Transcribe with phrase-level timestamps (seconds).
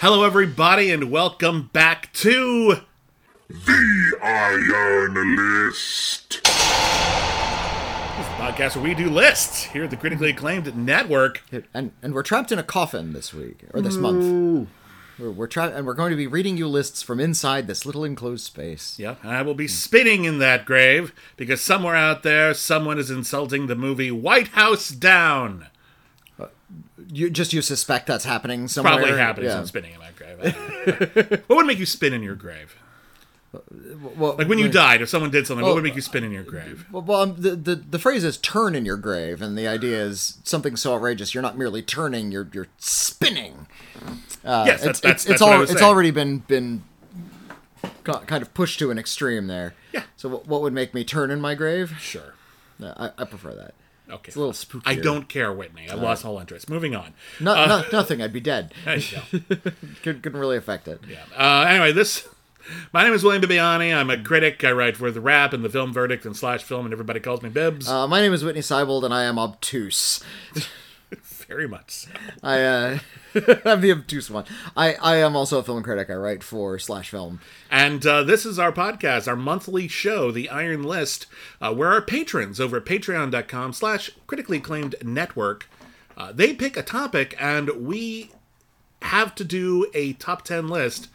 [0.00, 2.76] Hello, everybody, and welcome back to
[3.50, 6.42] The Iron List.
[6.42, 6.50] this
[8.38, 11.42] podcast where we do lists here at the critically acclaimed network.
[11.74, 14.68] And and we're trapped in a coffin this week or this month.
[15.18, 18.02] We're, we're trapped, and we're going to be reading you lists from inside this little
[18.02, 18.98] enclosed space.
[18.98, 23.10] Yeah, and I will be spinning in that grave because somewhere out there, someone is
[23.10, 25.66] insulting the movie White House Down.
[27.12, 28.94] You just you suspect that's happening somewhere.
[28.98, 29.48] Probably happening.
[29.50, 29.60] so Yeah.
[29.60, 30.38] I'm spinning in my grave.
[30.42, 31.38] I don't know.
[31.48, 32.76] what would make you spin in your grave?
[34.16, 36.02] Well, Like when you well, died, if someone did something, what Oh, would make you
[36.02, 36.86] spin in your grave?
[36.92, 40.00] Well, well um, the, the the phrase is "turn in your grave," and the idea
[40.00, 43.66] is something so outrageous you're not merely turning, you're you're spinning.
[44.44, 46.84] Uh, Yes, that's- it's, that's- it's, that's it's, what was it's already been been
[48.04, 49.74] ki- kind of pushed to an extreme there.
[49.92, 50.04] Yeah.
[50.16, 51.94] So what, what would make me turn in my grave?
[52.00, 52.34] Sure.
[52.78, 53.74] No, I, I prefer that.
[54.10, 54.28] Okay.
[54.28, 54.84] It's a little spooky.
[54.86, 55.88] I don't care, Witney.
[55.90, 56.68] I lost all interest.
[56.68, 57.14] Moving on.
[57.40, 58.20] No, no, nothing.
[58.22, 58.72] I'd be dead.
[58.84, 59.20] There you.
[60.02, 61.00] Could, couldn't really affect it.
[61.08, 61.18] Yeah.
[61.36, 62.26] Uh, anyway, this.
[62.92, 63.94] My name is William Bibbiani.
[63.94, 64.62] I'm a critic.
[64.64, 67.42] I write for The Wrap and The Film Verdict and Slash Film, and everybody calls
[67.42, 67.88] me Bibbs.
[67.88, 70.22] Uh, my name is Witney Seibold, and I am obtuse.
[71.50, 72.10] Very much so.
[72.44, 72.98] I uh,
[73.64, 74.44] I'm the obtuse one.
[74.76, 76.08] I I am also a film critic.
[76.08, 77.40] I write for Slash Film.
[77.68, 81.26] And uh, this is our podcast, our monthly show, The Iron List,
[81.60, 85.68] uh, where our patrons over at patreon.com slash critically acclaimed network,
[86.16, 88.30] uh, they pick a topic and we
[89.02, 91.08] have to do a top 10 list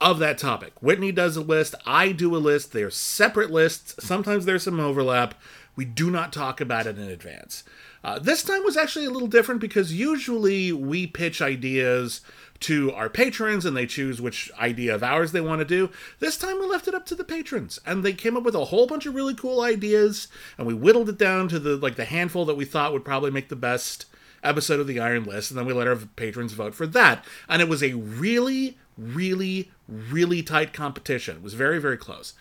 [0.00, 0.72] of that topic.
[0.80, 2.72] Witney does a list, I do a list.
[2.72, 4.04] They're separate lists.
[4.04, 5.34] Sometimes there's some overlap.
[5.76, 7.62] We do not talk about it in advance.
[8.02, 12.22] Uh, this time was actually a little different because usually we pitch ideas
[12.60, 15.90] to our patrons and they choose which idea of ours they want to do.
[16.18, 18.66] This time we left it up to the patrons and they came up with a
[18.66, 20.28] whole bunch of really cool ideas
[20.58, 23.30] and we whittled it down to the like the handful that we thought would probably
[23.30, 24.06] make the best
[24.42, 27.24] episode of the Iron List, and then we let our patrons vote for that.
[27.48, 31.36] And it was a really, really, really tight competition.
[31.36, 32.34] It was very, very close.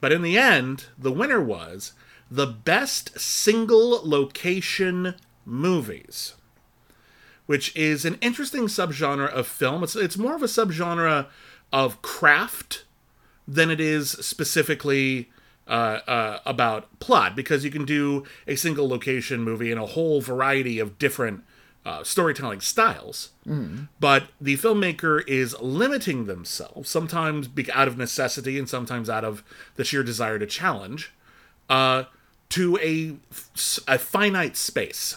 [0.00, 1.92] But in the end, the winner was
[2.34, 5.14] the best single location
[5.44, 6.34] movies,
[7.46, 9.84] which is an interesting subgenre of film.
[9.84, 11.26] It's, it's more of a subgenre
[11.72, 12.84] of craft
[13.46, 15.30] than it is specifically
[15.68, 20.20] uh, uh, about plot because you can do a single location movie in a whole
[20.20, 21.44] variety of different
[21.86, 23.30] uh, storytelling styles.
[24.00, 29.44] But the filmmaker is limiting themselves, sometimes out of necessity and sometimes out of
[29.76, 31.12] the sheer desire to challenge,
[31.68, 32.04] uh,
[32.50, 33.16] to a,
[33.88, 35.16] a finite space.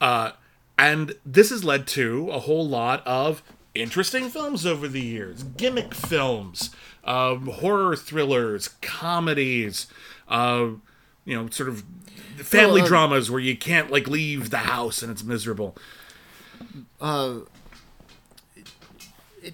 [0.00, 0.32] Uh,
[0.78, 3.42] and this has led to a whole lot of
[3.74, 6.70] interesting films over the years gimmick films,
[7.04, 9.86] um, horror thrillers, comedies,
[10.28, 10.68] uh,
[11.24, 11.84] you know, sort of
[12.36, 15.76] family Well, uh, dramas where you can't like leave the house and it's miserable.
[17.00, 17.42] It,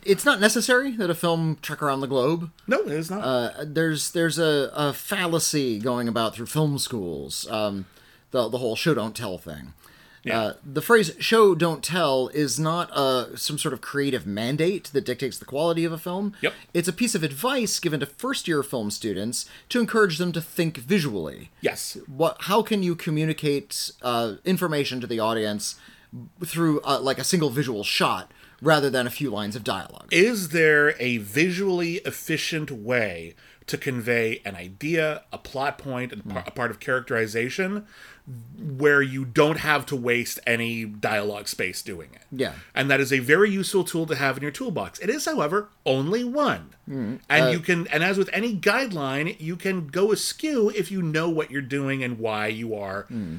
[0.05, 2.51] it's not necessary that a film trek around the globe.
[2.67, 3.21] No, it is not.
[3.23, 7.49] Uh, there's there's a, a fallacy going about through film schools.
[7.51, 7.87] Um,
[8.31, 9.75] the the whole show don't tell thing.
[10.25, 10.41] Yeah.
[10.41, 15.05] Uh, the phrase "show don't tell" is not uh, some sort of creative mandate that
[15.05, 16.33] dictates the quality of a film.
[16.41, 16.55] Yep.
[16.73, 20.79] It's a piece of advice given to first-year film students to encourage them to think
[20.79, 21.51] visually.
[21.61, 21.99] yes.
[22.07, 22.37] What?
[22.41, 25.77] How can you communicate uh, information to the audience
[26.45, 28.31] through uh, like a single visual shot
[28.65, 30.09] rather than a few lines of dialogue?
[30.11, 33.35] Is there a visually efficient way
[33.67, 36.49] to convey an idea, a plot point, and par- hmm.
[36.49, 37.87] a part of characterization
[38.59, 42.23] where you don't have to waste any dialogue space doing it?
[42.31, 42.55] Yeah.
[42.75, 44.99] And that is a very useful tool to have in your toolbox.
[44.99, 46.71] It is, however, only one.
[46.87, 47.17] Hmm.
[47.29, 51.03] And uh, you can and as with any guideline, you can go askew if you
[51.03, 53.39] know what you're doing and why you are hmm.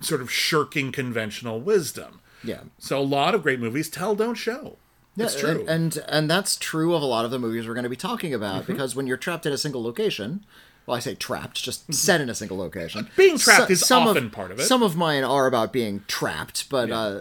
[0.00, 2.20] sort of shirking conventional wisdom.
[2.44, 2.60] Yeah.
[2.78, 4.76] So a lot of great movies tell don't show.
[5.16, 5.60] it's true.
[5.60, 7.96] And, and and that's true of a lot of the movies we're going to be
[7.96, 8.72] talking about Mm-hmm.
[8.72, 10.44] because when you're trapped in a single location,
[10.86, 13.08] well, I say trapped, just set in a single location.
[13.16, 14.64] Being trapped is some often part of it.
[14.64, 17.20] Some of mine are about being trapped, but uh,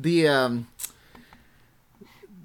[0.00, 0.66] the um,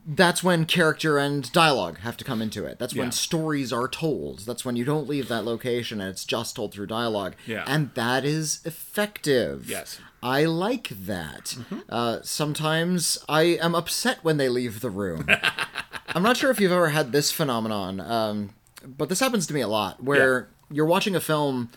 [0.10, 2.80] that's when character and dialogue have to come into it.
[2.80, 3.02] That's Yeah.
[3.04, 4.40] when stories are told.
[4.46, 7.36] That's when you don't leave that location and it's just told through dialogue.
[7.46, 7.66] Yeah.
[7.68, 9.70] And that is effective.
[9.70, 10.00] Yes.
[10.24, 10.26] Mm-hmm.
[10.26, 11.58] I like that.
[11.90, 15.28] Uh, sometimes I am upset when they leave the room.
[16.16, 18.50] I'm not sure if you've ever had this phenomenon, um,
[18.86, 21.70] but this happens to me a lot where you're watching a film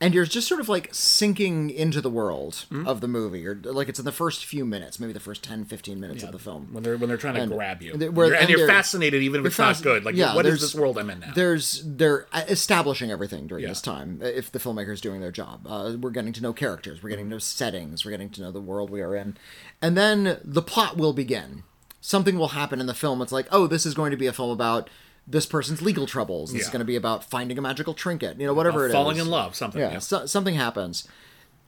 [0.00, 2.86] and you're just sort of like sinking into the world Hmm?
[2.86, 5.64] of the movie or like it's in the first few minutes maybe the first 10
[5.64, 8.08] 15 minutes of the film when they're when they're trying to And grab you, they-
[8.08, 10.04] where- You're- and, and you're fascinated even if they're it's not good.
[10.04, 11.32] Like, yeah, what is this world I'm in now?
[11.34, 13.70] there's they're establishing everything during Yeah.
[13.70, 17.02] this time if the filmmaker is doing their job uh, we're getting to know characters
[17.02, 19.36] we're getting to know settings we're getting to know the world we are in
[19.82, 21.64] and then the plot will begin
[22.00, 23.20] something will happen in the film.
[23.20, 24.88] It's like, oh, this is going to be a film about
[25.30, 26.52] this person's legal troubles.
[26.52, 28.40] This is going to be about finding a magical trinket.
[28.40, 28.94] You know, whatever it is.
[28.94, 29.80] falling in love, something.
[29.80, 29.98] Yeah, Yeah.
[29.98, 31.06] So, something happens.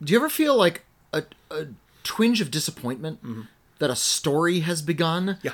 [0.03, 1.67] Do you ever feel like a, a
[2.03, 3.21] twinge of disappointment
[3.79, 5.27] that a story has begun?
[5.27, 5.47] Mm-hmm.
[5.47, 5.53] Yeah.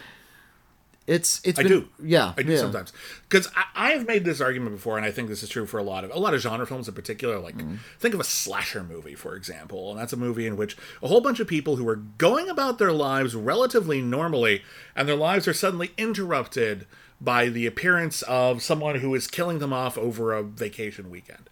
[1.07, 1.89] It's it's I been, do.
[2.03, 2.59] Yeah, I do yeah.
[2.59, 2.93] sometimes
[3.29, 5.83] because I, have made this argument before, and I think this is true for a
[5.85, 7.39] lot of a lot of genre films in particular.
[7.39, 7.77] Like, Mm-hmm.
[8.01, 11.21] think of a slasher movie, for example, and that's a movie in which a whole
[11.21, 14.63] bunch of people who are going about their lives relatively normally,
[14.97, 16.89] and their lives are suddenly interrupted
[17.21, 21.49] by the appearance of someone who is killing them off over a vacation weekend.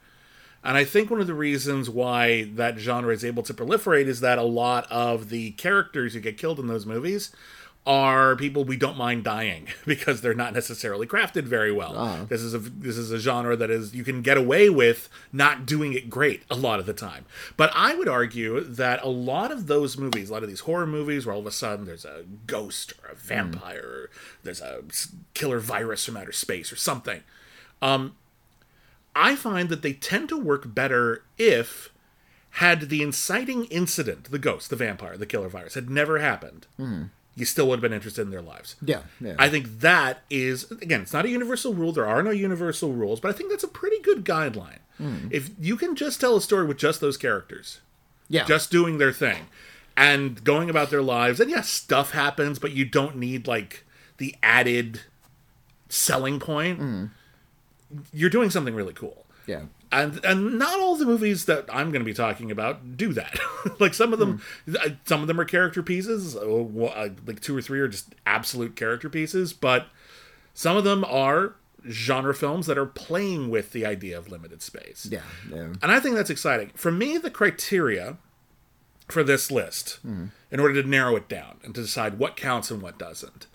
[0.63, 4.21] And I think one of the reasons why that genre is able to proliferate is
[4.21, 7.35] that a lot of the characters who get killed in those movies
[7.87, 11.95] are people we don't mind dying because they're not necessarily crafted very well.
[11.97, 12.25] Ah.
[12.29, 15.67] This is a this is a genre that is you can get away with not
[15.67, 17.27] doing it great a lot of the time.
[17.57, 20.87] But I would argue that a lot of those movies, a lot of these horror
[20.87, 23.19] movies where all of a sudden there's a ghost or a hmm.
[23.19, 24.11] vampire, or
[24.43, 24.83] there's a
[25.35, 27.23] killer virus from outer space or something.
[27.83, 28.17] Um,
[29.15, 31.91] I find that they tend to work better if
[32.53, 37.05] had the inciting incident, the ghost, the vampire, the killer virus, had never happened, hmm.
[37.37, 38.77] You still would have been interested in their lives.
[38.85, 39.35] Yeah, yeah.
[39.39, 41.93] I think that is again, it's not a universal rule.
[41.93, 44.79] There are no universal rules, but I think that's a pretty good guideline.
[44.99, 45.29] Hmm.
[45.31, 47.81] If you can just tell a story with just those characters,
[48.29, 48.45] yeah.
[48.45, 49.47] just doing their thing
[49.97, 53.85] and going about their lives, and yes, stuff happens, but you don't need like
[54.19, 55.01] the added
[55.89, 56.79] selling point.
[56.79, 57.05] Hmm.
[58.13, 59.63] You're doing something really cool yeah.
[59.95, 63.39] And and not all the movies that I'm going to be talking about do that.
[63.81, 66.35] like some of them, uh, some of them are character pieces.
[66.35, 69.87] Like two or three are just absolute character pieces, but
[70.53, 71.55] some of them are
[71.89, 75.07] genre films that are playing with the idea of limited space.
[75.11, 75.21] Yeah,
[75.51, 75.73] yeah.
[75.83, 76.73] And I think that's exciting.
[76.75, 78.17] For me, the criteria
[79.09, 82.81] for this list, in order to narrow it down and to decide what counts and
[82.81, 83.47] what doesn't.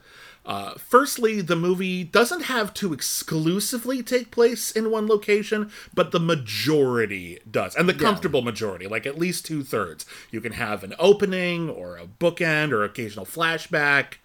[0.46, 6.20] Uh, firstly, the movie doesn't have to exclusively take place in one location, but the
[6.20, 7.76] majority does.
[7.76, 10.06] And the comfortable majority, like at least two thirds.
[10.32, 14.16] You can have an opening or a bookend or occasional flashback,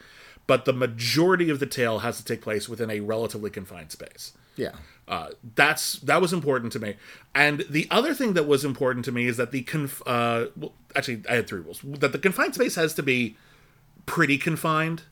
[0.47, 4.33] but the majority of the tale has to take place within a relatively confined space.
[4.57, 4.73] Yeah.
[5.07, 6.95] Uh, that's that was important to me.
[7.35, 10.73] And the other thing that was important to me is that the conf- uh, well,
[10.97, 13.37] actually I had three rules that the confined space has to be
[14.07, 15.03] pretty confined.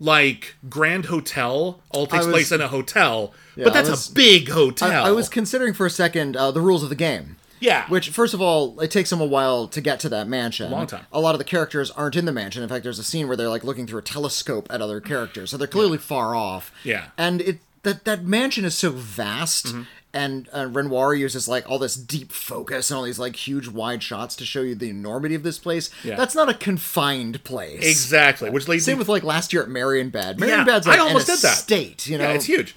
[0.00, 2.32] Like Grand Hotel all takes Mm-hmm.
[2.32, 5.04] was- place in a hotel, Yeah, but that's was- a big hotel.
[5.04, 7.36] I, I was considering for a second uh, the rules of the game.
[7.60, 10.70] yeah, Which, first of all, it takes them a while to get to that mansion.
[10.70, 11.06] Long time.
[11.12, 12.62] A lot of the characters aren't in the mansion.
[12.62, 15.50] In fact, there's a scene where they're like looking through a telescope at other characters,
[15.50, 16.72] so they're clearly far off.
[16.84, 17.06] Yeah.
[17.16, 19.82] And it that that mansion is so vast, Mm-hmm.
[20.14, 24.00] And uh, Renoir uses like all this deep focus and all these like huge wide
[24.00, 25.90] shots to show you the enormity of this place.
[26.04, 26.14] Yeah.
[26.14, 27.84] That's not a confined place.
[27.84, 28.48] exactly.
[28.48, 30.38] Which leads Same me with like last year at Marienbad.
[30.38, 32.06] Yeah, Marienbad's I almost an did that.
[32.06, 32.28] you know.
[32.28, 32.76] Yeah, it's huge.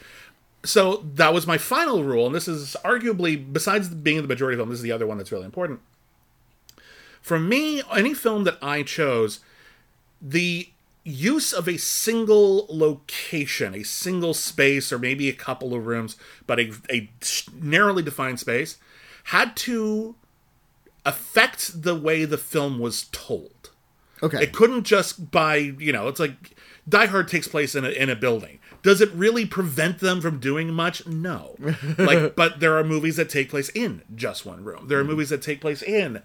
[0.65, 4.69] So that was my final rule, and this is arguably, besides being the majority film,
[4.69, 5.79] this is the other one that's really important.
[7.21, 9.41] For me, any film that I chose,
[10.21, 10.69] the
[11.07, 16.59] use of a single location, a single space, or maybe a couple of rooms, but
[16.59, 17.09] a, a
[17.53, 18.77] narrowly defined space,
[19.25, 20.15] had to
[21.05, 23.71] affect the way the film was told.
[24.21, 24.43] Okay.
[24.43, 26.55] It couldn't just by you know, it's like
[26.89, 28.59] Die Hard takes place in a in a building.
[28.83, 31.05] Does it really prevent them from doing much?
[31.07, 31.55] No.
[31.97, 34.87] Like, but there are movies that take place in just one room.
[34.87, 35.09] There are hmm.
[35.09, 36.21] movies that take place in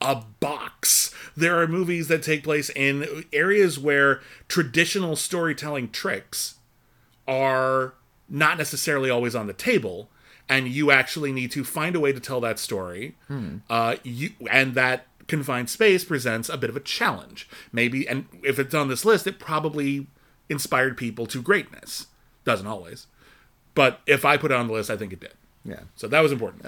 [0.00, 1.14] a box.
[1.36, 6.56] There are movies that take place in areas where traditional storytelling tricks
[7.26, 7.94] are
[8.28, 10.08] not necessarily always on the table
[10.48, 13.16] and you actually need to find a way to tell that story.
[13.68, 17.48] Uh, you and that confined space presents a bit of a challenge.
[17.72, 20.06] Maybe and if it's on this list it probably
[20.48, 22.06] inspired people to greatness.
[22.44, 23.06] Doesn't always.
[23.74, 25.34] But if i put it on the list i think it did.
[25.64, 25.80] Yeah.
[25.96, 26.64] so that was important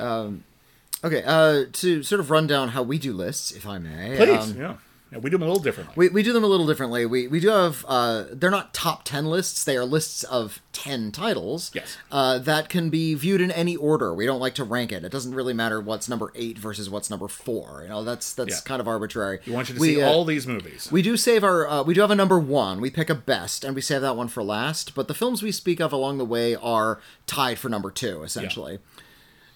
[1.05, 1.23] Okay.
[1.25, 4.17] Uh, to sort of run down how we do lists, if I may.
[4.17, 4.75] please um, yeah.
[5.13, 7.07] yeah we do them a little differently We, we do them a little differently.
[7.07, 11.13] We, we do have, uh, they're not top 10 lists, they are lists of 10
[11.13, 11.71] titles.
[11.73, 11.97] Yes.
[12.11, 14.13] Uh, that can be viewed in any order.
[14.13, 15.05] We don't like to rank it.
[15.05, 17.83] It doesn't really matter what's number 8 versus what's number 4.
[17.85, 18.61] You know, that's that's Yeah.
[18.65, 19.39] kind of arbitrary.
[19.47, 21.83] we want you to we, see uh, all these movies We do save our, uh,
[21.85, 22.81] we do have a number 1.
[22.81, 24.97] We pick a best, and we save that one for last.
[24.97, 28.81] But the films we speak of along the way are tied for number 2, essentially.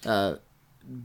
[0.05, 0.35] Uh,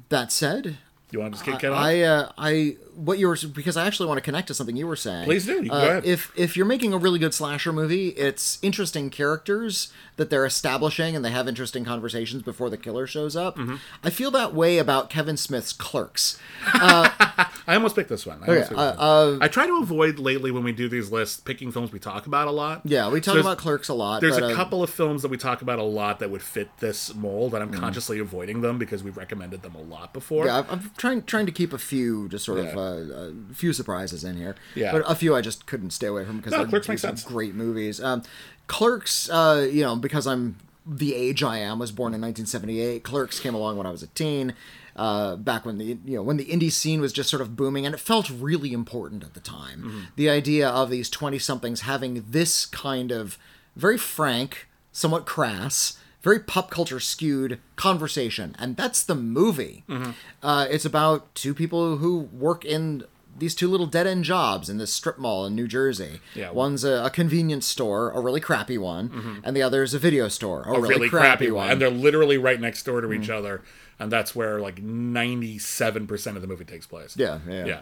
[0.08, 0.78] that said,
[1.10, 1.82] You want to just kick it off?
[1.82, 4.86] I, uh, I, what you were because I actually want to connect to something you
[4.86, 5.24] were saying.
[5.24, 5.64] Please do.
[5.64, 6.04] You Uh, go ahead.
[6.04, 11.16] If if you're making a really good slasher movie, it's interesting characters that they're establishing,
[11.16, 13.56] and they have interesting conversations before the killer shows up.
[13.56, 13.76] Mm-hmm.
[14.04, 16.38] I feel that way about Kevin Smith's Clerks.
[16.64, 18.42] I almost picked this one.
[18.42, 19.42] I, Okay, uh, one.
[19.42, 22.48] I try to avoid lately when we do these lists picking films we talk about
[22.48, 22.82] a lot.
[22.84, 24.20] Yeah, we talk there's- about Clerks a lot.
[24.20, 26.42] There's but, a uh, couple of films that we talk about a lot that would
[26.42, 27.78] fit this mold, and I'm Mm.
[27.80, 30.46] consciously avoiding them because we've recommended them a lot before.
[30.46, 32.64] Yeah, I'm- I'm trying trying to keep a few just sort Yeah.
[32.70, 34.54] of uh, a few surprises in here.
[34.74, 34.92] Yeah.
[34.92, 37.24] but a few I just couldn't stay away from because No, Clerks makes some sense.
[37.24, 38.00] Great movies.
[38.02, 38.22] Um,
[38.66, 43.02] Clerks, uh, you know, because I'm the age I am, was born in 1978.
[43.02, 44.54] Clerks came along when I was a teen.
[44.96, 47.86] Uh, back when the you know when the indie scene was just sort of booming
[47.86, 49.78] and it felt really important at the time.
[49.80, 50.00] Mm-hmm.
[50.16, 53.38] The idea of these twenty somethings having this kind of
[53.76, 59.84] very frank, somewhat crass, very pop culture skewed conversation, and that's the movie.
[59.88, 60.10] Mm-hmm.
[60.42, 63.04] Uh, it's about two people who work in
[63.38, 66.18] these two little dead end jobs in this strip mall in New Jersey.
[66.34, 66.50] Yeah.
[66.50, 70.26] One's a, a convenience store, a really crappy one, and the other is a video
[70.26, 70.74] store, a, Mm-hmm.
[70.74, 71.68] a really, really, crappy, one.
[71.68, 71.72] Mm.
[71.72, 73.62] and they're literally right next door to each other,
[74.00, 77.14] and that's where like 97 percent of the movie takes place.
[77.16, 77.80] yeah, yeah, yeah.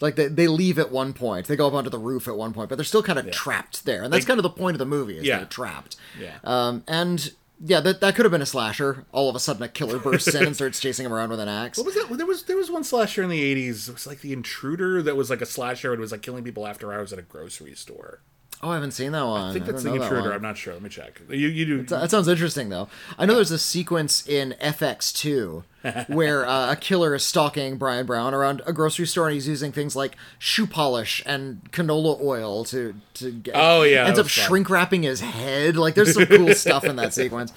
[0.00, 1.46] Like they, they leave at one point.
[1.46, 3.84] They go up onto the roof at one point, but they're still kind of trapped
[3.84, 5.18] there, and that's kind of the point of the movie.
[5.18, 5.38] Is Yeah.
[5.38, 5.96] they're trapped.
[6.18, 6.38] Yeah.
[6.44, 9.04] Um, and yeah, that that could have been a slasher.
[9.12, 11.48] All of a sudden, a killer bursts in and starts chasing him around with an
[11.48, 11.76] axe.
[11.76, 12.08] What was that?
[12.16, 13.88] There was there was one slasher in the 80s.
[13.88, 15.92] It was like The Intruder that was like a slasher.
[15.92, 18.22] It was like killing people after hours at a grocery store.
[18.62, 19.40] Oh, I haven't seen that one.
[19.42, 20.34] I think that's don't The know that Intruder.
[20.34, 20.74] I'm not sure.
[20.74, 21.20] Let me check.
[21.30, 21.82] You you do.
[21.84, 22.88] That sounds interesting, though.
[23.18, 25.62] I know there's a sequence in FX2
[26.08, 29.72] where uh, a killer is stalking Bryan Brown around a grocery store, and he's using
[29.72, 33.54] things like shoe polish and canola oil to to get.
[33.56, 34.46] Oh, yeah, ends up fun.
[34.46, 35.76] shrink wrapping his head.
[35.76, 37.54] Like, there's some cool stuff in that sequence.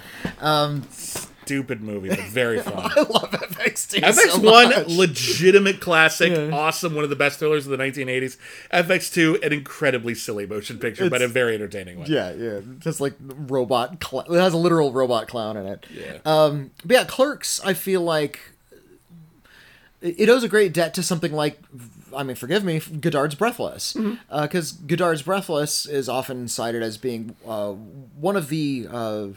[1.46, 2.74] Stupid movie, but very fun.
[2.96, 4.00] I love FX2.
[4.02, 4.88] FX so one, much.
[4.88, 6.50] legitimate classic, Yeah.
[6.56, 8.38] awesome, one of the best thrillers of the 1980s.
[8.74, 12.10] FX two, an incredibly silly motion picture, but a very entertaining one.
[12.12, 14.04] Yeah, yeah, just like robot.
[14.04, 15.86] Cl- it has a literal robot clown in it.
[15.94, 16.18] Yeah.
[16.26, 17.62] Um, but yeah, Clerks.
[17.64, 18.40] I feel like
[20.02, 21.60] it it owes a great debt to something like,
[22.16, 23.96] I mean, forgive me, Godard's Breathless,
[24.30, 28.88] because Godard's Breathless is often cited as being uh, one of the.
[28.92, 29.28] Uh,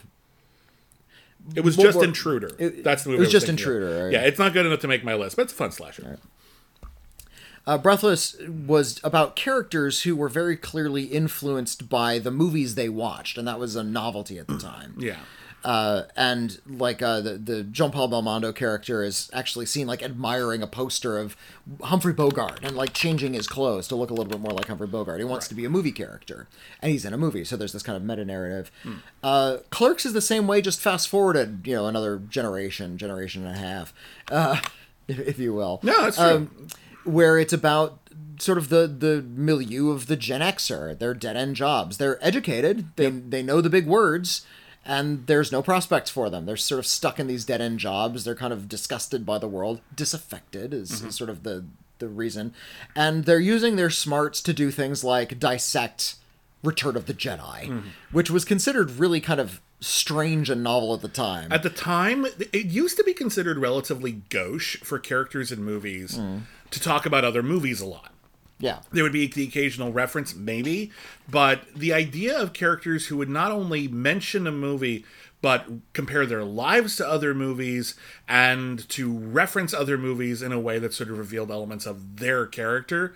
[1.54, 2.50] It was just were- Intruder.
[2.58, 3.18] it- That's the movie.
[3.18, 3.48] it was I just.
[3.48, 4.12] Intruder, right?
[4.12, 6.18] Yeah, it's not good enough to make my list, but it's a fun slasher.
[7.66, 13.36] Uh, Breathless was about characters who were very clearly influenced by the movies they watched,
[13.38, 14.94] and that was a novelty at the time.
[14.98, 15.16] Yeah.
[15.64, 20.62] Uh, and like uh, the the Jean Paul Belmondo character is actually seen like admiring
[20.62, 21.36] a poster of
[21.82, 24.86] Humphrey Bogart and like changing his clothes to look a little bit more like Humphrey
[24.86, 25.18] Bogart.
[25.18, 26.46] He wants to be a movie character,
[26.80, 28.70] and he's in a movie, so there's this kind of meta narrative.
[28.84, 28.94] Hmm.
[29.24, 33.56] Uh, Clerks is the same way, just fast forwarded, you know, another generation, generation and
[33.56, 33.92] a half,
[34.30, 34.60] uh,
[35.08, 35.80] if, if you will.
[35.82, 36.26] No, that's true.
[36.26, 36.68] Um,
[37.04, 38.00] where it's about
[38.38, 40.98] sort of the the milieu of the Gen Xer.
[40.98, 41.98] They're dead end jobs.
[41.98, 42.90] They're educated.
[42.96, 44.46] They they know the big words,
[44.86, 46.46] and there's no prospects for them.
[46.46, 48.24] They're sort of stuck in these dead end jobs.
[48.24, 49.80] They're kind of disgusted by the world.
[49.94, 51.08] Disaffected is, Mm-hmm.
[51.08, 51.64] is sort of the
[51.98, 52.52] the reason,
[52.94, 56.16] and they're using their smarts to do things like dissect
[56.62, 57.88] Return of the Jedi, Mm-hmm.
[58.12, 61.50] which was considered really kind of strange and novel at the time.
[61.52, 66.38] At the time, it used to be considered relatively gauche for characters in movies Hmm.
[66.70, 68.12] to talk about other movies a lot.
[68.58, 68.78] Yeah.
[68.90, 70.90] There would be the occasional reference, maybe,
[71.28, 75.04] but the idea of characters who would not only mention a movie,
[75.42, 77.94] but compare their lives to other movies
[78.26, 82.46] and to reference other movies in a way that sort of revealed elements of their
[82.46, 83.14] character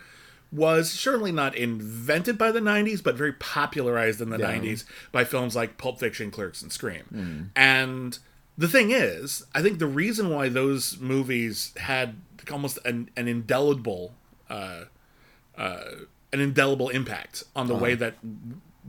[0.53, 5.55] was certainly not invented by the 90s, but very popularized in the 90s by films
[5.55, 7.05] like Pulp Fiction, Clerks, and Scream.
[7.05, 7.43] Hmm.
[7.55, 8.19] And
[8.59, 12.17] the thing is, I think the reason why those movies had
[12.51, 14.15] almost an, an indelible
[14.49, 14.85] uh,
[16.33, 18.15] an indelible impact on the way that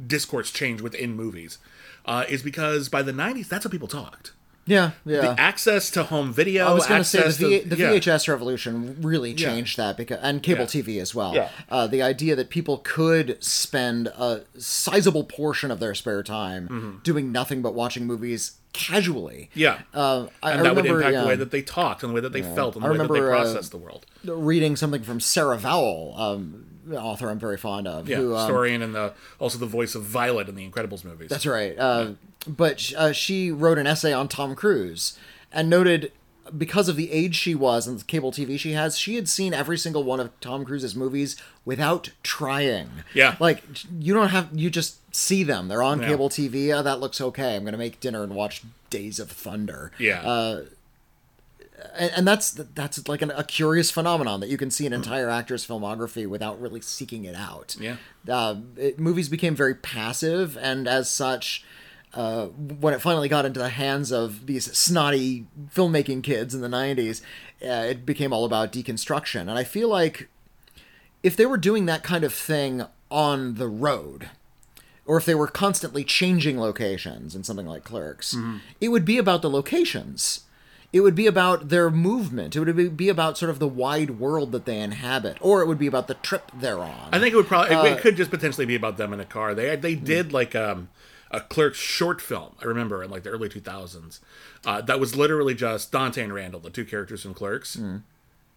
[0.08, 1.58] discourse changed within movies
[2.06, 4.32] uh, is because by the 90s that's how people talked
[4.72, 5.22] Yeah, yeah.
[5.22, 7.92] the access to home video I was going to say the, v- to- the yeah.
[7.92, 10.68] VHS revolution really changed that because and cable Yeah.
[10.82, 11.34] TV as well.
[11.36, 11.50] Yeah.
[11.70, 17.32] Uh, the idea that people could spend a sizable portion of their spare time doing
[17.32, 19.50] nothing but watching movies casually.
[19.52, 19.60] Mm-hmm.
[19.60, 22.12] yeah Uh, I, and I that would impact yeah, the way that they talked and
[22.12, 24.06] the way that they felt and the way that they remember, uh, processed the world
[24.24, 28.08] reading something from Sarah Vowell, um, author I'm very fond of.
[28.10, 31.30] yeah who, um, historian and the also the voice of violet in the incredibles movies
[31.30, 31.78] That's right.
[31.78, 32.12] Uh,
[32.48, 35.18] But uh, she wrote an essay on Tom Cruise
[35.52, 36.12] and noted
[36.58, 39.54] because of the age she was and the cable TV she has, she had seen
[39.54, 41.36] every single one of Tom Cruise's movies
[41.66, 42.90] without trying.
[43.14, 43.36] Yeah.
[43.40, 43.64] Like
[44.00, 45.68] you don't have you just see them.
[45.68, 46.08] They're on Yeah.
[46.10, 46.74] cable TV.
[46.78, 47.56] Oh, that looks okay.
[47.56, 49.92] I'm going to make dinner and watch Days of Thunder.
[50.00, 50.64] yeah Uh,
[51.96, 55.30] and, and that's that's like an, a curious phenomenon that you can see an entire
[55.30, 57.76] actor's filmography without really seeking it out.
[57.80, 57.98] Yeah.
[58.28, 61.64] uh, it, movies became very passive, and as such,
[62.14, 66.68] uh, when it finally got into the hands of these snotty filmmaking kids in the
[66.68, 67.22] '90s,
[67.64, 69.42] uh, it became all about deconstruction.
[69.42, 70.30] And I feel like
[71.24, 74.30] if they were doing that kind of thing on the road,
[75.06, 78.36] or if they were constantly changing locations in something like Clerks,
[78.80, 80.42] it would be about the locations.
[80.94, 82.56] It would be about their movement.
[82.56, 85.68] It would be- be about sort of the wide world that they inhabit, or it
[85.68, 87.10] would be about the trip they're on.
[87.14, 89.20] I think it would probably Uh, it, it could just potentially be about them in
[89.22, 89.56] a car.
[89.56, 90.90] They they did like um
[91.32, 92.56] a Clerks short film.
[92.62, 94.20] I remember in like the early two thousands.
[94.66, 97.80] Uh, that was literally just Dante and Randall, the two characters from Clerks,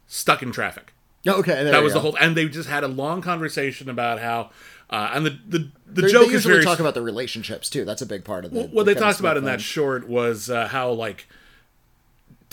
[0.09, 0.93] stuck in traffic.
[1.27, 4.19] okay, there That you was the whole, and they just had a long conversation about
[4.19, 4.51] how,
[4.91, 7.85] uh, and the the the They, joke they is very talk about the relationships too.
[7.85, 8.65] That's a big part of the.
[8.65, 11.27] what the they talked about in that short was uh, how like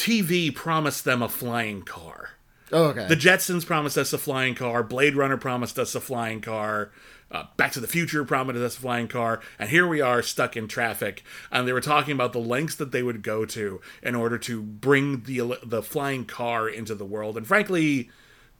[0.01, 2.31] TV promised them a flying car.
[2.74, 3.05] Oh, okay.
[3.08, 4.81] The Jetsons promised us a flying car.
[4.84, 6.91] Blade Runner promised us a flying car.
[7.29, 9.41] Uh, Back to the Future promised us a flying car.
[9.60, 11.24] And here we are stuck in traffic.
[11.51, 14.62] And they were talking about the lengths that they would go to in order to
[14.62, 17.38] bring the the flying car into the world.
[17.38, 18.10] And frankly,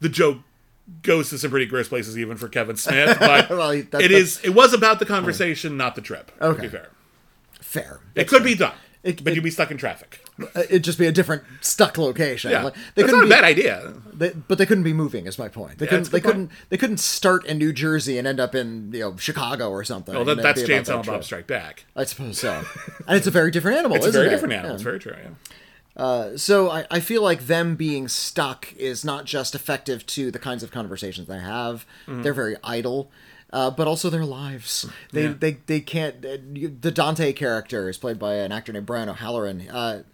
[0.00, 0.38] the joke
[1.02, 3.16] goes to some pretty gross places even for Kevin Smith.
[3.20, 4.10] But Well, he- that- it
[4.44, 6.36] it was about the conversation, not the trip.
[6.38, 6.62] To Okay.
[6.62, 6.90] be fair,
[7.60, 8.00] Fair.
[8.14, 10.21] it could be done, It- but it- you'd be stuck in traffic.
[10.40, 12.50] Uh, It'd just be a different stuck location.
[12.50, 13.92] Yeah, Like, they that's couldn't not a be, bad idea.
[14.14, 15.26] They, but they couldn't be moving.
[15.26, 15.78] Is my point.
[15.78, 16.04] They couldn't.
[16.10, 16.24] They point.
[16.24, 16.50] couldn't.
[16.70, 20.14] They couldn't start in New Jersey and end up in you know Chicago or something.
[20.14, 21.24] Well, that, that's Jay and Silent Bob.
[21.24, 21.84] Strike Back.
[21.94, 22.64] I suppose so.
[23.06, 23.96] and it's a very different animal.
[23.96, 24.30] It's a very it?
[24.30, 24.70] different animal.
[24.70, 24.74] Yeah.
[24.74, 25.14] It's very true.
[25.96, 26.36] Yeah.
[26.36, 30.62] So I, I feel like them being stuck is not just effective to the kinds
[30.62, 31.86] of conversations they have.
[32.06, 32.22] Mm-hmm.
[32.22, 33.10] They're very idle.
[33.54, 34.86] Uh, but also their lives.
[35.12, 35.34] They, Yeah.
[35.38, 36.24] they, they can't.
[36.24, 36.38] Uh,
[36.80, 39.68] the Dante character is played by an actor named Brian O'Halloran.
[39.68, 40.04] Uh,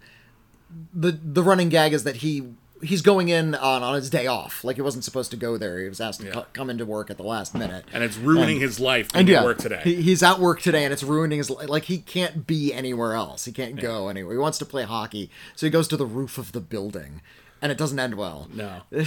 [0.93, 2.43] the the running gag is that he
[2.81, 4.63] he's going in on, on his day off.
[4.63, 5.81] Like he wasn't supposed to go there.
[5.81, 6.31] He was asked to Yeah.
[6.33, 7.83] co- come into work at the last minute.
[7.91, 9.81] and it's ruining his life And yeah, work today.
[9.83, 11.85] He, he's at work today, and it's ruining his li- like.
[11.85, 13.45] He can't be anywhere else.
[13.45, 14.33] He can't go anywhere.
[14.33, 17.21] He wants to play hockey, so he goes to the roof of the building,
[17.61, 18.47] and it doesn't end well.
[18.53, 18.81] no,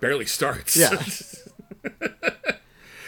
[0.00, 0.76] barely starts.
[0.76, 1.00] Yeah.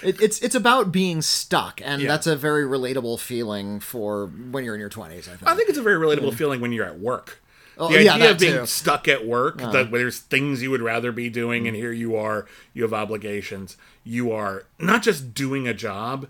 [0.03, 2.09] It, it's it's about being stuck, and Yeah.
[2.09, 5.29] that's a very relatable feeling for when you're in your twenties.
[5.29, 5.47] I think.
[5.51, 6.35] I think it's a very relatable mm.
[6.35, 7.39] feeling when you're at work.
[7.81, 8.57] Oh, the yeah, idea of being too.
[8.59, 8.66] Uh-huh.
[8.66, 12.47] stuck at work, that there's things you would rather be doing, and here you are,
[12.75, 13.77] you have obligations.
[14.05, 16.29] You are not just doing a job,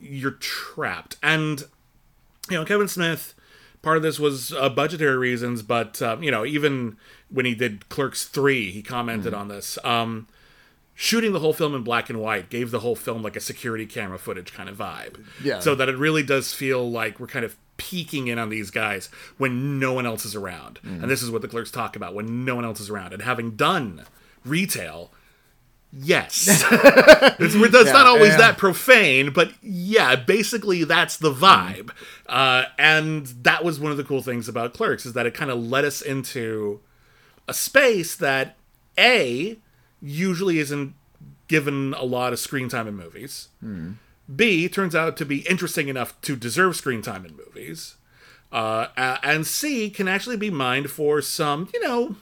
[0.00, 1.16] you're trapped.
[1.22, 1.64] And,
[2.50, 3.34] you know, Kevin Smith,
[3.82, 6.96] part of this was uh, budgetary reasons, but, um, you know, even
[7.30, 9.40] when he did Clerks 3, he commented Mm-hmm.
[9.40, 9.78] on this.
[9.84, 10.28] Um,
[10.94, 13.86] shooting the whole film in black and white gave the whole film like a security
[13.86, 15.24] camera footage kind of vibe.
[15.42, 15.60] Yeah.
[15.60, 19.08] So that it really does feel like we're kind of peeking in on these guys
[19.38, 20.78] when no one else is around.
[20.84, 21.02] Mm.
[21.02, 23.14] And this is what the clerks talk about when no one else is around.
[23.14, 24.04] And having done
[24.44, 25.10] retail,
[25.92, 26.46] yes.
[26.70, 28.36] it's, it's not always yeah.
[28.36, 31.90] that profane, but yeah, basically that's the vibe.
[32.26, 35.50] Uh, and that was one of the cool things about Clerks is that it kind
[35.50, 36.80] of led us into
[37.46, 38.56] a space that
[38.98, 39.56] A
[40.02, 40.94] usually isn't
[41.48, 43.48] given a lot of screen time in movies.
[44.34, 47.94] B turns out to be interesting enough to deserve screen time in movies.
[48.52, 48.86] Uh,
[49.22, 52.16] and C can actually be mined for some, you know,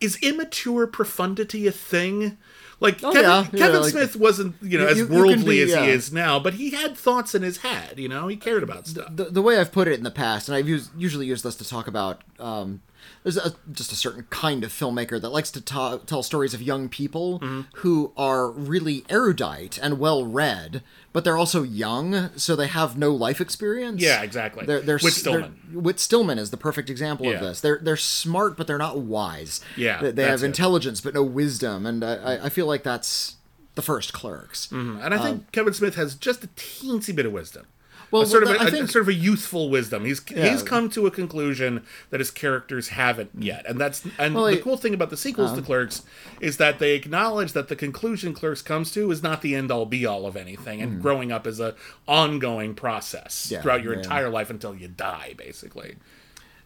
[0.00, 2.36] is immature profundity a thing?
[2.78, 5.08] Like Oh, Kevin, yeah, yeah, Kevin like- Smith wasn't, you know, You- as you- you
[5.08, 5.84] can worldly be, as yeah.
[5.84, 7.98] he is now, but he had thoughts in his head.
[7.98, 9.08] You know, he cared about stuff.
[9.14, 11.56] the, the way I've put it in the past, and I've used, usually used this
[11.56, 12.82] to talk about, um,
[13.26, 16.62] there's a, just a certain kind of filmmaker that likes to ta- tell stories of
[16.62, 17.62] young people Mm-hmm.
[17.78, 23.12] who are really erudite and well read, but they're also young, so they have no
[23.12, 24.00] life experience.
[24.00, 24.64] Yeah, exactly.
[24.64, 25.60] They're, they're, Whit they're- Stillman.
[25.72, 27.32] Whit Stillman is the perfect example Yeah.
[27.32, 27.60] of this.
[27.60, 29.60] They're they're smart, but they're not wise.
[29.76, 30.46] Yeah, they, they have it.
[30.46, 33.34] intelligence but no wisdom, and I, I- I feel like that's
[33.74, 34.70] the first Clerks.
[34.70, 37.66] And I think Kevin Smith has just a teensy bit of wisdom.
[38.06, 40.04] Um, Well, a sort of well, a, I a- think- sort of a youthful wisdom.
[40.04, 40.48] He's Yeah.
[40.50, 44.58] he's come to a conclusion that his characters haven't yet, and that's and Well, the
[44.58, 46.02] cool thing about the sequels to Clerks
[46.40, 49.86] is that they acknowledge that the conclusion Clerks comes to is not the end all
[49.86, 51.74] be all of anything, and growing up is a
[52.06, 53.48] ongoing process.
[53.50, 54.00] Yeah, throughout your yeah.
[54.00, 55.96] entire life until you die, basically.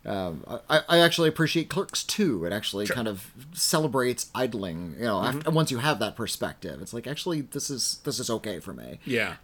[0.07, 2.45] I, I actually appreciate Clerks too.
[2.47, 4.95] It actually kind of celebrates idling.
[4.99, 5.39] You know, Mm-hmm.
[5.39, 8.73] after, once you have that perspective, it's like actually this is this is okay for
[8.73, 8.99] me.
[9.05, 9.35] Yeah,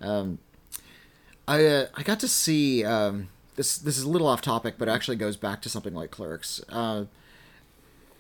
[1.49, 3.79] I uh, I got to see um, this.
[3.79, 6.61] This is a little off topic, but it actually goes back to something like Clerks.
[6.69, 7.05] Uh,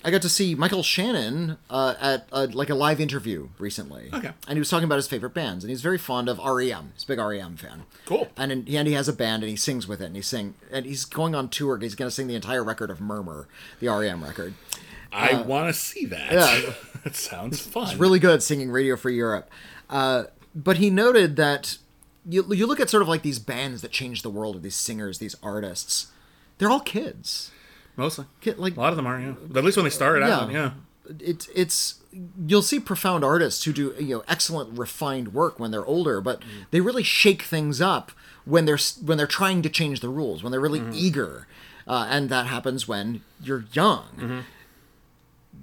[0.05, 4.09] I got to see Michael Shannon uh, at uh, like a live interview recently.
[4.13, 4.31] Okay.
[4.47, 6.93] And he was talking about his favorite bands, and he's very fond of REM.
[6.95, 7.83] He's a big REM fan.
[8.05, 8.29] Cool.
[8.37, 10.55] And in, and he has a band, and he sings with it, and he sing,
[10.71, 11.77] and he's going on tour.
[11.79, 13.49] He's going to sing the entire record of Murmur,
[13.81, 14.55] the REM record.
[15.11, 16.33] I want to see that.
[16.33, 16.73] Uh, yeah.
[17.05, 17.99] that sounds fun.
[17.99, 19.51] really good at singing Radio Free Europe.
[19.91, 21.79] Uh, but he noted that
[22.29, 24.75] you, you look at sort of like these bands that change the world, or these
[24.75, 26.09] singers, these artists,
[26.59, 27.51] they're all kids.
[27.97, 28.27] Mostly.
[28.41, 29.35] Kid, like A lot of them are, yeah.
[29.55, 30.73] At least when they started out, Yeah.
[31.09, 31.15] yeah.
[31.21, 32.01] it's it's
[32.47, 36.41] you'll see profound artists who do you know excellent refined work when they're older but
[36.41, 36.67] mm.
[36.71, 38.11] they really shake things up
[38.45, 40.93] when they're when they're trying to change the rules when they're really mm-hmm.
[40.95, 41.47] eager
[41.87, 44.41] uh, and that happens when you're young mm-hmm.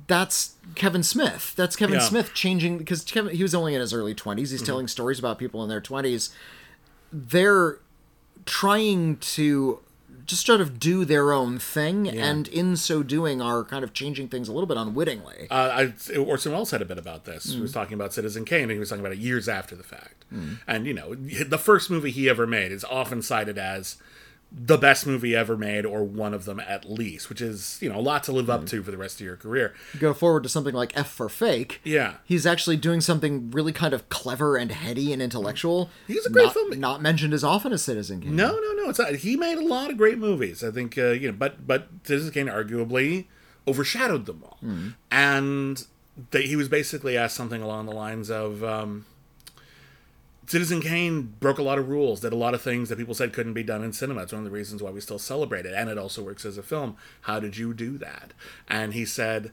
[0.08, 1.54] That's Kevin Smith.
[1.56, 2.02] That's Kevin Yeah.
[2.02, 4.52] Smith changing because Kevin he was only in his early 20s.
[4.52, 6.30] He's telling stories about people in their 20s.
[7.12, 7.80] They're
[8.46, 9.80] trying to
[10.26, 14.30] just sort of do their own thing and in so doing are kind of changing
[14.30, 15.48] things a little bit unwittingly.
[15.52, 17.44] Uh, I, Orson Welles said a bit about this.
[17.54, 17.74] He was Mm.
[17.74, 20.24] talking about Citizen Kane, and he was talking about it years after the fact.
[20.66, 23.98] And, you know, the first movie he ever made is often cited as
[24.56, 27.98] the best movie ever made, or one of them at least, which is, you know,
[27.98, 28.54] a lot to live Mm.
[28.54, 29.74] up to for the rest of your career.
[30.00, 31.82] Go forward to something like F for Fake.
[31.84, 32.18] Yeah.
[32.24, 35.90] He's actually doing something really kind of clever and heady and intellectual.
[36.06, 36.78] He's a great not, filmmaker.
[36.78, 38.36] Not mentioned as often as Citizen Kane.
[38.36, 38.90] No, no, no.
[38.90, 39.16] It's not.
[39.16, 40.64] He made a lot of great movies.
[40.64, 43.26] I think, uh, you know, but but Citizen Kane arguably
[43.68, 44.60] overshadowed them all.
[45.12, 45.86] And
[46.32, 49.06] they, he was basically asked something along the lines of, um,
[50.46, 53.34] Citizen Kane broke a lot of rules, did a lot of things that people said
[53.34, 54.24] couldn't be done in cinema.
[54.24, 56.58] It's one of the reasons why we still celebrate it, and it also works as
[56.58, 56.98] a film.
[57.22, 58.34] How did you do that?
[58.68, 59.52] And he said,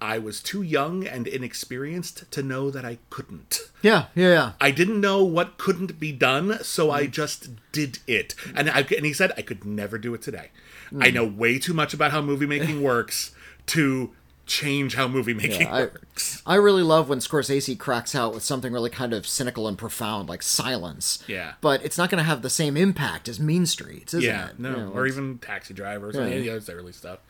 [0.00, 3.70] I was too young and inexperienced to know that I couldn't.
[3.82, 4.52] Yeah, yeah, yeah.
[4.60, 7.10] I didn't know what couldn't be done, so I mm.
[7.10, 8.34] just did it.
[8.54, 10.50] And I, and he said I could never do it today.
[10.98, 11.14] I mm.
[11.14, 13.32] know way too much about how movie making works
[13.66, 14.10] to
[14.52, 16.42] change how movie making I- works.
[16.46, 20.28] I really love when Scorsese cracks out with something really kind of cynical and profound,
[20.28, 21.24] like Silence.
[21.26, 21.54] Yeah.
[21.60, 24.58] But it's not going to have the same impact as Mean Streets, is Yeah, it?
[24.60, 26.12] no, You know, or even Taxi Driver or.
[26.12, 26.34] Yeah.
[26.36, 27.20] Yeah, it's early stuff.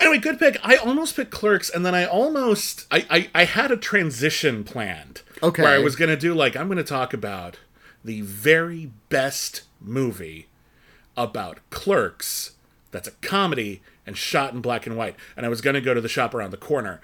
[0.00, 0.56] Anyway, good pick.
[0.62, 5.20] I almost picked Clerks, and then I almost I I, I had a transition planned.
[5.42, 5.62] Okay.
[5.62, 7.58] Where I was gonna do like I'm gonna talk about
[8.02, 10.46] the very best movie
[11.18, 12.52] about clerks
[12.92, 15.14] that's a comedy and shot in black and white.
[15.36, 17.00] And I was gonna go to the shop around the corner.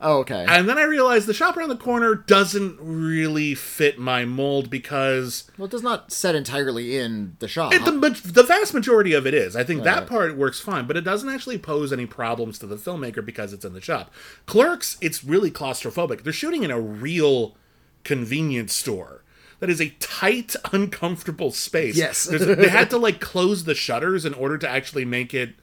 [0.00, 0.44] Oh, okay.
[0.48, 5.48] And then I realized the shop around the corner doesn't really fit my mold because
[5.56, 7.72] well, it does not set entirely in the shop.
[7.72, 9.54] it, the, the vast majority of it is.
[9.54, 12.76] I think that part works fine, but it doesn't actually pose any problems to the
[12.76, 14.12] filmmaker because it's in the shop.
[14.46, 16.24] Clerks, it's really claustrophobic.
[16.24, 17.56] They're shooting in a real
[18.02, 19.22] convenience store.
[19.60, 21.96] That is a tight, uncomfortable space.
[21.96, 22.24] Yes.
[22.26, 25.54] They had to like close the shutters in order to actually make it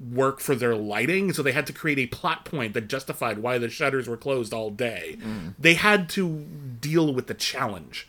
[0.00, 1.32] work for their lighting.
[1.32, 4.54] So they had to create a plot point that justified why the shutters were closed
[4.54, 5.18] all day.
[5.58, 6.46] They had to
[6.80, 8.08] deal with the challenge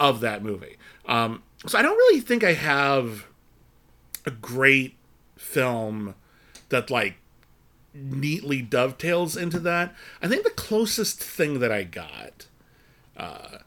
[0.00, 0.76] of that movie.
[1.06, 3.26] Um, so I don't really think I have
[4.26, 4.96] a great
[5.36, 6.14] film
[6.68, 7.16] that like
[7.94, 9.94] neatly dovetails into that.
[10.22, 12.46] I think the closest thing that I got
[13.16, 13.58] uh,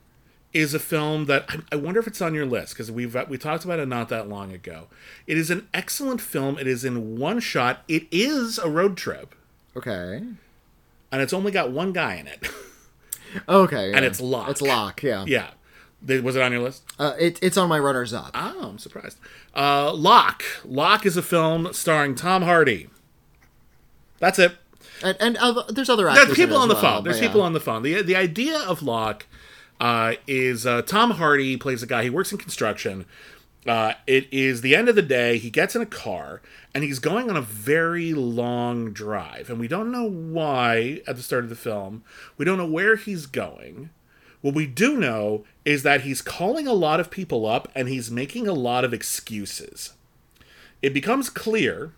[0.53, 3.37] is a film that I, I wonder if it's on your list because we've we
[3.37, 4.87] talked about it not that long ago.
[5.27, 6.57] It is an excellent film.
[6.57, 7.83] It is in one shot.
[7.87, 9.35] It is a road trip,
[9.75, 10.21] okay.
[11.11, 12.49] and it's only got one guy in it.
[13.47, 13.93] Okay.
[13.93, 14.49] And it's Locke.
[14.49, 15.25] It's Locke, yeah.
[15.25, 15.51] yeah,
[16.19, 16.83] was it on your list?
[16.99, 18.31] Uh, it, it's on my runners up.
[18.33, 19.17] Oh, I'm surprised.
[19.55, 20.43] Uh, Locke.
[20.65, 22.89] Locke is a film starring Tom Hardy.
[24.19, 24.57] That's it.
[25.03, 26.25] And, and uh, there's other actors.
[26.25, 27.03] There's people on the well, phone.
[27.03, 27.27] There's yeah.
[27.27, 27.81] people on the phone.
[27.83, 29.25] The the idea of Locke
[29.81, 32.03] uh, is uh, Tom Hardy plays a guy.
[32.03, 33.05] He works in construction.
[33.65, 35.39] Uh, it is the end of the day.
[35.39, 36.41] He gets in a car
[36.73, 41.23] and he's going on a very long drive, and we don't know why at the
[41.23, 42.03] start of the film.
[42.37, 43.89] We don't know where he's going.
[44.41, 48.09] What we do know is that he's calling a lot of people up and he's
[48.09, 49.93] making a lot of excuses.
[50.81, 51.91] It becomes clear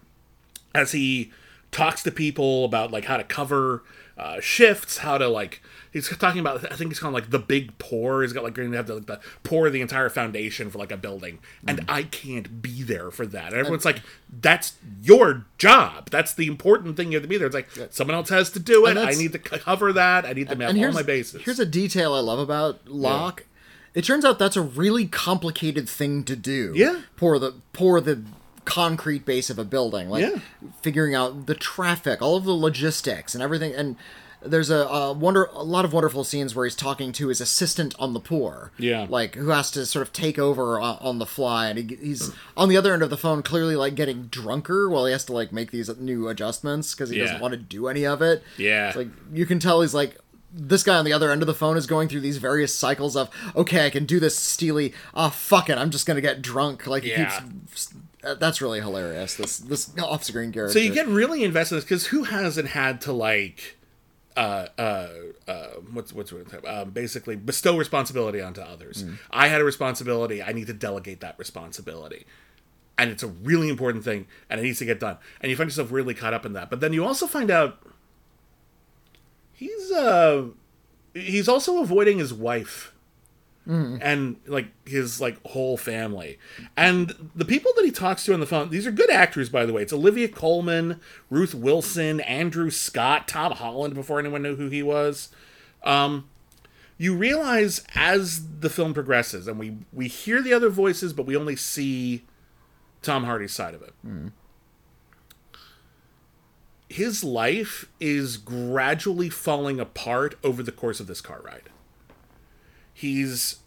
[0.74, 1.32] as he
[1.72, 3.84] talks to people about like how to cover
[4.17, 5.62] uh, shifts, how to like
[5.93, 8.23] he's talking about I think he's calling like the big pour.
[8.23, 10.91] He's got like going to have to like, the, pour the entire foundation for like
[10.91, 11.86] a building, and mm.
[11.88, 13.47] I can't be there for that.
[13.47, 16.10] And everyone's like, "That's your job.
[16.10, 17.12] That's the important thing.
[17.12, 18.97] You have to be there." It's like someone else has to do it.
[18.97, 20.25] I need to cover that.
[20.25, 21.43] I need to have all my bases.
[21.43, 23.45] Here's a detail I love about Locke.
[23.93, 26.73] It turns out that's a really complicated thing to do.
[26.75, 27.01] Yeah.
[27.15, 28.23] Pour the pour the
[28.65, 30.39] concrete base of a building, like Yeah.
[30.82, 33.73] figuring out the traffic, all of the logistics and everything.
[33.73, 33.97] And
[34.45, 37.95] there's a, a wonder a lot of wonderful scenes where he's talking to his assistant
[37.99, 38.71] on the pour.
[38.77, 39.06] Yeah.
[39.10, 42.32] like who has to sort of take over on, on the fly, and he, he's
[42.58, 45.34] on the other end of the phone, clearly like getting drunker while he has to
[45.34, 47.23] like make these new adjustments because he Yeah.
[47.25, 48.43] doesn't want to do any of it.
[48.58, 48.88] Yeah.
[48.89, 50.17] It's like you can tell he's like.
[50.56, 53.15] This guy on the other end of the phone is going through these various cycles
[53.17, 54.93] of okay, I can do this steely.
[55.15, 56.86] Ah, fuck it, I'm just gonna get drunk.
[56.86, 57.39] Like he Yeah.
[57.39, 57.91] keeps.
[58.23, 59.34] uh, That's really hilarious.
[59.34, 60.73] This this off-screen character.
[60.73, 63.77] So you get really invested in this because who hasn't had to like,
[64.36, 65.08] uh, uh,
[65.48, 69.04] uh, what's what's what, um, basically bestow responsibility onto others.
[69.32, 70.41] I had a responsibility.
[70.41, 72.26] I need to delegate that responsibility,
[72.98, 75.17] and it's a really important thing, and it needs to get done.
[75.41, 76.69] And you find yourself really caught up in that.
[76.69, 77.80] But then you also find out
[79.52, 80.46] he's uh
[81.13, 82.92] he's also avoiding his wife
[83.65, 86.38] and like his like whole family.
[86.76, 89.65] And the people that he talks to on the phone these are good actors by
[89.65, 89.82] the way.
[89.84, 90.99] It's olivia colman
[91.30, 95.30] ruth wilson andrew scott tom holland before anyone knew who he was.
[95.84, 96.28] Um
[96.97, 101.36] you realize as the film progresses and we we hear the other voices but we
[101.38, 102.23] only see
[103.02, 103.93] tom hardy's side of it.
[106.89, 111.69] His life is gradually falling apart over the course of this car ride
[113.03, 113.57] he's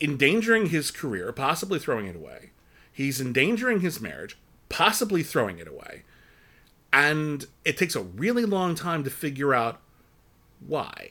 [0.00, 2.50] endangering his career, possibly throwing it away.
[2.92, 4.36] He's endangering his marriage,
[4.68, 6.02] possibly throwing it away.
[6.92, 9.80] And it takes a really long time to figure out
[10.66, 11.10] why.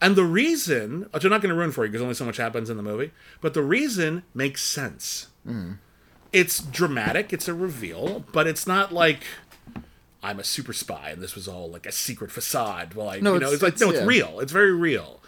[0.00, 2.36] And the reason, which I'm not going to ruin for you because only so much
[2.36, 5.28] happens in the movie, but the reason makes sense.
[5.46, 5.78] Mm.
[6.32, 9.24] It's dramatic, it's a reveal, but it's not like
[10.22, 12.94] I'm a super spy and this was all like a secret facade.
[12.94, 14.24] Well, like, No, you know, it's- it's, like, no, it's- it's yeah.
[14.28, 14.40] real.
[14.40, 15.20] It's very real.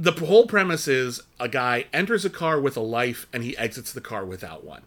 [0.00, 3.92] The whole premise is a guy enters a car with a life and he exits
[3.92, 4.82] the car without one.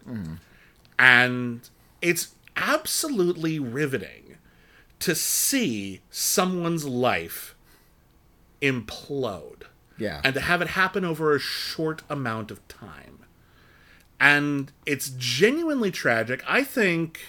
[0.98, 1.70] And
[2.02, 4.38] it's absolutely riveting
[5.00, 7.54] to see someone's life
[8.62, 9.64] implode
[10.00, 10.22] yeah.
[10.24, 13.20] and to have it happen over a short amount of time.
[14.20, 16.44] And it's genuinely tragic.
[16.48, 17.20] I think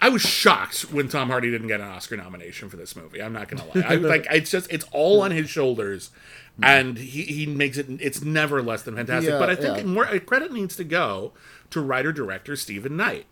[0.00, 3.22] I- was shocked when Tom Hardy didn't get an Oscar nomination for this movie.
[3.22, 3.82] I'm not gonna lie.
[3.86, 6.10] I, like it's just it's all on his shoulders,
[6.62, 7.86] and he, he makes it.
[8.00, 9.30] It's never less than fantastic.
[9.32, 9.84] Yeah, but I think yeah.
[9.84, 11.32] more uh, credit needs to go
[11.70, 13.26] to writer director Steven Knight,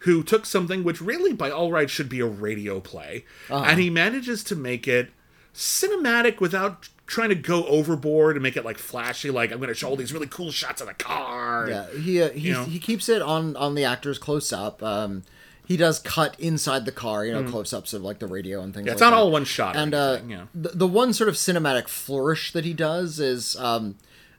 [0.00, 3.64] who took something which really, by all rights, should be a radio play, Uh-huh.
[3.66, 5.10] and he manages to make it
[5.54, 9.30] cinematic without trying to go overboard and make it like flashy.
[9.30, 11.66] Like I'm going to show all these really cool shots of the car.
[11.68, 12.64] Yeah, he uh, he You know?
[12.64, 14.82] he keeps it on on the actors close up.
[14.82, 15.24] Um,
[15.66, 18.74] he does cut inside the car, you know, close ups of like the radio and
[18.74, 18.84] things.
[18.84, 18.86] Mm.
[18.88, 19.22] Yeah, it's like not that.
[19.22, 19.76] all one shot.
[19.76, 20.46] And uh, yeah.
[20.54, 23.96] the the one sort of cinematic flourish that he does is um,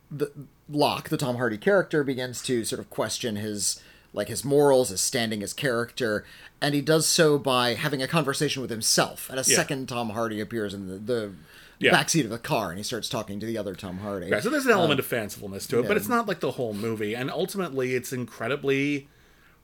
[0.10, 0.32] the
[0.70, 3.82] Locke, the Tom Hardy character, begins to sort of question his
[4.14, 6.26] like his morals, his standing, his character,
[6.62, 9.30] and he does so by having a conversation with himself.
[9.30, 9.56] And a Yeah.
[9.56, 11.32] second Tom Hardy appears in the, the
[11.80, 11.94] Yeah.
[11.94, 14.28] backseat of the car, and he starts talking to the other Tom Hardy.
[14.28, 16.74] Yeah, so there's an element of fancifulness to it, but it's not like the whole
[16.74, 17.16] movie.
[17.16, 19.08] And ultimately, it's incredibly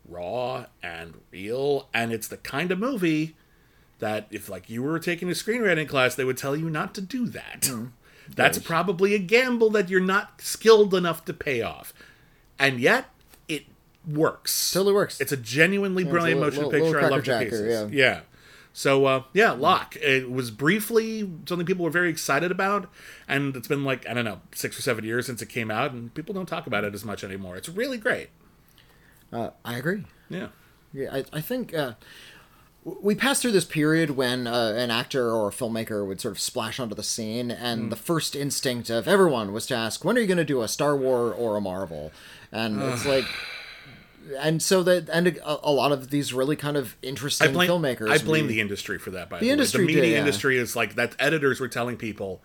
[0.08, 3.36] raw and real, and it's the kind of movie
[4.00, 7.02] that if like you were taking a screenwriting class, they would tell you not to
[7.02, 7.62] do that.
[7.62, 7.92] Mm.
[8.36, 11.94] That's probably a gamble that you're not skilled enough to pay off,
[12.60, 13.06] and yet
[13.48, 13.64] it
[14.06, 14.72] works.
[14.74, 15.22] Totally works.
[15.22, 17.06] It's a genuinely brilliant a motion little- little picture.
[17.06, 17.92] I love the pieces.
[17.92, 18.06] yeah.
[18.06, 18.20] yeah.
[18.74, 19.96] So uh, yeah, Locke.
[19.96, 22.88] It was briefly something people were very excited about,
[23.28, 25.94] and it's been like I don't know six or seven years since it came out,
[25.94, 27.56] and people don't talk about it as much anymore.
[27.58, 28.30] It's really great.
[29.32, 30.04] Uh, I agree.
[30.30, 30.48] Yeah.
[30.94, 31.94] Yeah, I, I think uh,
[32.84, 36.40] we passed through this period when uh, an actor or a filmmaker would sort of
[36.40, 40.22] splash onto the scene, and the first instinct of everyone was to ask, "When are
[40.22, 42.12] you going to do a Star Wars or a Marvel?"
[42.54, 43.26] And it's like,
[44.40, 47.70] and so that and a, a lot of these really kind of interesting I blame
[47.70, 48.10] filmmakers.
[48.10, 49.30] I blame we- the industry for that.
[49.30, 49.88] By the, industry way.
[49.88, 50.20] the did, media yeah.
[50.22, 51.16] industry is like that.
[51.20, 52.42] Editors were telling people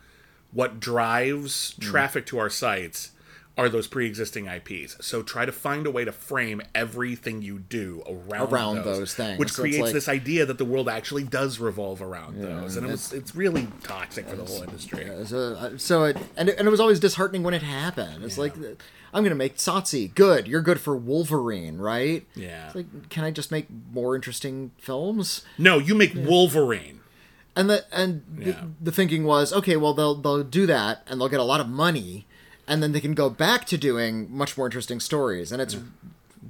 [0.52, 1.82] what drives Mm.
[1.82, 3.11] traffic to our sites
[3.58, 4.96] are those pre-existing IPs.
[5.04, 9.14] So try to find a way to frame everything you do around Around those, those
[9.14, 9.38] things.
[9.38, 12.86] which So creates like- this idea that the world actually does revolve around those, and
[12.86, 15.06] it was it's really toxic for the whole industry.
[15.26, 18.24] So, uh, so it, and it, and it was always disheartening when it happened.
[18.24, 18.54] It's like,
[19.14, 20.48] I'm going to make Tsotsi good.
[20.48, 22.24] You're good for Wolverine, right?
[22.34, 22.66] Yeah.
[22.68, 25.42] It's like, can I just make more interesting films?
[25.58, 27.00] No, you make Wolverine.
[27.54, 28.44] And the and Yeah.
[28.52, 31.60] the, the thinking was, okay, well they'll they'll do that and they'll get a lot
[31.60, 32.26] of money,
[32.72, 35.52] and then they can go back to doing much more interesting stories.
[35.52, 35.76] And it's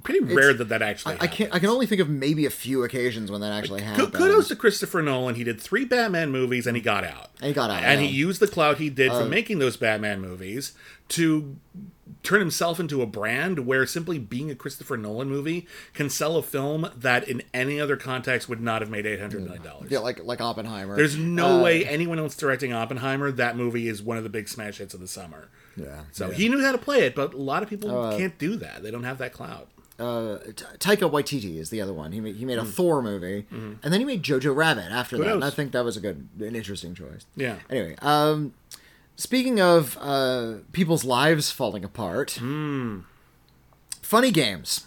[0.03, 1.17] Pretty rare that that actually.
[1.19, 4.11] I can't I can only think of maybe a few occasions when that actually happened.
[4.13, 5.35] Kudos to Christopher Nolan.
[5.35, 7.29] He did three Batman movies and he got out.
[7.39, 8.11] And he got out, And he yeah.
[8.11, 10.73] Uh, used the clout he did from making those Batman movies
[11.09, 11.55] to
[12.23, 16.43] turn himself into a brand where simply being a Christopher Nolan movie can sell a
[16.43, 19.91] film that in any other context would not have made eight hundred million dollars.
[19.91, 20.95] Yeah, like like Oppenheimer.
[20.95, 23.31] There's no Uh, way anyone else directing Oppenheimer.
[23.31, 25.49] That movie is one of the big smash hits of the summer.
[25.75, 26.01] Yeah.
[26.11, 26.33] So yeah.
[26.35, 28.83] he knew how to play it, but a lot of people can't do that.
[28.83, 29.69] They don't have that clout.
[29.99, 30.37] uh,
[30.79, 32.11] Taika Waititi is the other one.
[32.11, 35.33] He made, he made a Thor movie, and then he made Jojo Rabbit after that.
[35.33, 37.25] And I think that was a good, an interesting choice.
[37.35, 37.57] Yeah.
[37.69, 38.53] Anyway, um,
[39.15, 42.31] speaking of uh, people's lives falling apart,
[44.01, 44.85] Funny Games.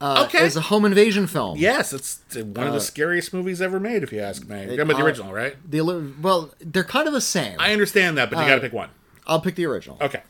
[0.00, 0.44] Uh, Okay.
[0.44, 1.56] is a home invasion film.
[1.58, 4.56] Yes, it's one of the scariest movies ever made, if you ask me.
[4.56, 5.54] You're talking about the uh, original, right?
[5.70, 5.80] The
[6.20, 7.54] well, they're kind of the same.
[7.60, 8.88] I understand that, but you got to pick one.
[9.26, 9.98] I'll pick the original.
[10.00, 10.22] Okay.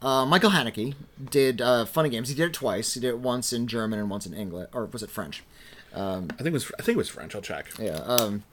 [0.00, 0.94] Uh, Michael Haneke
[1.30, 2.28] did uh, Funny Games.
[2.28, 2.94] He did it twice.
[2.94, 5.42] He did it once in German and once in English, or was it French?
[5.94, 6.70] I think it was.
[6.78, 7.34] I think it was French.
[7.34, 7.66] I'll check.
[7.80, 7.96] Yeah.
[8.06, 8.44] Um,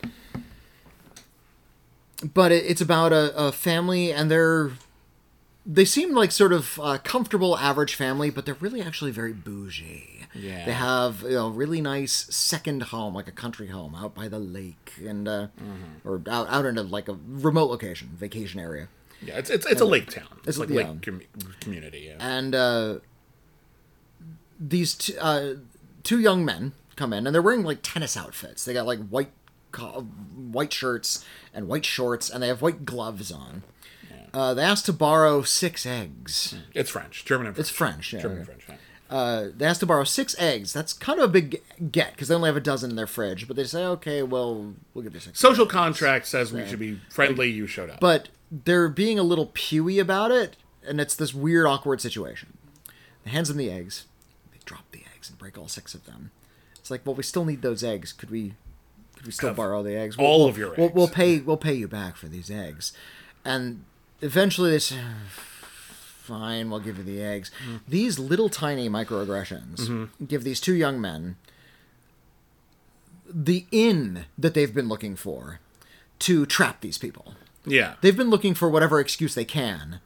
[2.34, 4.72] but it, it's about a, a family, and they're
[5.66, 10.28] they seem like sort of uh, comfortable, average family, but they're really actually very bougie.
[10.34, 10.66] Yeah.
[10.66, 14.40] They have you know really nice second home, like a country home out by the
[14.40, 15.48] lake, and uh,
[16.04, 18.88] or out out into like a remote location, vacation area.
[19.26, 20.40] Yeah, it's it's, it's a lake town.
[20.46, 20.90] It's, like yeah.
[20.90, 21.22] lake com-
[21.60, 22.10] community.
[22.10, 22.18] Yeah.
[22.20, 22.96] and uh,
[24.60, 25.56] these t- uh,
[26.04, 28.66] two young men come in, and they're wearing like tennis outfits.
[28.66, 29.32] They got like white
[29.72, 33.64] co- white shirts and white shorts, and they have white gloves on.
[34.34, 36.56] Uh, they asked to borrow six eggs.
[36.74, 37.70] It's French, German and French.
[37.70, 38.20] It's French, yeah.
[38.20, 38.46] German okay.
[38.46, 38.64] French.
[38.68, 38.76] Yeah.
[39.16, 40.74] Uh, they asked to borrow six eggs.
[40.74, 41.62] That's kind of a big
[41.92, 43.48] get because they only have a dozen in their fridge.
[43.48, 45.40] But they say, okay, well, we'll give you six.
[45.40, 47.50] Social contract says we should be friendly.
[47.50, 48.02] You showed up.
[48.02, 48.28] but
[48.64, 50.56] they're being a little pewy about it,
[50.88, 52.58] and it's this weird, awkward situation.
[53.24, 54.06] They hands them the eggs.
[54.52, 56.32] They drop the eggs and break all six of them.
[56.76, 58.14] It's like, well, we still need those eggs.
[58.14, 58.54] Could we?
[59.16, 60.16] Could we still Have borrow the eggs?
[60.18, 61.40] all We'll- of your we'll, We'll pay.
[61.40, 62.94] We'll pay you back for these eggs,
[63.44, 63.84] and
[64.22, 67.78] eventually they say, "Fine, we'll give you the eggs." Mm-hmm.
[67.88, 71.38] These little tiny microaggressions give these two young men
[73.28, 75.60] the in that they've been looking for
[76.20, 77.34] to trap these people.
[77.66, 77.96] Yeah.
[78.02, 80.00] They've been looking for whatever excuse they can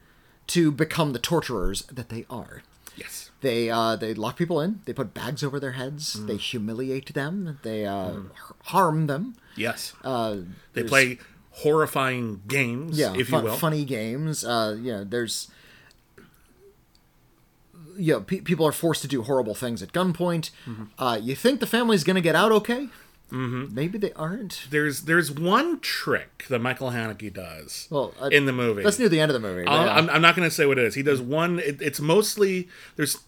[0.48, 2.62] to become the torturers that they are.
[2.96, 3.30] yes.
[3.42, 4.80] They uh, they lock people in.
[4.84, 6.16] They put bags over their heads.
[6.16, 6.26] Mm.
[6.26, 7.58] They humiliate them.
[7.62, 9.34] They uh, h- harm them.
[9.56, 9.94] Yes.
[10.04, 10.38] Uh,
[10.74, 11.18] they play
[11.52, 13.56] horrifying games, yeah, if fun- you will.
[13.56, 14.44] funny games.
[14.44, 15.50] Uh, you know, there's
[17.96, 20.50] you know, pe- people are forced to do horrible things at gunpoint.
[20.66, 20.84] Mm-hmm.
[20.98, 22.88] Uh, you think the family's gonna get out okay?
[23.30, 23.74] Mm-hmm.
[23.74, 24.66] Maybe they aren't.
[24.70, 28.82] There's there's one trick that Michael Haneke does Well, uh, in the movie.
[28.82, 29.62] That's near the end of the movie.
[29.62, 29.70] yeah.
[29.94, 30.94] I'm, I'm not going to say what it is.
[30.94, 31.58] He does one.
[31.58, 33.18] It, it's mostly there's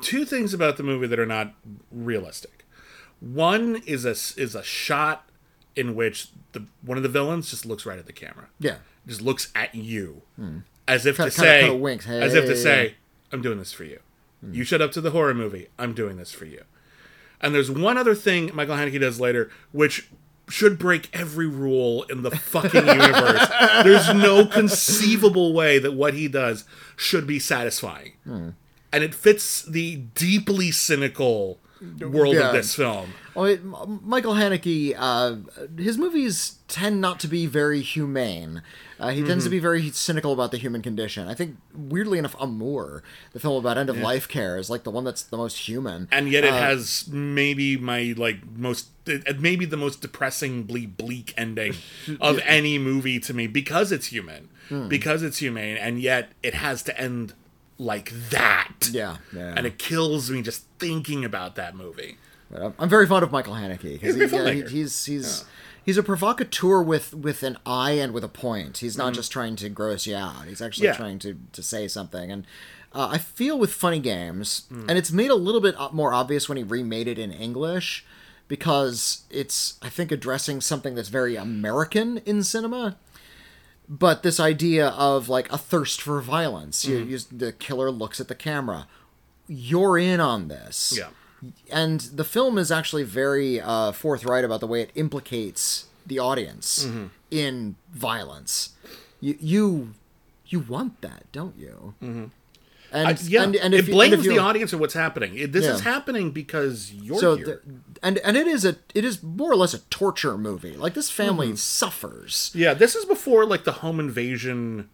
[0.00, 1.54] two things about the movie that are not
[1.90, 2.64] realistic.
[3.20, 4.10] One is a
[4.40, 5.28] is a shot
[5.76, 8.48] in which the one of the villains just looks right at the camera.
[8.58, 8.76] yeah.
[9.06, 10.22] just looks at you
[10.88, 12.06] as if Kinda- to say, kinda winks.
[12.06, 12.94] Hey, as if to say,
[13.32, 14.00] "I'm doing this for you."
[14.50, 15.68] You showed up to the horror movie.
[15.78, 16.62] I'm doing this for you.
[17.40, 20.08] And there's one other thing Michael Haneke does later, which
[20.48, 23.48] should break every rule in the fucking universe.
[23.84, 26.64] There's no conceivable way that what he does
[26.96, 28.12] should be satisfying.
[28.24, 28.50] Hmm.
[28.92, 31.60] And it fits the deeply cynical
[32.00, 32.48] world Yeah.
[32.48, 33.12] of this film.
[33.36, 33.56] Oh,
[34.02, 35.36] Michael Haneke, uh,
[35.78, 38.62] his movies tend not to be very humane.
[38.98, 39.44] Uh, he tends Mm-hmm.
[39.44, 41.26] to be very cynical about the human condition.
[41.28, 44.90] I think, weirdly enough, Amour, the film about end of life care, is like the
[44.90, 46.08] one that's the most human.
[46.12, 48.88] and yet it has maybe my like most
[49.38, 51.74] maybe the most depressingly bleak ending
[52.20, 54.48] of any movie to me because it's human
[54.88, 57.34] because it's humane and yet it has to end
[57.80, 59.54] like that Yeah, yeah.
[59.56, 62.18] and it kills me just thinking about that movie
[62.50, 64.00] But I'm, very fond of Michael Haneke.
[64.00, 65.44] He's a good he- yeah, he's he's
[65.84, 68.78] he's a provocateur with with an eye and with a point.
[68.78, 70.46] He's not just trying to gross you out.
[70.46, 70.92] He's actually Mm-hmm.
[71.02, 71.06] Yeah.
[71.06, 72.30] trying to to say something.
[72.30, 72.46] And
[72.92, 74.86] uh, I feel with Funny Games, Mm.
[74.88, 78.04] and it's made a little bit more obvious when he remade it in English
[78.48, 82.96] because it's I think addressing something that's very American in cinema.
[83.92, 87.10] But this idea of like a thirst for violence, you, Mm-hmm.
[87.10, 88.86] you, the killer looks at the camera.
[89.48, 91.08] You're in on this yeah
[91.72, 96.84] and the film is actually very uh, forthright about the way it implicates the audience
[96.84, 97.06] Mm-hmm.
[97.30, 98.70] in violence.
[99.20, 99.94] You you
[100.46, 101.94] you want that, don't you?
[102.02, 102.24] Mm-hmm.
[102.92, 105.64] And, I- yeah and, and it you- blames the audience of what's happening it, this
[105.66, 107.60] is happening because you're So, here the,
[108.02, 110.76] and and it is a it is more or less a torture movie.
[110.76, 111.56] Like this family Mm-hmm.
[111.56, 112.50] suffers.
[112.54, 114.88] Yeah, this is before like the home invasion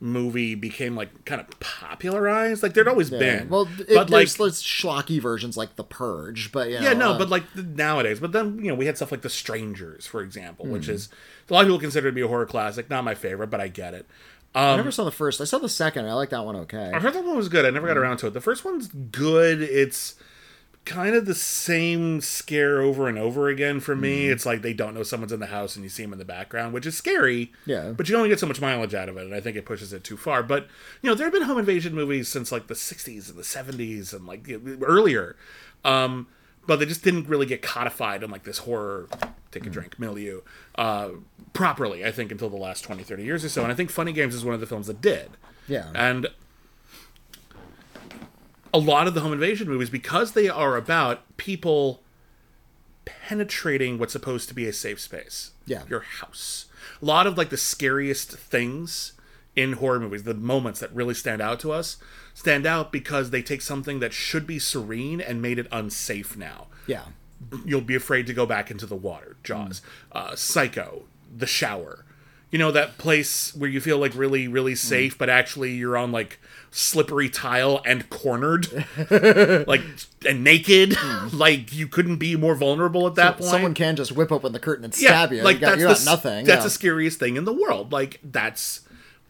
[0.00, 2.62] movie became like kind of popularized.
[2.62, 6.68] Like there'd always been, Well, it, but like there's, schlocky versions like The Purge, but
[6.68, 8.20] know, yeah, no, uh, but like nowadays.
[8.20, 10.92] But then you know we had stuff like The Strangers, for example, which Hmm.
[10.92, 11.08] is
[11.50, 12.88] a lot of people consider to be a horror classic.
[12.90, 14.06] Not my favorite, but I get it.
[14.60, 15.40] I never saw the first.
[15.40, 16.06] I saw the second.
[16.06, 16.90] I like that one okay.
[16.94, 17.64] I heard that one was good.
[17.64, 18.02] I never got Hmm.
[18.02, 18.34] around to it.
[18.34, 19.60] The first one's good.
[19.62, 20.14] It's
[20.84, 24.26] kind of the same scare over and over again for me.
[24.26, 24.32] Hmm.
[24.32, 26.24] It's like they don't know someone's in the house and you see them in the
[26.24, 27.52] background, which is scary.
[27.66, 27.90] Yeah.
[27.90, 29.92] But you only get so much mileage out of it, and I think it pushes
[29.92, 30.42] it too far.
[30.42, 30.66] But
[31.02, 34.14] you know, there have been home invasion movies since like the '60s and the '70s
[34.14, 34.48] and like
[34.82, 35.36] earlier,
[35.84, 36.26] um,
[36.68, 39.08] but they just didn't really get codified in like this horror
[39.50, 40.42] take a drink milieu
[40.74, 41.08] uh,
[41.54, 42.04] properly.
[42.04, 43.62] I think until the last 20, 30 years or so.
[43.62, 45.30] And I think Funny Games is one of the films that did.
[45.66, 45.86] Yeah.
[45.94, 46.28] And
[48.72, 52.02] a lot of the home invasion movies, because they are about people
[53.06, 55.52] penetrating what's supposed to be a safe space.
[55.64, 55.84] Yeah.
[55.88, 56.66] Your house.
[57.00, 59.14] A lot of like the scariest things
[59.56, 61.96] in horror movies, the moments that really stand out to us,
[62.38, 66.68] stand out because they take something that should be serene and made it unsafe now
[66.88, 67.02] yeah.
[67.64, 69.36] you'll be afraid to go back into the water.
[69.44, 70.16] Jaws, mm.
[70.20, 72.04] uh, Psycho, The Shower.
[72.50, 74.78] You know that place where you feel like really, really mm.
[74.78, 78.86] safe, but actually you're on like slippery tile and cornered,
[79.68, 79.82] like
[80.26, 80.92] and naked.
[80.92, 81.32] Mm.
[81.38, 83.50] like you couldn't be more vulnerable at that point.
[83.50, 85.42] Someone can just whip open the curtain and stab you.
[85.42, 86.46] Like you got, that's the, nothing.
[86.46, 86.64] That's yeah.
[86.64, 87.92] the scariest thing in the world.
[87.92, 88.80] Like that's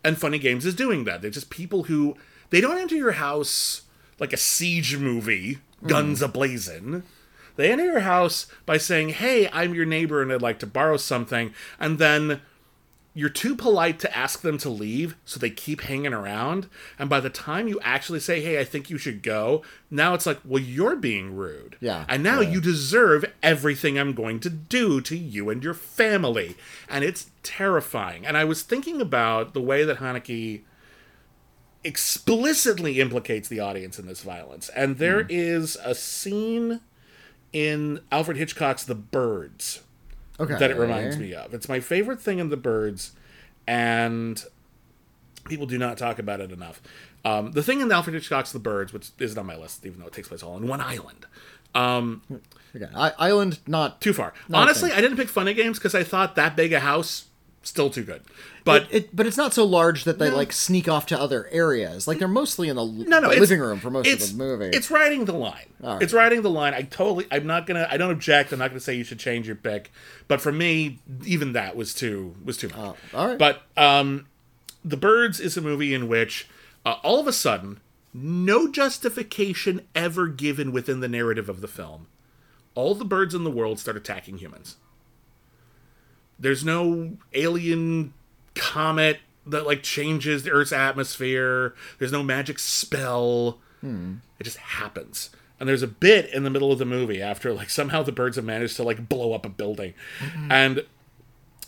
[0.05, 1.21] and Funny Games is doing that.
[1.21, 2.17] They're just people who
[2.51, 3.83] they don't enter your house
[4.19, 7.03] like a siege movie, guns ablazing.
[7.57, 10.97] They enter your house by saying, "Hey, I'm your neighbor and I'd like to borrow
[10.97, 12.41] something," and then
[13.15, 16.69] you're too polite to ask them to leave, so they keep hanging around.
[17.01, 20.25] And by the time you actually say, "Hey, I think you should go," now it's
[20.25, 25.01] like, "Well, you're being rude." Yeah, And now you deserve everything I'm going to do
[25.01, 26.57] to you and your family.
[26.89, 28.25] And it's terrifying.
[28.25, 30.61] And I was thinking about the way that Haneke
[31.89, 34.69] explicitly implicates the audience in this violence.
[34.71, 36.81] And there is a scene
[37.53, 39.83] in Alfred Hitchcock's The Birds
[40.39, 40.57] okay.
[40.59, 41.55] that it reminds me of.
[41.55, 43.13] It's my favorite thing in The Birds,
[43.67, 44.45] and
[45.47, 46.83] people do not talk about it enough.
[47.25, 50.07] Um, the thing in Alfred Hitchcock's The Birds, which isn't on my list, even though
[50.07, 51.27] it takes place all on one island,
[52.77, 52.87] Okay.
[52.95, 54.35] I, Island, not too far.
[54.49, 54.93] Not Honestly.
[54.93, 57.27] I didn't pick Funny Games because I thought that big a house
[57.63, 58.23] still too good.
[58.65, 61.49] But It, it, but it's not so large that they like sneak off to other
[61.51, 62.07] areas.
[62.07, 64.77] Like they're mostly in the, no, no, living room for most of the movie.
[64.77, 65.67] It's riding the line.
[65.81, 66.03] right.
[66.03, 66.75] It's riding the line.
[66.75, 67.27] I totally.
[67.31, 67.89] I'm not gonna.
[67.91, 68.53] I don't object.
[68.53, 69.91] I'm not gonna say you should change your pick.
[70.27, 72.77] But for me, even that was too was too much.
[72.79, 73.39] Oh, all right.
[73.39, 74.27] But um,
[74.85, 76.49] the Birds is a movie in which
[76.85, 77.81] uh, all of a sudden,
[78.13, 82.07] no justification ever given within the narrative of the film,
[82.75, 84.77] all the birds in the world start attacking humans.
[86.39, 88.13] There's no alien
[88.55, 91.75] comet that like changes the Earth's atmosphere.
[91.99, 93.59] There's no magic spell.
[93.81, 94.17] Hmm.
[94.39, 95.31] It just happens.
[95.59, 98.37] And there's a bit in the middle of the movie after like somehow the birds
[98.37, 100.53] have managed to like blow up a building, mm-hmm.
[100.53, 100.85] and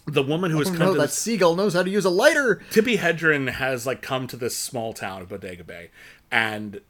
[0.07, 2.05] the woman who has oh, come no, to that this, seagull knows how to use
[2.05, 2.63] a lighter.
[2.71, 5.91] Tippi Hedren has like come to this small town of Bodega Bay,
[6.31, 6.81] and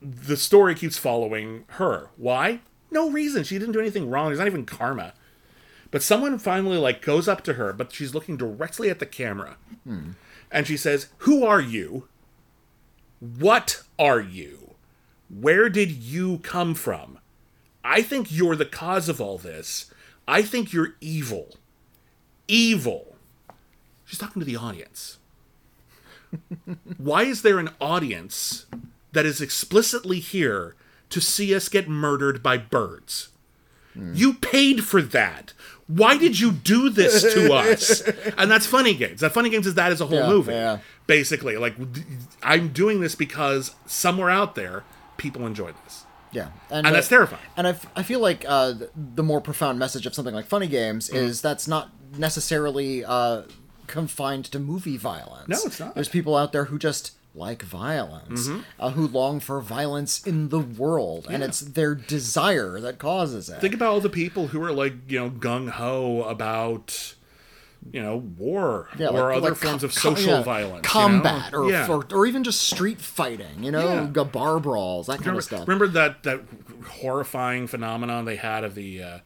[0.00, 2.08] the story keeps following her.
[2.16, 2.60] Why?
[2.90, 3.44] No reason.
[3.44, 4.28] She didn't do anything wrong.
[4.28, 5.12] There's not even karma.
[5.96, 9.56] But someone finally like goes up to her, but she's looking directly at the camera,
[10.52, 12.06] and she says, "Who are you?
[13.18, 14.74] What are you?
[15.30, 17.18] Where did you come from?
[17.82, 19.86] I think you're the cause of all this.
[20.28, 21.56] I think you're evil.
[22.46, 23.16] Evil."
[24.04, 25.16] She's talking to the audience.
[26.98, 28.66] Why is there an audience
[29.12, 30.76] that is explicitly here
[31.08, 33.30] to see us get murdered by birds?
[34.12, 35.54] You paid for that.
[35.88, 38.00] Why did you do this to us?
[38.36, 39.20] and that's Funny Games.
[39.20, 40.52] That Funny Games is that as a whole Yeah, movie.
[40.52, 40.78] yeah.
[41.06, 41.74] Basically, like
[42.42, 44.82] I'm doing this because somewhere out there
[45.16, 46.04] people enjoy this.
[46.32, 47.42] Yeah, And that's uh, terrifying.
[47.56, 50.66] And I, f- I feel like uh, the more profound message of something like Funny
[50.66, 51.14] Games Mm.
[51.16, 53.42] is that's not necessarily uh,
[53.86, 55.48] confined to movie violence.
[55.48, 55.94] No, it's not.
[55.94, 58.60] There's people out there who just like violence, Mm-hmm.
[58.80, 63.60] uh, who long for violence in the world, and it's their desire that causes it.
[63.60, 67.14] Think about all the people who are like, you know, gung ho about,
[67.92, 70.72] you know, war Yeah, or like- other like forms co- of social yeah, violence.
[70.92, 71.06] you know?
[71.06, 71.86] combat, or, Yeah.
[71.88, 73.62] or or even just street fighting.
[73.62, 74.24] You know, Yeah.
[74.24, 75.68] bar brawls, that kind remember, of stuff.
[75.68, 76.40] remember that that
[77.00, 79.18] horrifying phenomenon they had of the uh,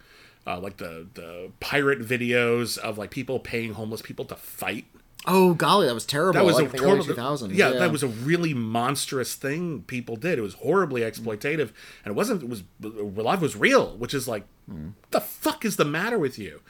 [0.46, 4.86] uh, like the the pirate videos of like people paying homeless people to fight.
[5.26, 6.32] Oh golly, that was terrible.
[6.38, 7.04] That was like a horrible.
[7.06, 7.54] early 2000s.
[7.54, 10.38] Yeah, that was a really monstrous thing people did.
[10.38, 11.70] It was horribly exploitative,
[12.04, 12.42] and it wasn't.
[12.42, 16.38] It was lot was real, which is like, what the fuck is the matter with
[16.38, 16.60] you?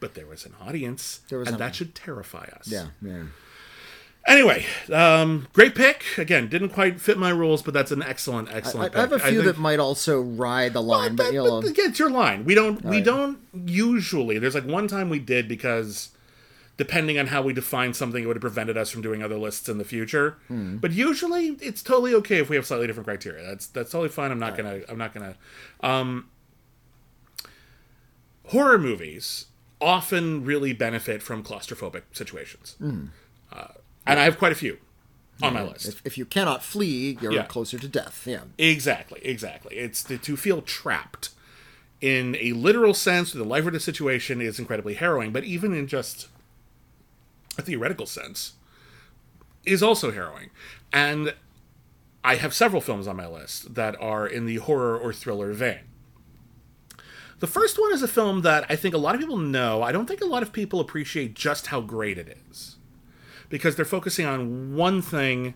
[0.00, 2.68] But there was an audience, There was and an- that should terrify us.
[2.68, 3.24] yeah, yeah.
[4.26, 6.04] Anyway, um, great pick.
[6.18, 8.94] Again, didn't quite fit my rules, but that's an excellent, I, excellent.
[8.94, 11.70] I have a few that might also ride the line, but But- you know, but
[11.70, 12.44] again, it's your line.
[12.44, 12.84] We don't.
[12.84, 13.04] we Right.
[13.04, 14.38] don't usually.
[14.38, 16.10] There's like one time we did because,
[16.80, 19.68] depending on how we define something, it would have prevented us from doing other lists
[19.68, 20.38] in the future.
[20.48, 20.78] Hmm.
[20.78, 23.44] But usually, it's totally okay if we have slightly different criteria.
[23.46, 24.30] That's that's totally fine.
[24.32, 24.80] I'm not gonna.
[24.88, 25.34] I'm not gonna.
[25.82, 26.28] Um,
[28.46, 29.46] horror movies
[29.80, 33.06] often really benefit from claustrophobic situations, Hmm.
[33.52, 33.68] uh,
[34.06, 34.78] and I have quite a few
[35.42, 35.86] on my list.
[35.88, 37.44] if, if you cannot flee, you're Yeah.
[37.46, 38.24] closer to death.
[38.26, 38.42] Yeah.
[38.58, 39.76] Exactly, exactly.
[39.76, 41.30] It's to, to feel trapped
[42.00, 45.86] in a literal sense, the life or death situation is incredibly harrowing, but even in
[45.86, 46.28] just
[47.58, 48.54] a theoretical sense,
[49.64, 50.50] is also harrowing.
[50.92, 51.34] And
[52.22, 55.80] I have several films on my list that are in the horror or thriller vein.
[57.40, 59.82] The first one is a film that I think a lot of people know.
[59.82, 62.76] I don't think a lot of people appreciate just how great it is.
[63.48, 65.54] Because they're focusing on one thing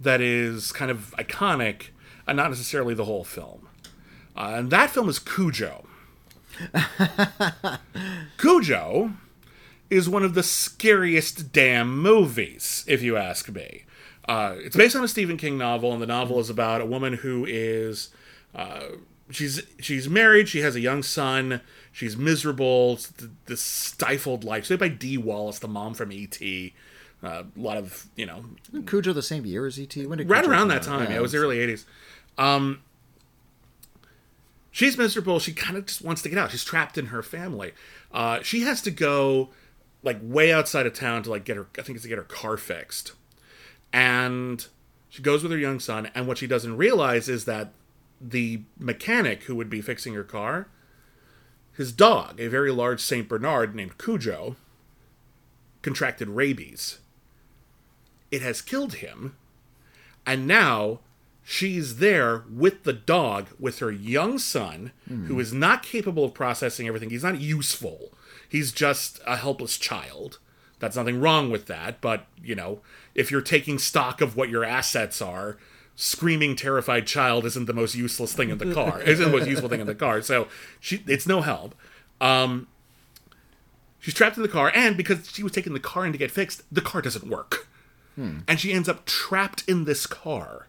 [0.00, 1.88] that is kind of iconic
[2.26, 3.68] and not necessarily the whole film.
[4.36, 5.86] Uh, and that film is Cujo.
[8.36, 9.12] Cujo
[9.92, 13.84] is one of the scariest damn movies, if you ask me.
[14.26, 17.14] Uh, it's based on a Stephen King novel, and the novel is about a woman
[17.14, 18.08] who is
[18.54, 18.84] uh,
[19.30, 21.60] she's she's married, she has a young son,
[21.92, 24.66] she's miserable, it's th- this stifled life.
[24.66, 26.72] Played by Dee Wallace, the mom from E.T.
[27.22, 28.44] Uh, a lot of you know
[28.86, 29.94] Cujo the same year as ET.
[29.94, 31.10] Right Cujo around that time.
[31.10, 31.84] Yeah, it was the early '80s.
[32.38, 32.80] Um,
[34.70, 35.38] she's miserable.
[35.38, 36.50] She kind of just wants to get out.
[36.50, 37.72] She's trapped in her family.
[38.10, 39.50] Uh, she has to go
[40.02, 41.68] like way outside of town to like get her.
[41.78, 43.12] I think it's to get her car fixed,
[43.92, 44.66] and
[45.08, 46.10] she goes with her young son.
[46.14, 47.72] And what she doesn't realize is that
[48.20, 50.68] the mechanic who would be fixing her car,
[51.76, 54.56] his dog, a very large Saint Bernard named Cujo,
[55.82, 56.98] contracted rabies.
[58.30, 59.36] It has killed him
[60.26, 61.00] and now
[61.42, 65.40] she's there with the dog with her young son who hmm.
[65.40, 68.12] is not capable of processing everything he's not useful
[68.52, 70.38] he's just a helpless child.
[70.78, 72.80] That's nothing wrong with that but you know
[73.14, 75.56] if you're taking stock of what your assets are
[75.94, 79.00] screaming terrified child isn't the most useless thing in the car.
[79.12, 80.22] Isn't the most useful thing in the car.
[80.22, 80.48] So
[80.80, 81.74] she it's no help.
[82.20, 82.66] Um
[84.00, 86.30] she's trapped in the car and because she was taking the car in to get
[86.30, 87.68] fixed the car doesn't work.
[88.48, 90.66] And she ends up trapped in this car.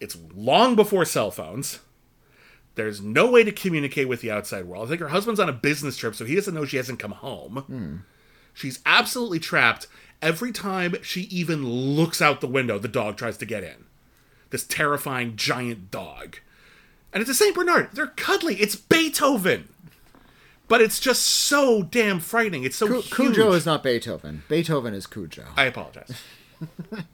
[0.00, 1.80] It's long before cell phones.
[2.84, 4.86] There's no way to communicate with the outside world.
[4.86, 7.12] I think her husband's on a business trip, so he doesn't know she hasn't come
[7.12, 8.04] home.
[8.54, 9.86] She's absolutely trapped.
[10.22, 13.84] Every time she even looks out the window, the dog tries to get in.
[14.48, 16.38] This terrifying giant dog.
[17.12, 17.54] And it's a St.
[17.54, 17.90] Bernard.
[17.92, 18.54] They're cuddly.
[18.56, 19.68] It's Beethoven.
[20.66, 22.64] But it's just so damn frightening.
[22.64, 23.10] It's so Cu- huge.
[23.10, 24.42] Cujo is not Beethoven.
[24.48, 25.44] Beethoven is Cujo.
[25.56, 26.12] I apologize.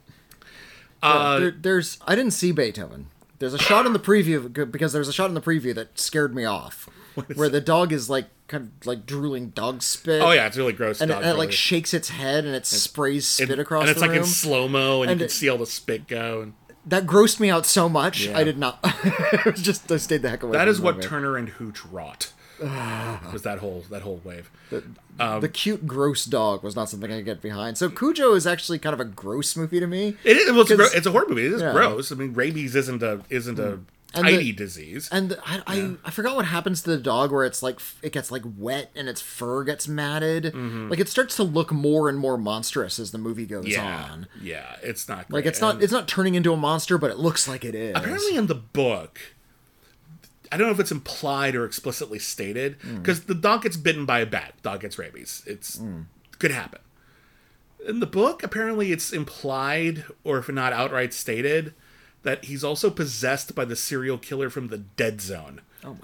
[1.03, 3.07] Uh, There- there's I didn't see Beethoven.
[3.39, 6.33] There's a shot in the preview because there's a shot in the preview that scared
[6.35, 6.89] me off,
[7.35, 10.21] where the dog is like kind of like drooling dog spit.
[10.21, 11.01] Oh yeah, it's really gross.
[11.01, 13.91] and, it, dog and it like shakes its head and it sprays spit across and
[13.91, 14.19] it's like room.
[14.19, 16.41] in slow mo, and, And you it- can see all the spit go.
[16.41, 16.53] And
[16.85, 18.25] that grossed me out so much.
[18.27, 18.37] Yeah.
[18.37, 18.79] I did not.
[18.83, 20.53] it was just I stayed the heck away.
[20.53, 21.07] that is what movie.
[21.07, 22.31] Turner and Hooch wrought.
[23.33, 24.49] was that whole that whole wave?
[25.19, 27.77] Um, the cute gross dog was not something I could get behind.
[27.77, 30.15] So Cujo is actually kind of a gross movie to me.
[30.23, 30.51] It is.
[30.51, 31.45] Well, it's, gro- it's a horror movie.
[31.45, 31.71] It is Yeah.
[31.71, 32.11] gross.
[32.11, 33.79] I mean, rabies isn't a isn't a
[34.13, 35.09] And the- tidy disease.
[35.11, 38.31] And I, I, I forgot what happens to the dog where it's like it gets
[38.31, 40.53] like wet and its fur gets matted.
[40.55, 43.71] Like it starts to look more and more monstrous as the movie goes Mm-hmm.
[43.73, 44.27] yeah, on.
[44.41, 45.29] yeah, it's not.
[45.31, 47.75] Like it's not And it's not turning into a monster, but it looks like it
[47.75, 47.95] is.
[47.95, 49.19] apparently in the book.
[50.51, 52.97] I don't know if it's implied or explicitly stated Hmm.
[52.97, 54.53] because the dog gets bitten by a bat.
[54.63, 55.43] Dog gets rabies.
[55.45, 56.01] It's Hmm.
[56.39, 56.79] could happen.
[57.87, 61.73] In the book, apparently it's implied, or if not outright stated,
[62.23, 65.61] that he's also possessed by the serial killer from the Dead Zone.
[65.83, 65.99] Oh my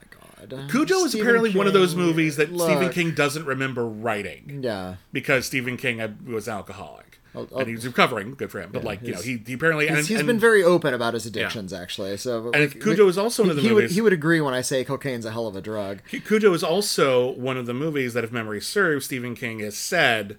[0.50, 0.70] god.
[0.70, 2.90] Cujo is Stephen apparently one of those movies that Stephen.
[2.90, 4.96] King doesn't remember writing Yeah.
[5.14, 8.36] because Stephen King was an alcoholic I'll- and he's recovering.
[8.36, 8.70] Good for him.
[8.72, 11.14] But like you know, he, he apparently and, He's, he's and- been very open about
[11.14, 12.18] his addictions, actually.
[12.18, 14.54] So, And like, Cujo is also one of the he Would, he would agree when
[14.54, 16.02] I say cocaine's a hell of a drug.
[16.10, 20.38] Cujo is also one of the movies that, if memory serves, Stephen King has said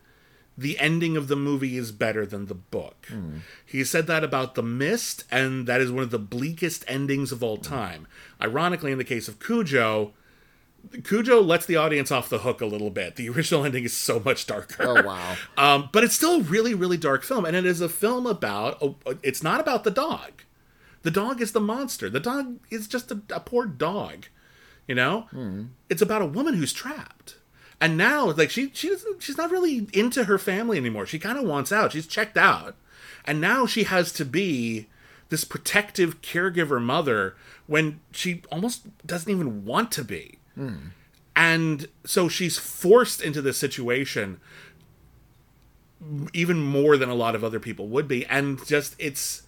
[0.57, 3.07] the ending of the movie is better than the book.
[3.09, 3.39] Hmm.
[3.67, 7.43] He said that about The Mist, and that is one of the bleakest endings of
[7.43, 8.07] all time.
[8.41, 10.13] Ironically, in the case of Cujo,
[11.05, 13.17] Cujo lets the audience off the hook a little bit.
[13.17, 14.83] The original ending is so much darker.
[14.83, 15.37] Oh wow.
[15.57, 18.79] Um, but it's still a really, really dark film, and it is a film about.
[18.83, 20.43] oh, It's not about the dog.
[21.03, 22.09] The dog is the monster.
[22.09, 24.27] The dog is just a, a poor dog.
[24.89, 25.27] You know,
[25.89, 27.37] it's about a woman who's trapped,
[27.81, 31.07] and now like she she doesn't she's not really into her family anymore.
[31.07, 31.93] She kind of wants out.
[31.93, 32.75] She's checked out,
[33.25, 34.89] and now she has to be
[35.31, 37.35] this protective caregiver mother
[37.67, 40.39] when she almost doesn't even want to be.
[41.37, 44.41] And so she's forced into this situation
[46.33, 48.27] even more than a lot of other people would be.
[48.27, 49.43] And just it's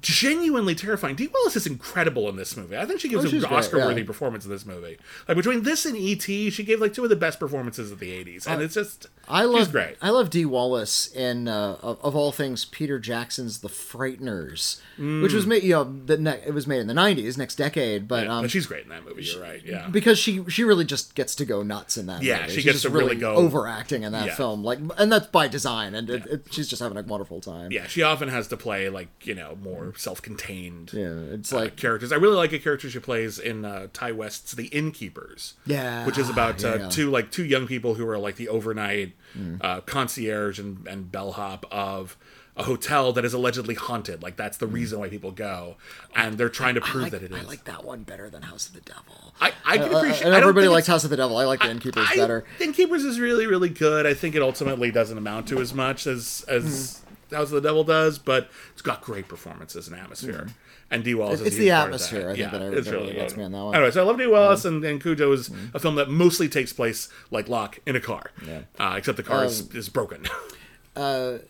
[0.00, 1.16] genuinely terrifying.
[1.16, 2.76] Dee Wallace is incredible in this movie.
[2.76, 4.06] I think she gives Oh, an Oscar-worthy yeah.
[4.06, 4.98] performance in this movie.
[5.26, 8.10] Like between this and E.T., she gave like two of the best performances of the
[8.10, 9.96] '80s, and it's just I love she's great.
[10.02, 14.80] I love Dee Wallace in uh, of, of all things Peter Jackson's The Frighteners,
[15.22, 18.06] which was made you know the ne- it was made in the '90s, next decade,
[18.08, 19.22] but um, but she's great in that movie.
[19.24, 19.62] You're right.
[19.64, 19.88] Yeah.
[19.88, 22.22] because she she really just gets to go nuts in that.
[22.22, 22.48] Yeah, movie.
[22.50, 24.34] she She's gets to really go- overacting in that Yeah.
[24.34, 27.72] film, like, and that's by design, and it, it, she's just having a wonderful time.
[27.72, 31.76] Yeah, she often has to play like you know more self-contained Yeah, it's uh, like
[31.76, 32.12] characters.
[32.12, 35.54] I really like a character she plays in uh, Ti West's The Innkeepers.
[35.66, 36.84] Yeah, which is about yeah, uh, yeah.
[36.86, 36.92] Mm.
[36.92, 39.12] two like two young people who are like the overnight
[39.60, 42.16] uh, concierge and, and bellhop of
[42.56, 44.20] a hotel that is allegedly haunted.
[44.20, 45.76] Like that's the reason why people go,
[46.16, 46.84] and they're trying to Mm.
[46.84, 47.38] Prove like, that it is.
[47.38, 49.34] I like that one better than House of the Devil.
[49.40, 50.24] I, I can Uh, appreciate.
[50.26, 51.36] and everybody likes House of the Devil.
[51.36, 52.44] I like the Innkeepers I- better.
[52.60, 54.06] Innkeepers is really really good.
[54.06, 57.07] I think it ultimately doesn't amount to as much as as Hmm.
[57.30, 60.48] House of the Devil does, but it's got great performances and atmosphere.
[60.90, 61.48] And Dee Wallace, is.
[61.48, 62.20] It's the huge part of atmosphere.
[62.30, 63.74] I think, yeah, that I- it's that really gets me on that one.
[63.74, 66.72] Anyway, so I love Dee Wallace, and, and Cujo is a film that mostly takes
[66.72, 68.60] place like Locke in a car, Yeah.
[68.78, 70.24] uh, except the car Um, is, is broken.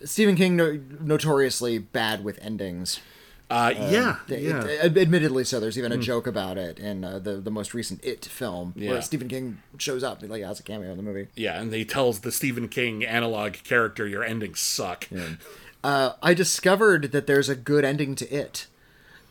[0.05, 3.01] Stephen King no- notoriously bad with endings.
[3.51, 4.63] Uh, yeah, It- yeah.
[4.65, 8.05] it- admittedly, so there's even a joke about it in uh, the the most recent
[8.05, 8.91] It film, Yeah.
[8.91, 11.29] where Stephen King shows up, like has a cameo in the movie.
[11.35, 15.09] yeah, and he tells the Stephen King analog character, "Your endings suck."
[15.89, 18.67] Uh, I discovered that there's a good ending to It.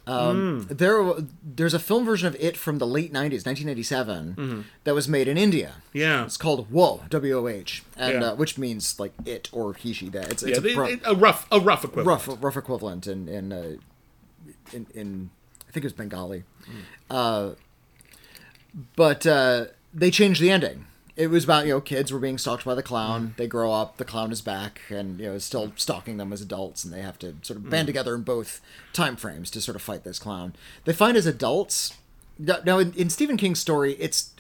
[0.08, 0.74] Um, Hmm.
[0.74, 5.28] There, there's a film version of It from the late '90s, 1997, that was made
[5.28, 5.68] in India.
[5.90, 5.98] Mm-hmm.
[5.98, 8.28] Yeah, It's called Woh, W O H, and Yeah.
[8.32, 10.32] uh, which means like it or he, she, that.
[10.32, 12.28] It's, it's a pro- they- a rough, a rough equivalent.
[12.28, 13.74] rough, rough equivalent in in, uh,
[14.72, 15.30] in in
[15.68, 16.44] I think it was Bengali,
[17.12, 17.52] uh,
[18.96, 20.86] but uh, they changed the ending.
[21.18, 23.22] It was about you know kids were being stalked by the clown.
[23.22, 23.32] Mm-hmm.
[23.38, 26.42] They grow up, the clown is back, and you know is still stalking them as
[26.42, 27.86] adults, and they have to sort of band mm-hmm.
[27.88, 28.62] together in both
[28.94, 30.54] time frames to sort of fight this clown.
[30.86, 31.98] They find as adults.
[32.40, 34.32] Now, in, in Stephen King's story, it's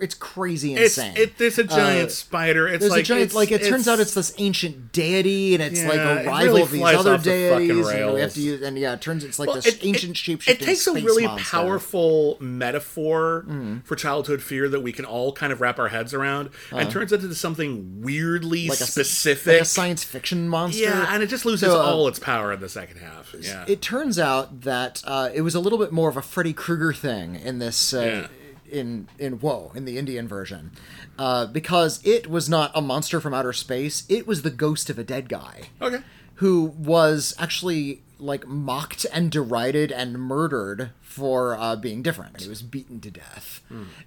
[0.00, 1.14] it's crazy It's insane.
[1.16, 2.68] it, there's a giant Uh, spider.
[2.68, 5.82] It's like a giant, it's- like it turns out it's this ancient deity, and it's
[5.84, 8.62] like a rival really of these other off the deities, and we have to use,
[8.62, 11.26] and yeah, it turns it's like Well, this it- ancient shape It takes a really
[11.26, 11.50] monster.
[11.50, 13.78] powerful metaphor Mm-hmm.
[13.84, 17.12] for childhood fear that we can all kind of wrap our heads around, and turns
[17.12, 18.72] it into something weirdly Uh-huh.
[18.72, 19.52] like a, specific.
[19.54, 20.82] like a science fiction monster.
[20.82, 23.34] yeah, and it just loses So, uh, all its power in the second half.
[23.40, 26.52] Yeah, It turns out that uh, it was a little bit more of a Freddy
[26.52, 27.92] Krueger thing in this.
[27.94, 28.28] Uh,
[28.70, 30.70] In in Woh in the Indian version,
[31.18, 34.04] uh, because it was not a monster from outer space.
[34.08, 35.70] It was the ghost of a dead guy.
[35.80, 36.02] okay.
[36.36, 42.40] who was actually like mocked and derided and murdered for uh, being different.
[42.40, 43.60] He was beaten to death,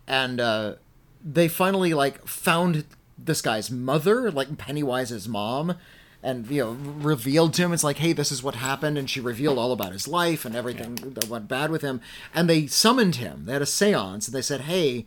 [0.07, 0.75] and uh,
[1.23, 2.85] they finally like found
[3.17, 5.75] this guy's mother, like Pennywise's mom,
[6.23, 9.19] and you know revealed to him it's like, hey, this is what happened, and she
[9.19, 12.01] revealed all about his life and everything that went bad with him,
[12.33, 13.45] and they summoned him.
[13.45, 15.05] They had a séance, and they said, hey,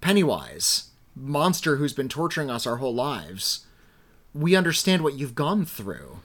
[0.00, 3.66] Pennywise, monster who's been torturing us our whole lives
[4.34, 6.20] we understand what you've gone through.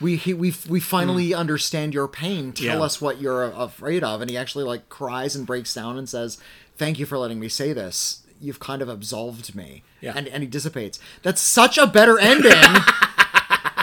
[0.00, 1.38] We he, we we finally hmm.
[1.38, 2.52] understand your pain.
[2.52, 2.64] Tell.
[2.66, 2.80] Yeah.
[2.80, 4.20] us what you're afraid of.
[4.20, 6.38] And he actually like cries and breaks down and says,
[6.76, 8.22] "Thank you for letting me say this.
[8.40, 10.14] You've kind of absolved me." Yeah.
[10.16, 10.98] And and he dissipates.
[11.22, 12.52] That's such a better ending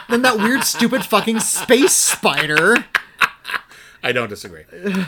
[0.10, 2.86] than that weird, stupid, fucking space spider.
[4.04, 4.64] I don't disagree,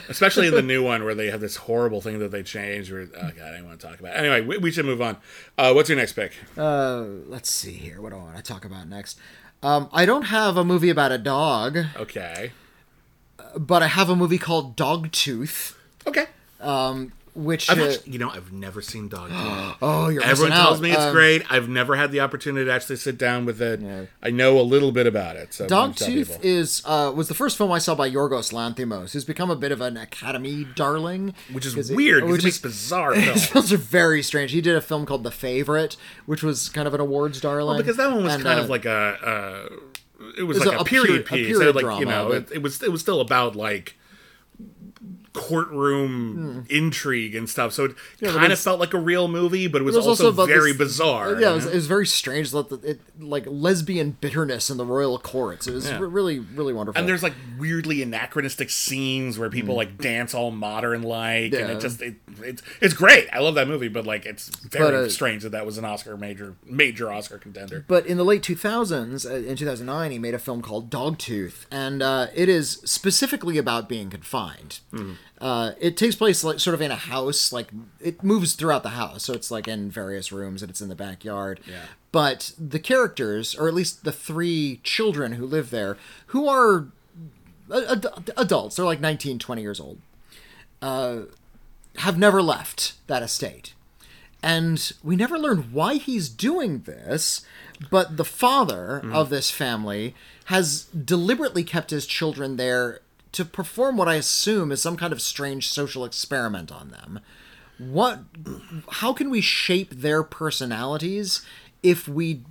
[0.10, 2.92] especially in the new one where they have this horrible thing that they changed.
[2.92, 4.16] Where oh god, I don't want to talk about.
[4.16, 4.20] It.
[4.20, 5.18] Anyway, we, we should move on.
[5.58, 6.34] Uh, what's your next pick?
[6.58, 8.02] Uh, let's see here.
[8.02, 9.20] What do I want to talk about next?
[9.62, 12.52] Um, I don't have a movie about a dog, Okay,
[13.58, 15.76] but I have a movie called Dogtooth,
[16.08, 16.26] okay.
[17.34, 19.30] Which uh, actually, you know, I've never seen Dog
[19.82, 20.82] oh, you're Everyone tells out.
[20.82, 21.44] me it's Um, great.
[21.52, 23.82] I've never had the opportunity to actually sit down with it.
[24.22, 25.54] I know a little bit about it.
[25.54, 28.10] So why don't you tell Dogtooth is uh, was the first film I saw by
[28.10, 31.34] Yorgos Lanthimos, who's become a bit of an Academy darling.
[31.52, 32.24] which is 'cause it- weird.
[32.26, 33.72] which is- bizarre His films.
[33.74, 34.52] are very strange.
[34.52, 37.78] He did a film called The Favorite, which was kind of an awards darling.
[37.78, 39.70] because that one was And, kind uh, of like a.
[39.72, 39.76] Uh,
[40.38, 41.58] it was was like a- a, a period period- a piece.
[41.58, 43.96] period like you know, but- it, it was it was still about like
[45.34, 47.74] courtroom intrigue and stuff.
[47.74, 50.08] So it but kind of felt like a real movie, but it was, It was
[50.08, 51.40] also, about very this- bizarre.
[51.40, 54.86] Yeah, it was, it was very strange that the, it like lesbian bitterness in the
[54.86, 55.68] royal courts.
[55.68, 56.00] It was Yeah.
[56.00, 57.00] re- really really wonderful.
[57.00, 61.76] and there's like weirdly anachronistic scenes where people like dance all modern like, and Mm.
[61.76, 63.28] It just it, it's it's great.
[63.34, 65.86] I love that movie, but like it's very But, uh, strange that that was an
[65.86, 67.86] Oscar major major Oscar contender.
[67.88, 72.02] But in the late 2000s, uh, in 2009, he made a film called Dogtooth, and
[72.02, 74.80] uh, it is specifically about being confined.
[75.42, 77.70] Uh, it takes place like sort of in a house, like
[78.02, 80.96] it moves throughout the house, so it's like in various rooms and it's in the
[80.96, 81.60] backyard.
[81.66, 81.84] Yeah.
[82.12, 86.88] But the characters, or at least the three children who live there, who are
[87.74, 90.00] ad- ad- adults, they're like 19, 20 years old,
[90.82, 91.22] uh,
[91.98, 93.74] have never left that estate.
[94.42, 97.46] And we never learn why he's doing this,
[97.92, 100.16] but the father of this family
[100.46, 103.02] has deliberately kept his children there
[103.32, 107.20] to perform what I assume is some kind of strange social experiment on them.
[107.78, 108.22] What
[108.90, 111.46] how can we shape their personalities
[111.82, 112.44] if we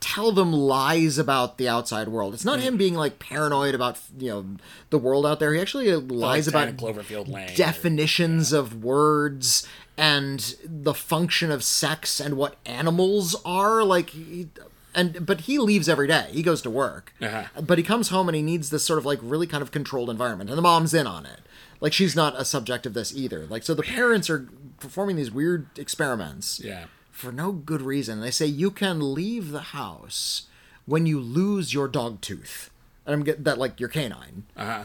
[0.00, 2.32] tell them lies about the outside world?
[2.32, 4.46] It's not him being like paranoid about, you know,
[4.88, 5.52] the world out there.
[5.52, 7.54] He actually lies Like about Cloverfield Lane.
[7.54, 9.66] definitions of words
[9.98, 14.48] and the function of sex and what animals are like he,
[14.94, 17.44] and but he leaves every day he goes to work Uh-huh.
[17.62, 20.10] but he comes home and he needs this sort of like really kind of controlled
[20.10, 21.40] environment and the mom's in on it
[21.80, 24.48] like she's not a subject of this either like so the parents are
[24.80, 26.86] performing these weird experiments Yeah.
[27.10, 30.46] for no good reason they say you can leave the house
[30.86, 32.70] when you lose your dog tooth
[33.06, 34.84] and i'm getting that like your canine Uh huh.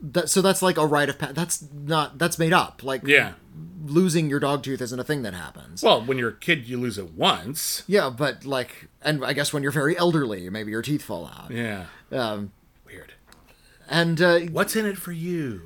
[0.00, 3.32] that, so that's like a rite of pa- that's not that's made up like Yeah.
[3.86, 6.78] Losing your dog tooth isn't a thing that happens Well, when you're a kid, you
[6.78, 7.82] lose it once.
[7.86, 11.50] yeah but like and i guess when you're very elderly maybe your teeth fall out
[11.50, 11.86] Yeah.
[12.12, 12.52] um
[12.86, 13.12] Weird.
[13.88, 15.62] and uh What's in it for you?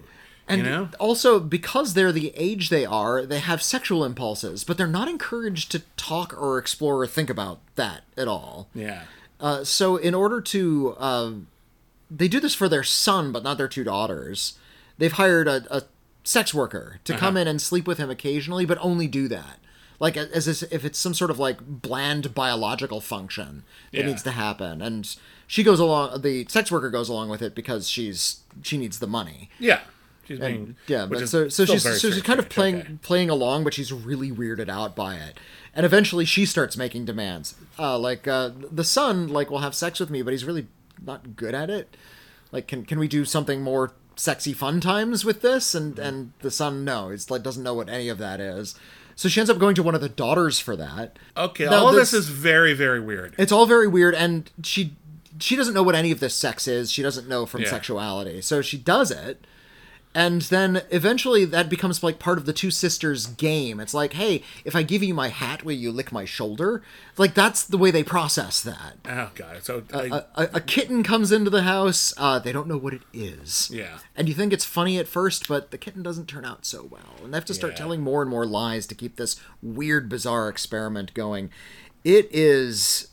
[0.49, 0.89] and you know?
[0.99, 5.71] also because they're the age they are they have sexual impulses but they're not encouraged
[5.73, 9.03] to talk or explore or think about that at all Yeah.
[9.41, 11.33] Uh, so in order to, uh,
[12.09, 14.57] they do this for their son, but not their two daughters.
[14.99, 15.83] They've hired a, a
[16.25, 19.59] sex worker to come in and sleep with him occasionally, but only do that,
[19.99, 24.07] like as if it's some sort of like bland biological function that Yeah.
[24.07, 24.81] needs to happen.
[24.83, 25.15] And
[25.47, 26.23] she goes along.
[26.23, 29.51] The sex worker goes along with it because she's she needs the money.
[29.59, 29.81] Yeah.
[30.25, 32.55] She's being, yeah, but so so she's so she's kind of okay.
[32.55, 35.37] playing playing along, but she's really weirded out by it.
[35.75, 37.57] And eventually, she starts making demands.
[37.77, 40.69] Uh, like uh, the son, like will have sex with me, but he's really
[41.05, 41.97] not good at it.
[42.53, 45.75] Like, can can we do something more sexy, fun times with this?
[45.75, 46.05] And mm-hmm.
[46.07, 48.75] and the son, no, he's like doesn't know what any of that is.
[49.15, 51.19] So she ends up going to one of the daughters for that.
[51.37, 53.35] Okay, Now, all this this- is very, very weird.
[53.39, 54.95] It's all very weird, and she
[55.39, 56.91] she doesn't know what any of this sex is.
[56.93, 57.71] She doesn't know from Yeah.
[57.71, 59.45] sexuality, so she does it,
[60.15, 63.81] and then eventually that becomes like part of the two sisters' game.
[63.81, 66.83] It's like, hey, if I give you my hat, will you lick my shoulder?
[67.17, 68.97] Like that's the way they process that.
[69.09, 69.65] Oh god.
[69.65, 72.13] So I, A, a, a kitten comes into the house.
[72.17, 73.71] Uh, they don't know what it is.
[73.73, 73.99] Yeah.
[74.15, 77.17] And you think it's funny at first, but the kitten doesn't turn out so well.
[77.25, 77.79] And they have to start Yeah.
[77.79, 81.51] telling more and more lies to keep this weird, bizarre experiment going.
[82.05, 83.09] It is.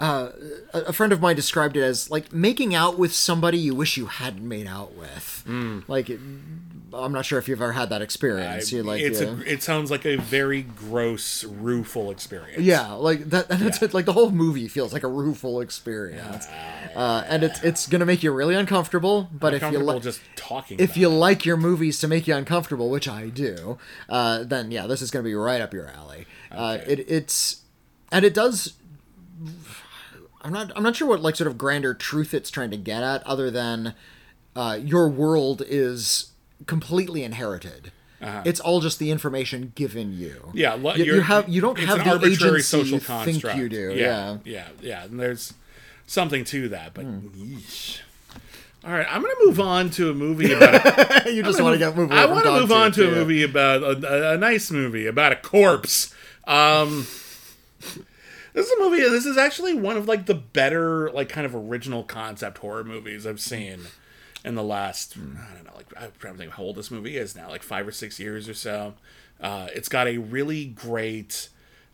[0.00, 0.30] Uh,
[0.72, 4.06] a friend of mine described it as like making out with somebody you wish you
[4.06, 5.44] hadn't made out with.
[5.88, 6.18] Like, it,
[6.92, 8.72] I'm not sure if you've ever had that I- experience.
[8.72, 12.62] You're like, it's uh, a, it sounds like a very gross, rueful experience.
[12.62, 13.50] Yeah, like that.
[13.50, 13.88] And that's Yeah.
[13.92, 16.46] Like the whole movie feels like a rueful experience,
[16.96, 19.28] uh, and it's it's gonna make you really uncomfortable.
[19.32, 20.80] But if you like, just talking.
[20.80, 21.14] if you it.
[21.14, 23.76] like your movies to make you uncomfortable, which I do,
[24.08, 26.26] uh, then yeah, this is gonna be right up your alley.
[26.50, 26.92] Uh, Okay.
[26.92, 27.62] it it's
[28.10, 28.74] and it does.
[30.42, 30.72] I'm not.
[30.76, 33.50] I'm not sure what like sort of grander truth it's trying to get at, other
[33.50, 33.94] than
[34.56, 36.32] uh, your world is
[36.66, 37.92] completely inherited.
[38.44, 40.36] It's all just the information given you.
[40.42, 40.52] Uh-huh.
[40.54, 43.04] yeah, lo- you, you have you don't it's have an the arbitrary agency social you
[43.04, 43.42] construct.
[43.56, 43.94] think you do.
[43.94, 44.38] Yeah, Yeah.
[44.44, 45.04] yeah, yeah.
[45.04, 45.54] And there's
[46.06, 48.00] something to that, but yeesh.
[48.84, 51.26] All right, I'm going to move on to a movie about.
[51.26, 52.16] A, you just want to get moving.
[52.16, 55.32] I want to move on to a movie about a, a, a nice movie about
[55.32, 56.14] a corpse.
[56.46, 57.06] Um,
[58.54, 59.00] this is a movie.
[59.00, 63.26] This is actually one of like the better, like kind of original concept horror movies
[63.26, 63.80] I've seen
[64.44, 65.16] in the last.
[65.16, 67.62] I don't know, like I'm trying to think how old this movie is now, like
[67.62, 68.94] five or six years or so.
[69.40, 71.48] Uh, it's got a really great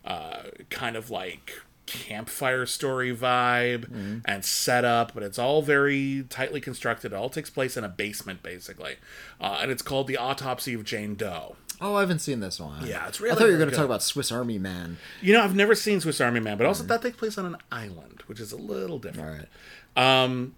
[0.05, 3.89] uh, kind of like campfire story vibe
[4.25, 7.13] and setup, but it's all very tightly constructed.
[7.13, 8.97] It all takes place in a basement, basically,
[9.41, 11.55] uh, and it's called the Autopsy of Jane Doe.
[11.81, 12.87] Oh, I haven't seen this one.
[12.87, 13.33] Yeah, it's really.
[13.35, 14.97] I thought you were going to talk about Swiss Army Man.
[15.21, 16.89] You know, I've never seen Swiss Army Man, but also Mm.
[16.89, 19.49] that takes place on an island, which is a little All different.
[19.97, 20.51] right.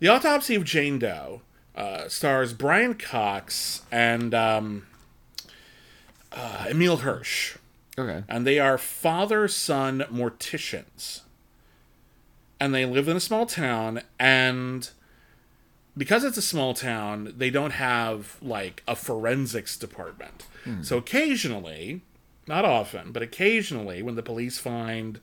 [0.00, 1.42] The Autopsy of Jane Doe
[1.76, 4.86] uh, stars Brian Cox and um,
[6.32, 7.56] uh, Emile Hirsch,
[7.98, 8.24] Okay.
[8.28, 11.20] and they are father son morticians,
[12.58, 14.88] and they live in a small town and.
[15.96, 20.46] Because it's a small town, they don't have like a forensics department.
[20.82, 22.02] So occasionally,
[22.46, 25.20] not often, but occasionally, when the police find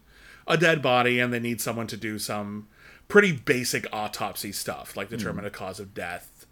[0.47, 2.67] a dead body and they need someone to do some
[3.07, 6.45] pretty basic autopsy stuff, like determine a cause of death,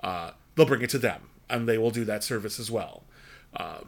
[0.00, 3.02] uh, they'll bring it to them, and they will do that service as well.
[3.56, 3.80] Uh,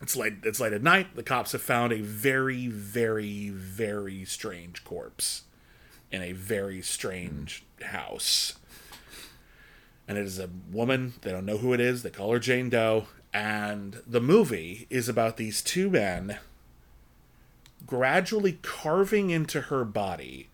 [0.00, 0.34] it's late.
[0.44, 1.16] It's late at night.
[1.16, 5.42] The cops have found a very, very, very strange corpse
[6.12, 8.54] in a very strange house
[10.08, 11.14] and it is a woman.
[11.22, 12.02] They don't know who it is.
[12.02, 13.06] They call her Jane Doe.
[13.32, 16.38] And the movie is about these two men
[17.86, 20.48] gradually carving into her body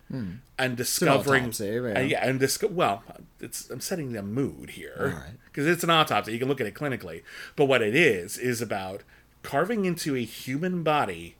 [0.59, 1.45] and discovering.
[1.45, 1.97] An autopsy, yeah.
[1.97, 3.03] Uh, yeah, and disco- well,
[3.39, 6.33] it's I'm setting the mood here because it's an autopsy.
[6.33, 7.23] You can look at it clinically,
[7.55, 9.01] but what it is is about
[9.41, 11.35] carving into a human body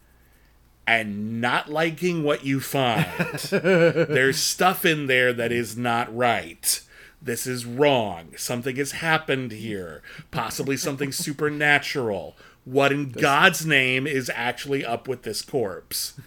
[0.88, 3.06] and not liking what you find.
[3.52, 6.82] There's stuff in there that is not right.
[7.24, 8.34] This is wrong.
[8.36, 10.02] Something has happened here.
[10.32, 11.12] Possibly something
[11.64, 12.36] supernatural.
[12.66, 16.20] What in God's name is actually up with this corpse?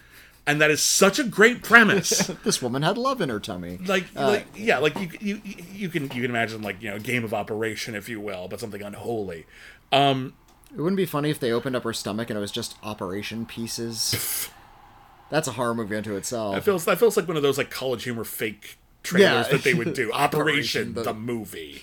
[0.46, 2.30] And that is such a great premise.
[2.44, 3.78] This woman had love in her tummy.
[3.84, 5.40] Like, like yeah, like you, you,
[5.74, 8.60] you can you can imagine like you know game of operation, if you will, but
[8.60, 9.44] something unholy.
[9.90, 10.34] Um,
[10.72, 13.44] It wouldn't be funny if they opened up her stomach and it was just operation
[13.44, 14.48] pieces.
[15.30, 16.54] That's a horror movie unto itself.
[16.54, 19.52] That feels that feels like one of those like college humor fake trailers Yeah.
[19.52, 20.12] that they would do.
[20.12, 21.82] Operation, Operation, the, the- movie.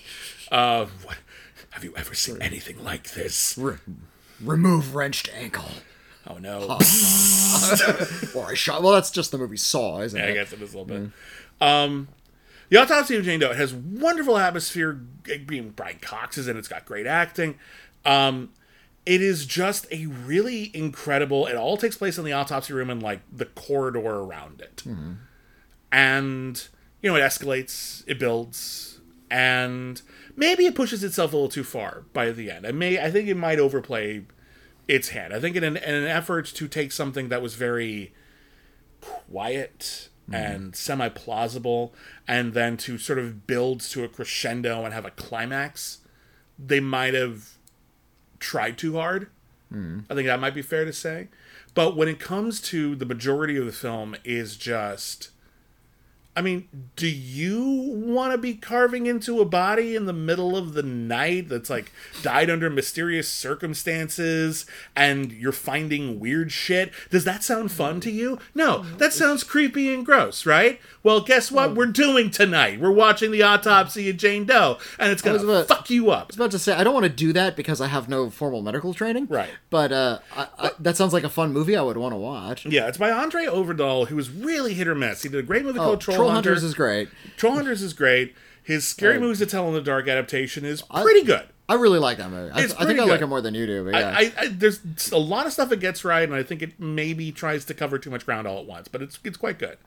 [0.51, 1.17] Uh, what,
[1.71, 3.57] have you ever seen anything like this?
[3.57, 3.78] Re-
[4.41, 5.69] remove wrenched ankle.
[6.28, 6.59] Oh no!
[8.36, 8.82] Or I shot.
[8.82, 10.30] Well, that's just the movie Saw, isn't I it?
[10.32, 11.09] I guess it is a little bit.
[11.59, 12.07] Um,
[12.69, 14.93] the Autopsy of Jane Doe has wonderful atmosphere.
[14.93, 16.59] Being Brian Cox is in, it.
[16.59, 17.55] it's got great acting.
[18.05, 18.51] Um,
[19.05, 21.45] it is just a really incredible.
[21.47, 24.84] It all takes place in the autopsy room and like the corridor around it,
[25.91, 26.67] and
[27.03, 30.01] you know it escalates, it builds, and
[30.35, 32.65] maybe it pushes itself a little too far by the end.
[32.65, 34.23] I may, I think it might overplay
[34.87, 35.33] its hand.
[35.33, 38.13] I think in an, in an effort to take something that was very
[39.01, 40.33] quiet mm-hmm.
[40.33, 41.93] and semi plausible,
[42.27, 45.99] and then to sort of build to a crescendo and have a climax,
[46.57, 47.57] they might have
[48.39, 49.27] tried too hard.
[49.73, 50.09] Mm-hmm.
[50.09, 51.27] I think that might be fair to say.
[51.73, 55.31] But when it comes to the majority of the film, is just.
[56.36, 57.63] I mean, do you
[57.95, 61.91] want to be carving into a body in the middle of the night that's like
[62.23, 63.27] died under mysterious
[63.77, 64.65] circumstances
[64.95, 66.91] and you're finding weird shit?
[67.09, 68.39] Does that sound fun to you?
[68.55, 70.79] No, that sounds creepy and gross, right?
[71.03, 72.79] Well, guess what we're doing tonight?
[72.79, 76.23] We're watching the autopsy of Jane Doe and it's going to about- fuck you up.
[76.23, 78.29] I was about to say I don't want to do that because I have no
[78.29, 79.27] formal medical training.
[79.29, 79.49] Right.
[79.69, 82.65] But uh, I, I, that sounds like a fun movie I would want to watch.
[82.65, 85.23] Yeah, it's by André Øvredal, who was really hit or miss.
[85.23, 86.49] He did a great movie Oh, called Troll, Troll Hunter.
[86.51, 87.09] Hunters is great.
[87.38, 88.36] Troll Hunters is great.
[88.63, 91.47] His Scary Movies to Tell in the Dark adaptation is I- pretty good.
[91.69, 92.51] I really like that movie.
[92.51, 93.86] I, It's I think I like it more than you do.
[93.86, 94.09] But yeah.
[94.15, 94.82] I, I, I there's
[95.13, 97.97] a lot of stuff it gets right, and I think it maybe tries to cover
[97.97, 99.78] too much ground all at once, but it's it's quite good.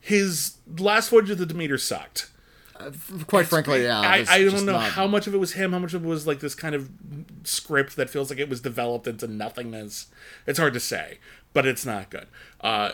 [0.00, 2.30] His last Voyage of the Demeter sucked.
[3.26, 3.98] Quite frankly, yeah.
[4.00, 6.08] I, I don't know not- how much of it was him, how much of it
[6.08, 6.88] was like this kind of
[7.42, 10.06] script that feels like it was developed into nothingness.
[10.46, 11.18] It's hard to say,
[11.52, 12.28] but it's not good.
[12.60, 12.92] Uh,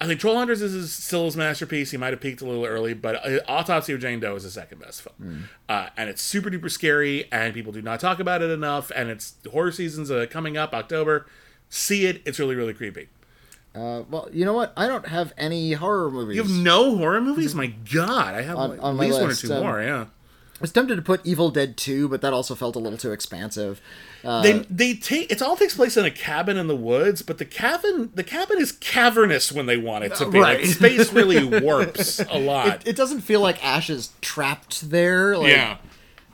[0.00, 1.90] I think Troll Hunters is his, still his masterpiece.
[1.90, 4.54] He might have peaked a little early, but uh, Autopsy of Jane Doe is his
[4.54, 5.14] second best film.
[5.16, 5.42] Hmm.
[5.68, 8.90] Uh, and it's super duper scary, and people do not talk about it enough.
[8.96, 11.26] And it's horror season's uh, coming up October.
[11.68, 13.08] See it; it's really really creepy.
[13.74, 14.72] Uh, well, you know what?
[14.76, 16.36] I don't have any horror movies.
[16.36, 17.54] You have no horror movies?
[17.54, 19.82] My God, I have On- like, on at least list, one or two um, more.
[19.82, 20.06] Yeah.
[20.60, 23.12] I was tempted to put Evil Dead 2, but that also felt a little too
[23.12, 23.80] expansive.
[24.22, 27.38] Uh, they they take it all takes place in a cabin in the woods, but
[27.38, 30.38] the cabin the cabin is cavernous when they want it to be.
[30.38, 30.60] Right.
[30.60, 32.82] Like space really warps a lot.
[32.82, 35.34] it, it doesn't feel like Ash is trapped there.
[35.38, 35.78] Like, yeah,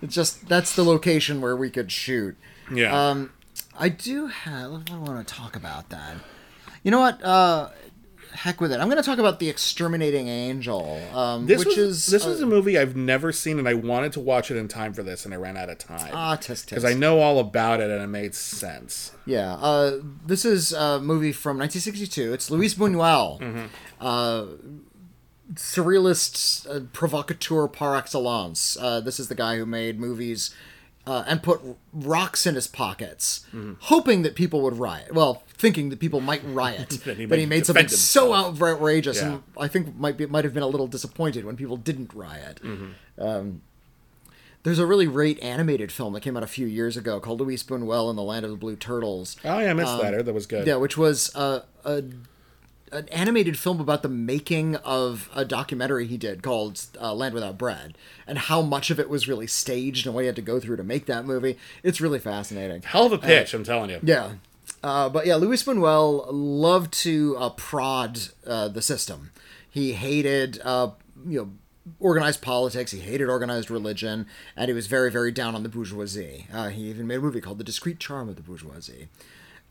[0.03, 2.37] It's just that's the location where we could shoot.
[2.73, 3.11] yeah.
[3.11, 3.33] Um,
[3.79, 4.83] I do have.
[4.91, 6.17] I want to talk about that.
[6.83, 7.23] You know what?
[7.23, 7.69] Uh,
[8.37, 8.79] heck with it.
[8.81, 12.29] I'm going to talk about the Exterminating Angel, um, this which was is this uh,
[12.29, 15.03] was a movie I've never seen, and I wanted to watch it in time for
[15.03, 16.69] this, and I ran out of time ah tisk.
[16.69, 19.13] because I know all about it and it made sense.
[19.27, 22.33] Yeah, uh, this is a movie from 1962.
[22.33, 23.67] It's Luis Buñuel, Mm-hmm.
[24.01, 24.45] uh,
[25.55, 28.77] surrealist uh, provocateur par excellence.
[28.81, 30.55] Uh, this is the guy who made movies
[31.07, 31.61] uh, and put
[31.93, 33.75] rocks in his pockets, Mm-hmm.
[33.81, 35.15] hoping that people would riot.
[35.15, 39.19] Well, thinking that people might riot, That he but he made something defend so outrageous,
[39.21, 39.27] Yeah.
[39.35, 42.61] and I think might be might have been a little disappointed when people didn't riot.
[42.63, 43.23] Mm-hmm.
[43.23, 43.63] Um,
[44.65, 47.63] There's a really great animated film that came out a few years ago called Louis
[47.63, 49.37] Buñuel and the Land of the Blue Turtles.
[49.45, 50.25] Oh yeah, I missed that.
[50.25, 50.67] That was good.
[50.67, 52.03] Yeah, which was uh, a
[52.93, 57.59] an animated film about the making of a documentary he did called uh, Land Without
[57.59, 60.61] Bread, and how much of it was really staged and what he had to go
[60.61, 61.59] through to make that movie.
[61.83, 62.83] It's really fascinating.
[62.83, 64.01] Hell of a pitch, I'm telling you.
[64.03, 64.35] Yeah.
[64.83, 69.31] Uh, but yeah, Louis Buñuel loved to uh, prod uh, the system.
[69.69, 70.91] He hated, uh,
[71.27, 71.51] you know,
[72.01, 72.93] organized politics.
[72.93, 74.27] He hated organized religion,
[74.57, 76.47] and he was very, very down on the bourgeoisie.
[76.53, 79.09] Uh, he even made a movie called The Discreet Charm of the Bourgeoisie.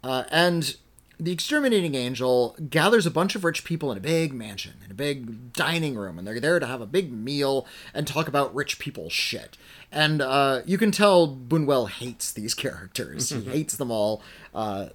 [0.03, 0.75] Uh, and
[1.19, 4.95] the exterminating angel gathers a bunch of rich people in a big mansion, in a
[4.95, 8.79] big dining room, and they're there to have a big meal and talk about rich
[8.79, 9.57] people shit.
[9.91, 13.29] And uh, you can tell Buñuel hates these characters.
[13.29, 14.21] he hates them all.
[14.53, 14.87] Uh,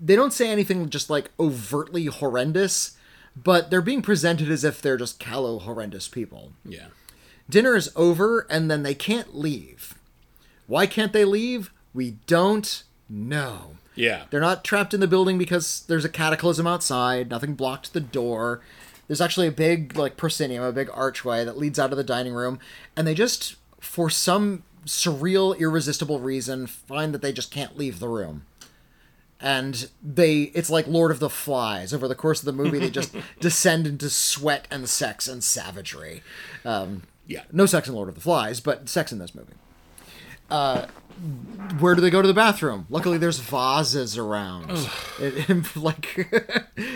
[0.00, 2.96] they don't say anything just like overtly horrendous,
[3.36, 6.52] but they're being presented as if they're just callow, horrendous people.
[6.64, 6.88] Yeah.
[7.48, 9.94] Dinner is over, and then they can't leave.
[10.66, 11.72] Why can't they leave?
[11.92, 13.76] We don't know.
[14.00, 14.24] Yeah.
[14.30, 17.28] They're not trapped in the building because there's a cataclysm outside.
[17.30, 18.60] Nothing blocked the door.
[19.06, 22.32] There's actually a big like proscenium, a big archway that leads out of the dining
[22.32, 22.58] room,
[22.96, 28.08] and they just, for some surreal, irresistible reason, find that they just can't leave the
[28.08, 28.46] room.
[29.42, 31.92] And they, it's like Lord of the Flies.
[31.94, 36.22] Over the course of the movie, they just descend into sweat and sex and savagery.
[36.64, 37.42] Um, Yeah.
[37.52, 39.54] no sex in Lord of the Flies, but sex in this movie.
[40.50, 40.86] Uh,
[41.78, 42.86] where do they go to the bathroom?
[42.88, 44.70] Luckily, there's vases around.
[45.20, 46.16] It, it- like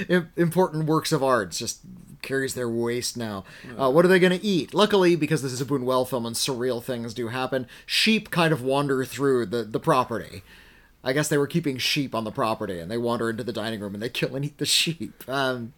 [0.37, 1.81] important works of art just
[2.23, 3.45] carries their waste now.
[3.79, 4.73] Uh, what are they going to eat?
[4.73, 8.63] Luckily, because this is a Buñuel film and surreal things do happen, sheep kind of
[8.63, 10.43] wander through the, the property.
[11.07, 13.81] I guess they were keeping sheep on the property, and they wander into the dining
[13.81, 15.23] room and they kill and eat the sheep.
[15.29, 15.75] Um,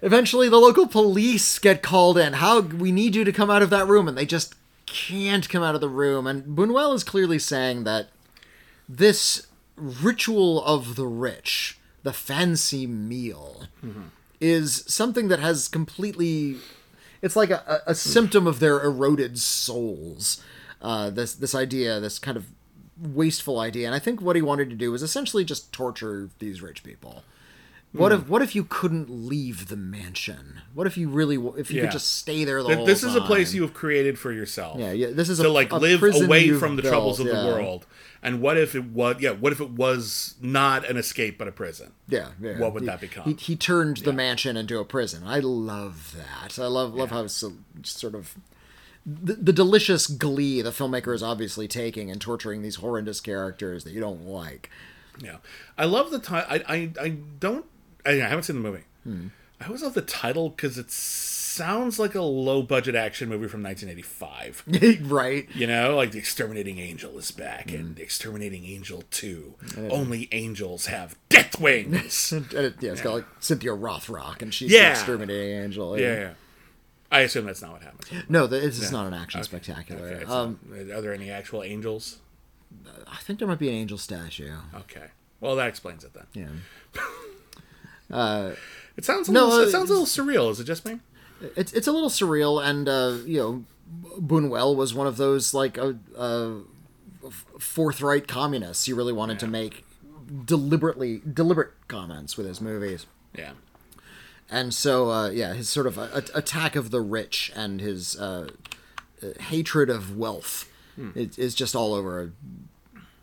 [0.00, 2.32] Eventually, the local police get called in.
[2.34, 4.54] How we need you to come out of that room, and they just
[4.86, 6.26] can't come out of the room.
[6.26, 8.08] And Buñuel is clearly saying that
[8.88, 13.64] this ritual of the rich, the fancy meal,
[14.40, 16.56] is something that has completely.
[17.22, 20.42] It's like a, a, a symptom of their eroded souls.
[20.80, 22.46] Uh, this this idea, this kind of
[23.00, 26.60] wasteful idea, and I think what he wanted to do was essentially just torture these
[26.60, 27.22] rich people.
[27.92, 28.22] What hmm.
[28.22, 30.62] if what if you couldn't leave the mansion?
[30.72, 31.82] What if you really if you Yeah.
[31.82, 34.32] could just stay there the Th- whole this is a place you have created for
[34.32, 34.78] yourself.
[34.80, 37.36] Yeah, yeah, this is to a- like a live away from the troubles of built,
[37.38, 37.86] the world.
[38.22, 39.16] And what if it was?
[39.20, 41.92] Yeah, what if it was not an escape but a prison?
[42.08, 42.58] Yeah, yeah.
[42.58, 43.24] What would He- that become?
[43.24, 45.22] He, he turned the mansion into a prison.
[45.26, 46.58] I love that.
[46.58, 48.36] I love love how so, sort of
[49.04, 53.92] the, the delicious glee the filmmaker is obviously taking and torturing these horrendous characters that
[53.92, 54.70] you don't like.
[55.20, 55.38] Yeah,
[55.76, 56.46] I love the time.
[56.48, 57.66] I, I I don't.
[58.06, 58.84] I, I haven't seen the movie.
[59.04, 59.28] Hmm.
[59.60, 63.62] I always love the title because it sounds like a low budget action movie from
[63.62, 65.08] 1985.
[65.10, 65.46] right?
[65.54, 69.54] You know, like the Exterminating Angel is back, and the Exterminating Angel Two.
[69.90, 72.32] Only angels have death wings.
[72.32, 74.86] And it, yeah, it's got like Cynthia Rothrock, and she's Yeah.
[74.86, 75.98] the exterminating angel.
[75.98, 76.30] yeah, yeah.
[77.12, 78.10] I assume that's not what happens.
[78.28, 80.00] No, this is not an action spectacular.
[80.08, 82.18] Okay, um, not- are there any actual angels?
[83.06, 84.50] I think there might be an angel statue.
[84.74, 85.08] Okay.
[85.40, 86.26] Well, that explains it then.
[86.32, 87.00] Yeah.
[88.12, 90.50] It sounds a No, little, uh, it sounds a little surreal.
[90.50, 91.00] Is it just me?
[91.56, 93.64] it's it's a little surreal, and uh, you know,
[94.20, 96.50] Buñuel was one of those like uh, uh,
[97.58, 98.86] forthright communists.
[98.86, 99.84] He really wanted to make
[100.44, 103.06] deliberately deliberate comments with his movies,
[103.36, 103.52] Yeah.
[104.50, 108.16] and so uh, yeah, his sort of a, a- attack of the rich and his
[108.18, 108.48] uh,
[109.22, 110.68] uh, hatred of wealth
[111.14, 112.32] is, is just all over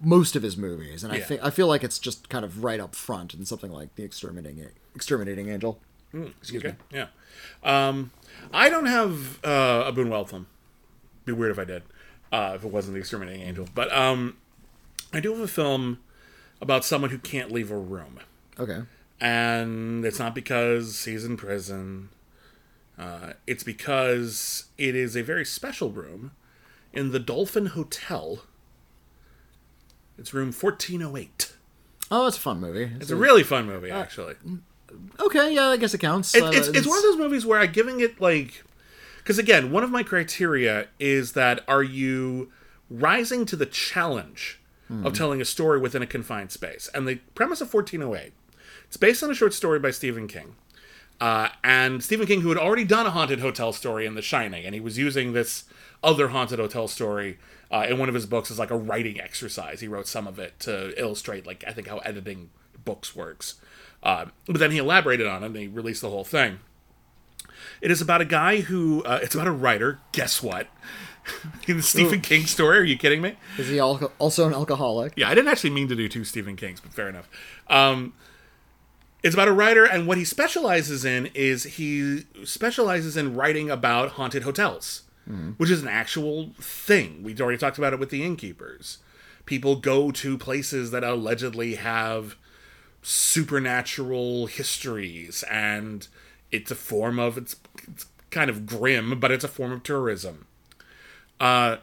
[0.01, 2.79] most of his movies, and I think I feel like it's just kind of right
[2.79, 5.79] up front in something like the exterminating exterminating angel.
[6.13, 6.75] Excuse Okay.
[6.91, 6.97] me.
[6.99, 7.07] Yeah.
[7.63, 8.11] Um,
[8.53, 10.47] I don't have uh, a Buñuel film.
[11.25, 11.83] Be weird if I did.
[12.31, 14.37] Uh, if it wasn't the Exterminating Angel, but um,
[15.11, 15.99] I do have a film
[16.61, 18.19] about someone who can't leave a room,
[18.59, 18.81] Okay.
[19.19, 22.09] and it's not because he's in prison.
[22.99, 26.31] Uh, it's because it is a very special room
[26.93, 28.43] in the Dolphin Hotel.
[30.19, 31.53] It's room fourteen oh eight.
[32.27, 32.91] It's a fun movie.
[32.99, 34.35] It's a really fun movie, actually.
[35.19, 36.33] Okay, yeah, I guess it counts.
[36.33, 38.63] It, Uh, it's, it's one of those movies where I'm giving it like,
[39.19, 42.51] because again, one of my criteria is that are you
[42.89, 44.59] rising to the challenge
[45.05, 46.89] of telling a story within a confined space?
[46.95, 48.33] And the premise of 1408,
[48.87, 50.55] it's based on a short story by Stephen King.
[51.21, 54.65] Uh, and Stephen King, who had already done a haunted hotel story in The Shining,
[54.65, 55.65] and he was using this
[56.01, 57.37] other haunted hotel story
[57.71, 59.79] uh, in one of his books as like a writing exercise.
[59.79, 62.49] He wrote some of it to illustrate, like I think, how editing
[62.83, 63.55] books works.
[64.01, 66.59] Uh, but then he elaborated on it and he released the whole thing.
[67.81, 70.67] It is about a guy who, uh, it's about a writer, guess what,
[71.67, 72.77] In the Stephen King story?
[72.77, 73.35] Are you kidding me?
[73.57, 75.13] Is he al- also an alcoholic?
[75.15, 77.29] Yeah, I didn't actually mean to do two Stephen Kings, but fair enough.
[77.67, 78.13] Um,
[79.23, 84.11] it's about a writer, and what he specializes in is he specializes in writing about
[84.11, 85.03] haunted hotels,
[85.57, 87.21] which is an actual thing.
[87.23, 88.97] We've already talked about it with the innkeepers.
[89.45, 92.35] People go to places that allegedly have
[93.01, 96.07] supernatural histories, and
[96.51, 97.55] it's a form of it's,
[97.87, 100.47] it's kind of grim, but it's a form of tourism.
[101.39, 101.77] Uh,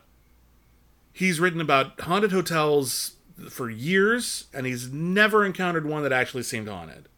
[1.12, 3.12] he's written about haunted hotels
[3.48, 7.08] for years, and he's never encountered one that actually seemed haunted.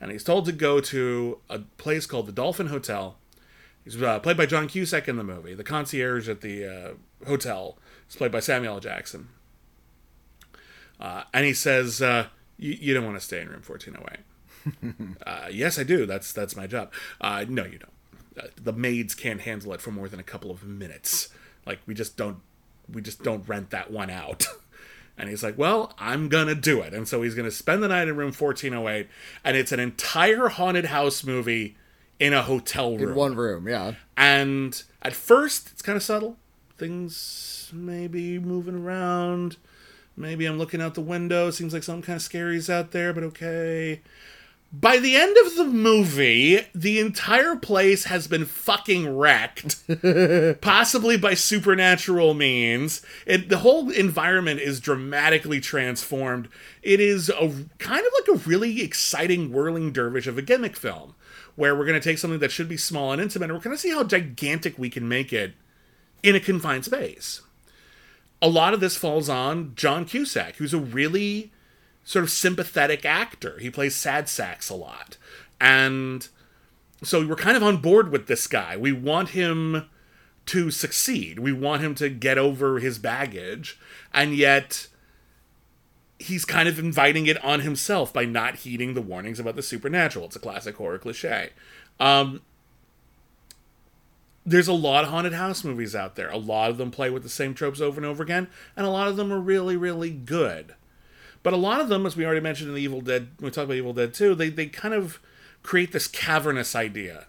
[0.00, 3.16] And he's told to go to a place called the Dolphin Hotel.
[3.86, 5.54] He's uh, played by John Cusack in the movie.
[5.54, 7.78] The concierge at the uh, hotel
[8.10, 8.80] is played by Samuel L.
[8.80, 9.28] Jackson.
[10.98, 12.26] Uh, and he says, uh,
[12.58, 16.04] you, "You don't want to stay in room 1408." uh, yes, I do.
[16.04, 16.92] That's that's my job.
[17.20, 18.44] Uh, no, you don't.
[18.44, 21.28] Uh, the maids can't handle it for more than a couple of minutes.
[21.64, 22.38] Like we just don't
[22.92, 24.46] we just don't rent that one out.
[25.18, 28.06] And he's like, "Well, I'm gonna do it." And so he's gonna spend the night
[28.06, 29.08] in room 1408,
[29.44, 31.78] and it's an entire haunted house movie
[32.18, 33.10] in a hotel room.
[33.10, 33.94] In one room, yeah.
[34.16, 36.36] And at first, it's kind of subtle.
[36.78, 39.56] Things maybe moving around.
[40.16, 41.50] Maybe I'm looking out the window.
[41.50, 44.00] Seems like something kind of scary's out there, but okay.
[44.72, 49.76] By the end of the movie, the entire place has been fucking wrecked,
[50.60, 53.00] possibly by supernatural means.
[53.26, 56.48] It, the whole environment is dramatically transformed.
[56.82, 61.14] It is a kind of like a really exciting whirling dervish of a gimmick film,
[61.56, 63.76] where we're going to take something that should be small and intimate, and we're going
[63.76, 65.54] to see how gigantic we can make it
[66.22, 67.42] in a confined space.
[68.40, 71.50] A lot of this falls on John Cusack, who's a really
[72.04, 73.58] sort of sympathetic actor.
[73.58, 75.16] He plays sad sacks a lot.
[75.60, 76.28] And
[77.02, 78.76] so we're kind of on board with this guy.
[78.76, 79.88] We want him
[80.46, 81.38] to succeed.
[81.38, 83.78] We want him to get over his baggage.
[84.12, 84.86] And yet
[86.18, 90.26] he's kind of inviting it on himself by not heeding the warnings about the supernatural.
[90.26, 91.50] It's a classic horror cliche.
[92.00, 92.42] Um,
[94.44, 96.30] there's a lot of haunted house movies out there.
[96.30, 98.90] A lot of them play with the same tropes over and over again, and a
[98.90, 100.74] lot of them are really, really good.
[101.42, 103.50] But a lot of them, as we already mentioned in the Evil Dead, when we
[103.50, 105.20] talk about Evil Dead 2, they, they kind of
[105.62, 107.26] create this cavernous idea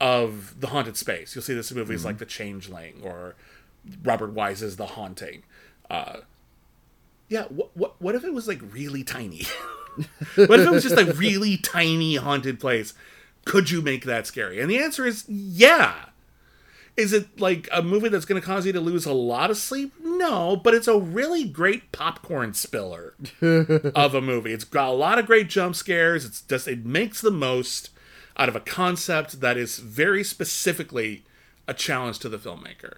[0.00, 1.34] of the haunted space.
[1.34, 3.34] You'll see this in movies like The Changeling or
[4.02, 5.42] Robert Wise's The Haunting.
[5.88, 6.18] Uh,
[7.30, 9.44] yeah, what, what, what if it was like really tiny?
[10.34, 12.92] what if it was just a really tiny haunted place?
[13.46, 14.60] Could you make that scary?
[14.60, 16.06] And the answer is yeah.
[16.96, 19.56] Is it like a movie that's going to cause you to lose a lot of
[19.56, 19.94] sleep?
[20.02, 24.52] No, but it's a really great popcorn spiller of a movie.
[24.52, 26.24] It's got a lot of great jump scares.
[26.24, 27.90] It's just it makes the most
[28.36, 31.24] out of a concept that is very specifically
[31.68, 32.96] a challenge to the filmmaker.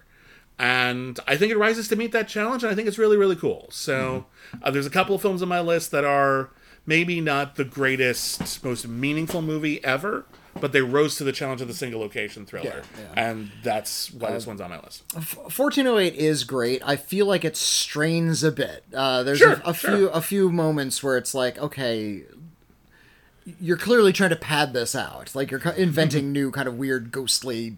[0.59, 3.35] And I think it rises to meet that challenge, and I think it's really, really
[3.35, 3.67] cool.
[3.71, 4.25] So
[4.61, 6.51] uh, there's a couple of films on my list that are
[6.85, 10.25] maybe not the greatest, most meaningful movie ever,
[10.61, 12.83] but they rose to the challenge of the single location thriller.
[12.97, 13.29] Yeah, yeah.
[13.29, 15.03] And that's why this one's on my list.
[15.13, 16.81] 1408 is great.
[16.85, 18.83] I feel like it strains a bit.
[18.93, 19.95] Uh, there's Sure, a, a sure.
[19.97, 22.23] few a few moments where it's like, okay,
[23.59, 25.33] you're clearly trying to pad this out.
[25.35, 27.77] Like you're inventing new kind of weird ghostly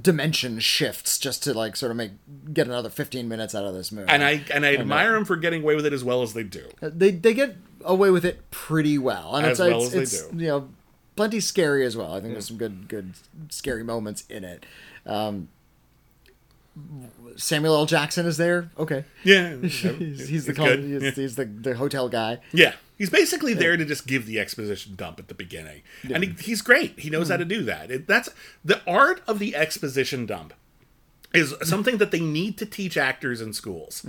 [0.00, 2.12] dimension shifts just to like sort of make
[2.52, 4.08] get another 15 minutes out of this movie.
[4.08, 6.44] And I and I admire them for getting away with it as well as they
[6.44, 6.68] do.
[6.80, 10.02] they they get away with it pretty well, and As it's well it's, as they
[10.02, 10.38] it's do.
[10.38, 10.68] you know
[11.16, 12.12] plenty scary as well.
[12.14, 13.14] I think there's some good good
[13.50, 14.64] scary moments in it.
[15.04, 15.48] Um,
[17.36, 17.86] Samuel L.
[17.86, 18.70] Jackson is there.
[18.78, 21.10] Okay, Yeah, he's, he's the he's, Yeah.
[21.10, 22.38] he's the the hotel guy.
[22.52, 26.30] Yeah, he's basically there to just give the exposition dump at the beginning, and he,
[26.40, 27.00] he's great.
[27.00, 27.40] He knows how hmm.
[27.40, 27.90] to do that.
[27.90, 28.28] It, that's
[28.64, 30.54] the art of the exposition dump
[31.34, 34.04] is something that they need to teach actors in schools.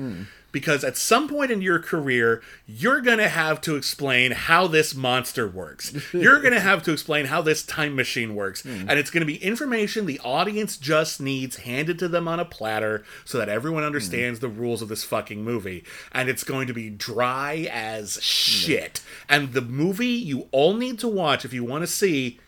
[0.52, 4.94] Because at some point in your career, you're going to have to explain how this
[4.94, 5.96] monster works.
[6.14, 8.62] You're going to have to explain how this time machine works.
[8.62, 8.88] Hmm.
[8.88, 12.46] And it's going to be information the audience just needs handed to them on a
[12.46, 13.88] platter so that everyone hmm.
[13.88, 15.84] understands the rules of this fucking movie.
[16.12, 19.02] And it's going to be dry as shit.
[19.28, 22.40] And the movie you all need to watch if you want to see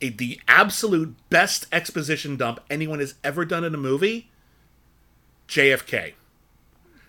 [0.00, 4.30] a, the absolute best exposition dump anyone has ever done in a movie
[5.48, 6.14] JFK.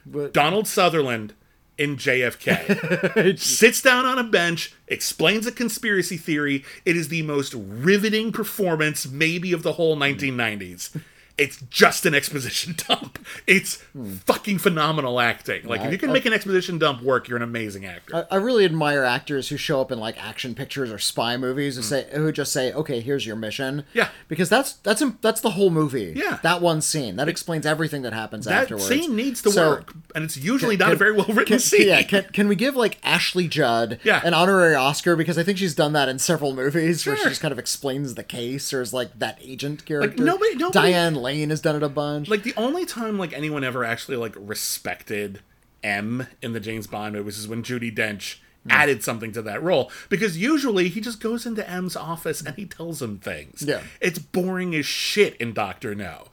[0.05, 1.33] But- Donald Sutherland
[1.77, 6.63] in JFK sits down on a bench, explains a conspiracy theory.
[6.85, 10.99] It is the most riveting performance, maybe, of the whole 1990s.
[11.37, 13.19] It's just an exposition dump.
[13.45, 13.83] It's
[14.25, 15.65] fucking phenomenal acting.
[15.65, 18.27] Like if you can make an exposition dump work, you're an amazing actor.
[18.31, 21.75] I, I really admire actors who show up in like action pictures or spy movies
[21.75, 21.85] who mm.
[21.85, 24.09] say who just say, "Okay, here's your mission." Yeah.
[24.27, 26.13] because that's that's that's the whole movie.
[26.15, 26.39] Yeah.
[26.43, 28.89] that one scene that explains everything that happens that afterwards.
[28.89, 31.59] That scene needs to So, work, and it's usually not a very well written Can,
[31.59, 31.87] scene.
[31.87, 34.21] yeah, can, can we give like Ashley Judd Yeah.
[34.23, 37.41] an honorary Oscar because I think she's done that in several movies where she just
[37.41, 40.09] kind of explains the case or is like that agent character.
[40.09, 42.29] Like, nobody- nobody- Diane Lane has done it a bunch.
[42.29, 45.41] like the only time like anyone ever actually like respected
[45.83, 48.71] M in the James Bond movies is when Judi Dench hmm.
[48.71, 52.65] added something to that role because usually he just goes into M's office and he
[52.65, 53.61] tells him things.
[53.61, 53.81] Yeah.
[53.99, 56.27] It's boring as shit in Doctor No.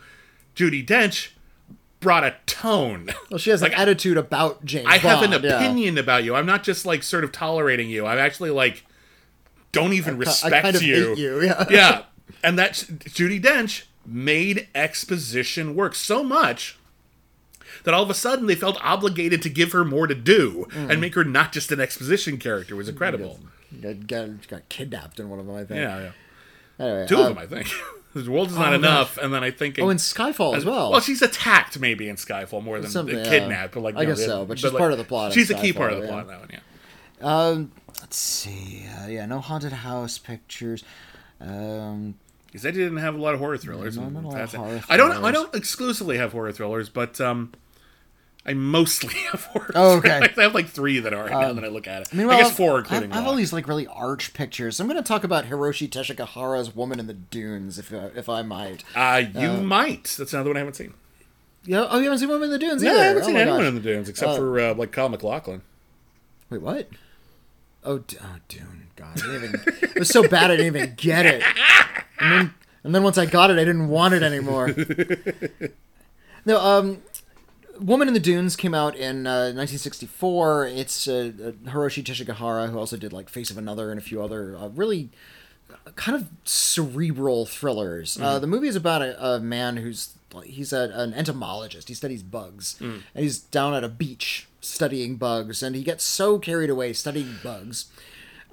[0.55, 1.31] Judi Dench
[1.99, 3.11] brought a tone.
[3.31, 4.87] well, she has an attitude about James.
[4.89, 5.57] I have an Bond, yeah.
[5.57, 6.37] opinion about you.
[6.37, 8.07] I'm not just like sort of tolerating you.
[8.07, 8.85] I'm actually like
[9.73, 11.17] don't even I respect kind of you.
[11.17, 11.43] you.
[11.43, 11.65] Yeah.
[11.69, 12.03] yeah.
[12.43, 16.79] And that Judi Dench made exposition work so much
[17.85, 20.91] that all of a sudden they felt obligated to give her more to do Mm.
[20.91, 22.75] and make her not just an exposition character.
[22.75, 23.41] It was incredible.
[23.81, 25.81] Got, got, got kidnapped in one of them, I think.
[25.81, 26.85] Yeah, yeah.
[26.85, 27.69] Anyway, Two uh, of them, I think.
[28.15, 30.93] the world is not enough, and then I think Oh, in Skyfall as well.
[30.93, 33.29] Well, she's attacked maybe in Skyfall more than Something, yeah.
[33.29, 35.51] kidnapped, but like I know, guess so, but she's like, part of the plot She's
[35.51, 36.11] a key part of the yeah.
[36.13, 36.51] plot in that one.
[36.53, 36.59] Yeah.
[37.21, 38.87] Um, let's see.
[39.03, 40.85] Uh, yeah, no haunted house pictures.
[41.41, 42.15] Um,
[42.57, 43.97] Said he didn't have a lot of horror thrillers.
[43.99, 44.61] Not of that's it.
[44.89, 45.25] I don't.
[45.25, 47.53] I don't exclusively have horror thrillers, but um,
[48.47, 49.73] I mostly have horror.
[49.75, 50.09] Oh, okay.
[50.21, 50.39] thrillers.
[50.39, 52.09] I have like three that are right now that I look at it.
[52.15, 54.79] I, guess four, including I have all these like really arch pictures.
[54.79, 58.43] I'm going to talk about Hiroshi Teshigahara's Woman in the Dunes, if uh, if I
[58.43, 58.85] might.
[58.95, 60.15] Uh, you might.
[60.19, 60.95] That's another one I haven't seen.
[61.65, 61.87] Yeah.
[61.89, 63.01] Oh, you haven't seen Woman in the Dunes No, either.
[63.01, 63.69] I haven't Oh seen anyone gosh.
[63.69, 65.63] in the Dunes except for uh, like Kyle MacLachlan.
[66.51, 66.89] Wait, what?
[67.83, 68.84] Oh, D- oh, Dune.
[68.97, 71.43] God, I didn't even, it was so bad I didn't even get it.
[72.21, 72.55] And then,
[72.85, 74.75] and then once I got it, I didn't want it anymore.
[76.45, 77.03] no, um,
[77.81, 80.67] Woman in the Dunes came out in uh, 1964.
[80.67, 84.23] It's uh, uh, Hiroshi Teshigahara, who also did like Face of Another and a few
[84.23, 85.11] other uh, really
[85.97, 88.19] kind of cerebral thrillers.
[88.21, 90.15] Uh, the movie is about a, a man who's
[90.45, 91.89] he's a, an entomologist.
[91.89, 96.39] He studies bugs, and he's down at a beach studying bugs, and he gets so
[96.39, 97.87] carried away studying bugs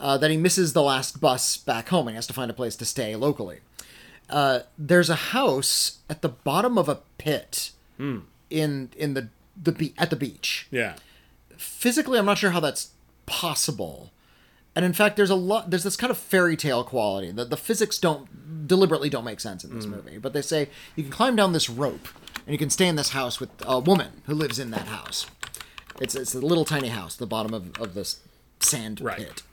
[0.01, 2.75] uh, that he misses the last bus back home and has to find a place
[2.75, 3.59] to stay locally.
[4.29, 9.29] Uh, there's a house at the bottom of a pit in in the
[9.61, 10.95] the be- at the beach Yeah.
[11.57, 12.91] physically i'm not sure how that's
[13.27, 14.11] possible
[14.75, 17.57] and in fact there's a lot there's this kind of fairy tale quality that the
[17.57, 21.35] physics don't deliberately don't make sense in this movie but they say you can climb
[21.35, 22.07] down this rope
[22.45, 25.27] and you can stay in this house with a woman who lives in that house
[25.99, 28.21] it's, it's a little tiny house at the bottom of, of this
[28.59, 29.17] sand Right.
[29.17, 29.43] pit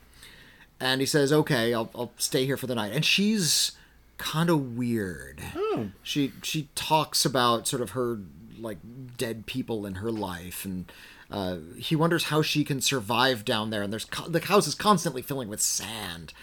[0.79, 2.93] and he says okay I'll, I'll stay here for the night.
[2.93, 3.73] And she's
[4.17, 5.41] kind of weird.
[5.55, 5.89] Oh.
[6.03, 8.19] she she talks about sort of her
[8.59, 8.77] like
[9.17, 10.91] dead people in her life and
[11.31, 13.83] uh, he wonders how she can survive down there.
[13.83, 16.33] And there's co- the house is constantly filling with sand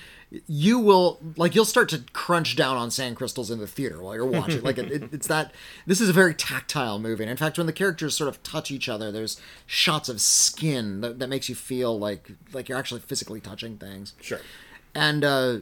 [0.47, 4.15] you will like you'll start to crunch down on sand crystals in the theater while
[4.15, 5.53] you're watching like it, it, it's that
[5.87, 8.71] this is a very tactile movie and in fact when the characters sort of touch
[8.71, 13.01] each other there's shots of skin that, that makes you feel like like you're actually
[13.01, 14.41] physically touching things Sure.
[14.95, 15.59] and uh,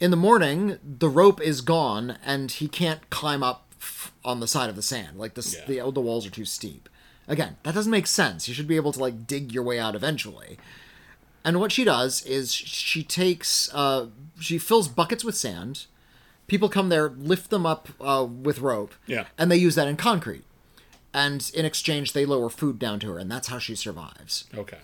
[0.00, 4.46] in the morning, the rope is gone, and he can't climb up f- on the
[4.46, 5.18] side of the sand.
[5.18, 5.82] Like the Yeah.
[5.84, 6.88] the the walls are too steep.
[7.26, 8.46] Again, that doesn't make sense.
[8.46, 10.56] You should be able to like dig your way out eventually.
[11.48, 14.08] And what she does is she takes uh,
[14.38, 15.86] she fills buckets with sand.
[16.46, 19.24] People come there, lift them up uh, with rope, Yeah.
[19.38, 20.44] and they use that in concrete.
[21.14, 24.76] And in exchange, they lower food down to her, and that's how she survives Okay.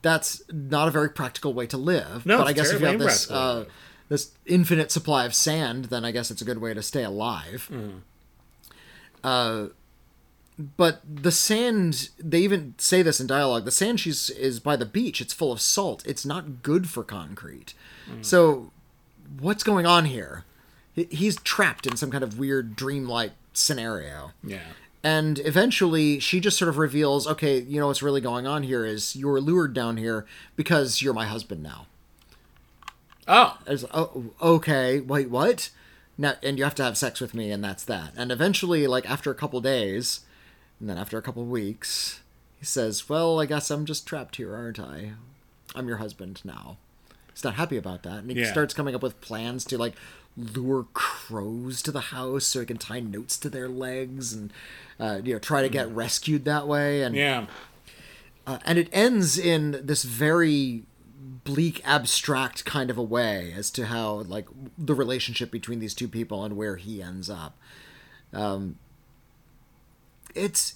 [0.00, 2.24] that's not a very practical way to live.
[2.24, 3.72] No, but I guess if you have this impractical way to uh,
[4.08, 7.70] this infinite supply of sand, then I guess it's a good way to stay alive.
[9.22, 9.66] Uh,
[10.58, 13.64] but the sand, they even say this in dialogue.
[13.64, 15.20] The sand she's is by the beach.
[15.20, 16.02] It's full of salt.
[16.06, 17.74] It's not good for concrete.
[18.10, 18.24] Mm.
[18.24, 18.72] So,
[19.38, 20.44] what's going on here?
[20.94, 24.32] He's trapped in some kind of weird dreamlike scenario.
[24.42, 24.60] Yeah.
[25.04, 28.84] And eventually, she just sort of reveals, okay, you know what's really going on here
[28.84, 30.24] is you're lured down here
[30.56, 31.86] because you're my husband now.
[33.28, 33.58] Oh.
[33.66, 35.70] Like, oh, okay, wait, what?
[36.16, 38.14] Now, and you have to have sex with me, and that's that.
[38.16, 40.20] And eventually, like after a couple days,
[40.80, 42.20] and then after a couple weeks,
[42.58, 45.12] he says, "Well, I guess I'm just trapped here, aren't I?
[45.74, 46.78] I'm your husband now."
[47.32, 48.50] He's not happy about that, and he Yeah.
[48.50, 49.94] starts coming up with plans to like
[50.38, 54.52] lure crows to the house so he can tie notes to their legs and
[55.00, 57.02] uh, you know try to get rescued that way.
[57.02, 57.46] And Yeah.
[58.46, 60.84] uh, and it ends in this very
[61.44, 64.46] bleak abstract kind of a way as to how like
[64.78, 67.56] the relationship between these two people and where he ends up
[68.32, 68.76] Um,
[70.36, 70.74] it's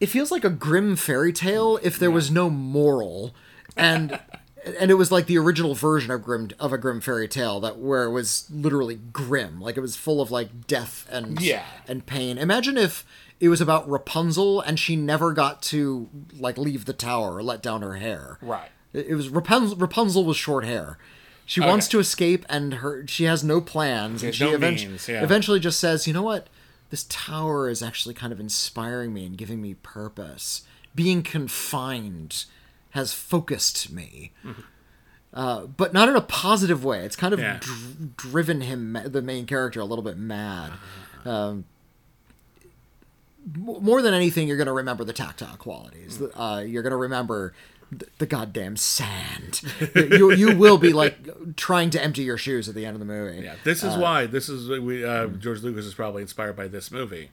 [0.00, 3.34] it feels like a grim fairy tale if there was no moral,
[3.76, 4.18] and
[4.78, 7.78] and it was like the original version of grim of a grim fairy tale that
[7.78, 11.64] where it was literally grim, like it was full of like death and Yeah.
[11.86, 12.38] and pain.
[12.38, 13.04] Imagine if
[13.40, 16.08] it was about Rapunzel and she never got to
[16.38, 18.38] like leave the tower or let down her hair.
[18.42, 18.70] Right.
[18.92, 19.76] It it was Rapunzel.
[19.76, 20.98] Rapunzel was short hair.
[21.44, 24.22] She wants to escape, and her she has no plans.
[24.22, 25.22] And she no event- means, yeah.
[25.24, 26.46] eventually just says, "You know what?
[26.90, 30.62] This tower is actually kind of inspiring me and giving me purpose.
[30.94, 32.44] Being confined
[32.90, 34.32] has focused me."
[35.34, 37.04] Uh, but not in a positive way.
[37.04, 37.58] It's kind of Yeah.
[37.60, 40.72] dr- driven him, the main character, a little bit mad.
[41.26, 41.64] Um,
[43.54, 46.20] m- more than anything, you're going to remember the tactile qualities.
[46.34, 47.52] Uh, you're going to remember
[48.18, 49.62] the goddamn sand.
[49.94, 53.06] you, you will be like trying to empty your shoes at the end of the
[53.06, 53.42] movie.
[53.44, 56.56] Yeah, this is uh, why this is uh, we uh, George Lucas is probably inspired
[56.56, 57.30] by this movie.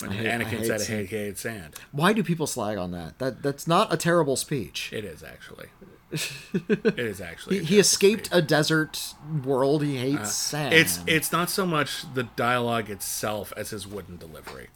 [0.00, 0.98] When hate- Anakin said, sand.
[0.98, 3.18] "Hey, he hated sand." Why do people slag on that?
[3.18, 4.90] That that's not a terrible speech.
[4.92, 5.68] It is actually.
[6.12, 7.60] it is actually.
[7.60, 8.38] He, he escaped speech.
[8.38, 9.14] a desert
[9.44, 9.82] world.
[9.82, 10.74] He hates uh, sand.
[10.74, 14.68] It's it's not so much the dialogue itself as his wooden delivery.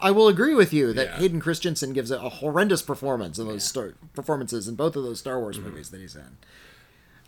[0.00, 1.16] I- will agree with you that Yeah.
[1.18, 5.18] Hayden Christensen gives a, a horrendous performance in those star- performances in both of those
[5.20, 5.42] Star Mm-hmm.
[5.42, 6.36] Wars movies that he's in.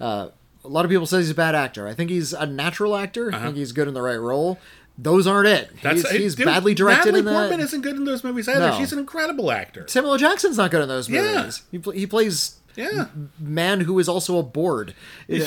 [0.01, 0.29] Uh,
[0.65, 1.87] a lot of people say he's a bad actor.
[1.87, 3.33] I think he's a natural actor.
[3.35, 4.59] I think he's good in the right role.
[5.01, 5.65] Those aren't it.
[5.69, 5.79] Uh-huh.
[5.83, 7.33] That's he's he's dude, badly directed Natalie.
[7.33, 8.71] Portman isn't good in those movies either.
[8.71, 8.79] No.
[8.79, 9.87] She's an incredible actor.
[9.87, 10.19] Samuel L.
[10.19, 11.37] Jackson's not good in those Yeah.
[11.37, 11.63] movies.
[11.71, 13.07] He, pl- he plays Yeah.
[13.39, 14.95] man who is also a board.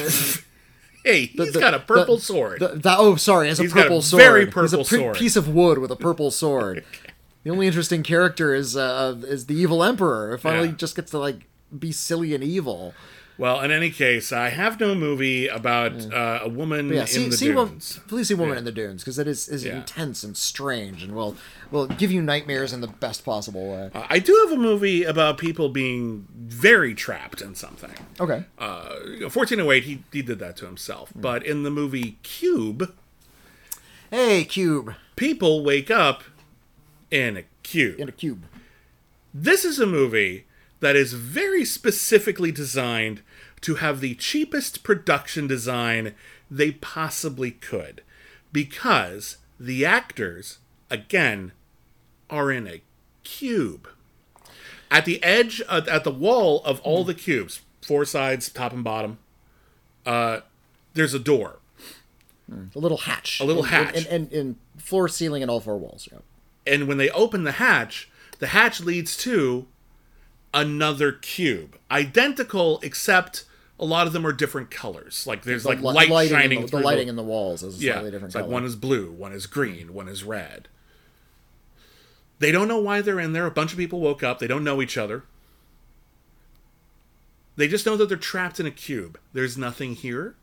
[1.03, 2.59] Hey, he's The- got a purple the- sword.
[2.59, 4.21] the- the- oh, sorry, as a He's got a purple sword.
[4.21, 5.15] very He's a purple sword.
[5.15, 6.83] piece of wood with a purple sword.
[7.43, 10.37] The only interesting character is uh, is the evil emperor.
[10.37, 10.75] Finally Yeah.
[10.75, 11.47] just gets to like
[11.77, 12.93] be silly and evil.
[13.37, 17.07] well, in any case, I have no movie about uh, a woman But yeah, in
[17.07, 17.71] see, the see wo-
[18.07, 18.59] please see Woman Yeah.
[18.59, 19.77] in the Dunes because it is, is Yeah.
[19.77, 21.35] intense and strange and will
[21.71, 23.89] will give you nightmares in the best possible way.
[23.95, 27.95] Uh, I do have a movie about people being very trapped in something.
[28.19, 28.43] Okay.
[28.59, 31.09] Uh, 1408, he, he did that to himself.
[31.11, 31.21] Hmm.
[31.21, 32.93] But in the movie Cube,
[34.11, 36.23] Hey, cube people wake up
[37.11, 37.99] in a cube.
[37.99, 38.45] in a cube.
[39.33, 40.45] This is a movie
[40.79, 43.21] that is very specifically designed
[43.61, 46.15] to have the cheapest production design
[46.49, 48.01] they possibly could.
[48.51, 50.57] Because the actors,
[50.89, 51.51] again,
[52.29, 52.81] are in a
[53.23, 53.87] cube.
[54.89, 58.83] At the edge, uh, at the wall of all the cubes, four sides, top and
[58.83, 59.19] bottom,
[60.05, 60.41] uh,
[60.93, 61.59] there's a door.
[62.75, 63.39] A little hatch.
[63.39, 64.05] A little In- hatch.
[64.07, 66.09] And, in floor, ceiling, and all four walls.
[66.11, 66.19] Yeah.
[66.65, 68.09] And when they open the hatch,
[68.39, 69.67] the hatch leads to
[70.53, 73.45] another cube, identical except
[73.79, 75.25] a lot of them are different colors.
[75.25, 77.63] Like there's like li- light lighting in shining the, through the lighting in the walls
[77.63, 78.45] is a yeah, slightly different it's color.
[78.45, 80.67] like one is blue, one is green, one is red.
[82.39, 83.45] They don't know why they're in there.
[83.45, 84.39] A bunch of people woke up.
[84.39, 85.23] They don't know each other.
[87.55, 89.19] They just know that they're trapped in a cube.
[89.33, 90.35] There's nothing here.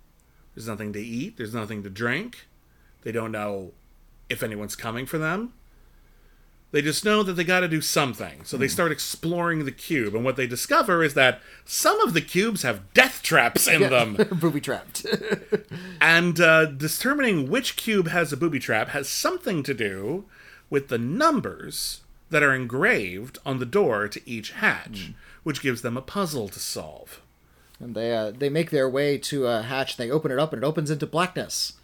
[0.55, 1.37] There's nothing to eat.
[1.37, 2.47] There's nothing to drink.
[3.03, 3.73] They don't know
[4.29, 5.55] if anyone's coming for them.
[6.71, 8.45] They just know that they got to do something.
[8.45, 8.61] So Hmm.
[8.61, 10.15] they start exploring the cube.
[10.15, 14.17] And what they discover is that some of the cubes have death traps in them.
[14.33, 15.07] booby trapped.
[16.01, 20.25] And uh, determining which cube has a booby trap has something to do
[20.71, 25.13] with the numbers that are engraved on the door to each hatch,
[25.43, 27.21] which gives them a puzzle to solve.
[27.81, 29.97] and they uh, they make their way to a hatch.
[29.97, 31.75] They open it up, and it opens into blackness.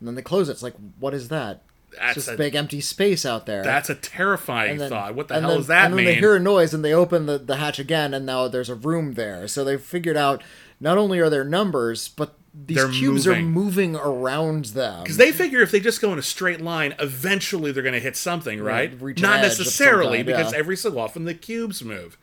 [0.00, 0.52] And then they close it.
[0.52, 1.62] It's like, what is that?
[1.98, 3.62] That's just a- big empty space out there.
[3.62, 5.14] That's a terrifying then- thought.
[5.14, 6.06] What the hell then- does that and then mean?
[6.06, 8.74] they hear a noise and they open the, the hatch again, and now there's a
[8.74, 9.46] room there.
[9.48, 10.42] So they figured out
[10.80, 13.50] not only are there numbers, but these They're cubes are moving.
[13.50, 15.02] moving around them.
[15.02, 18.00] Because they figure if they just go in a straight line, eventually they're going to
[18.00, 18.92] hit something, right?
[18.92, 20.58] Not edge of some necessarily, kind, because yeah.
[20.58, 22.16] every so often the cubes move.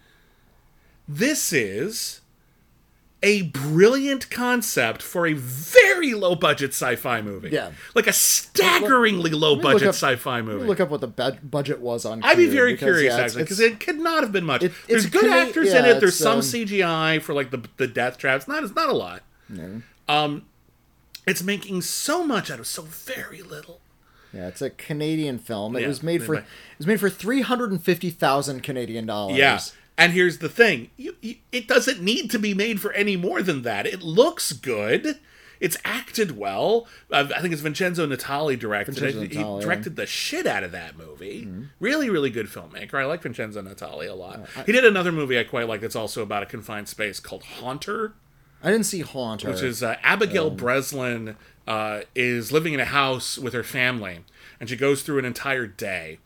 [1.08, 2.21] This is
[3.24, 7.50] a brilliant concept for a very low budget sci-fi movie.
[7.50, 7.72] Yeah.
[7.94, 10.66] like a staggeringly low budget up- sci-fi movie.
[10.66, 12.24] Look up what the budget was on.
[12.24, 14.64] I'd be very because, curious yeah, actually because it could not have been much.
[14.64, 16.00] It- There's it's good actors in it.
[16.00, 18.48] There's some um, CGI for like the the death traps.
[18.48, 19.22] Not it's not a lot.
[20.10, 20.46] Um,
[21.28, 23.80] it's making so much out of so very little.
[24.34, 25.76] Yeah, it's a Canadian film.
[25.76, 28.64] It Yeah, was made for they- it was made for three hundred and fifty thousand
[28.64, 29.38] Canadian dollars.
[29.38, 29.60] Yeah.
[30.02, 33.42] And here's the thing you, you, it doesn't need to be made for any more
[33.42, 33.86] than that.
[33.86, 35.20] It looks good.
[35.60, 36.88] It's acted well.
[37.12, 39.30] Uh, I think it's Vincenzo Natali directed Vincenzo it.
[39.30, 41.48] Natali, he directed the shit out of that movie.
[41.80, 42.96] Really, really good filmmaker.
[42.96, 44.48] I like Vincenzo Natali a lot.
[44.66, 48.16] he did another movie I quite like that's also about a confined space called Haunter,
[48.64, 49.50] I didn't see Haunter.
[49.50, 51.30] which is uh, Abigail Breslin.
[51.30, 51.34] Uh,
[51.68, 54.26] uh, is living in a house with her family,
[54.60, 56.18] and she goes through an entire day,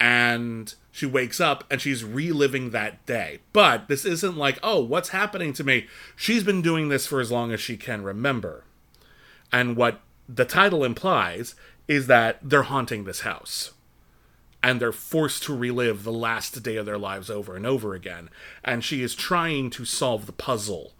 [0.00, 3.38] and she wakes up and she's reliving that day.
[3.52, 5.86] But this isn't like, oh, what's happening to me?
[6.16, 8.64] She's been doing this for as long as she can remember.
[9.52, 11.54] And what the title implies
[11.86, 13.74] is that they're haunting this house.
[14.60, 18.28] And they're forced to relive the last day of their lives over and over again.
[18.64, 20.94] And she is trying to solve the puzzle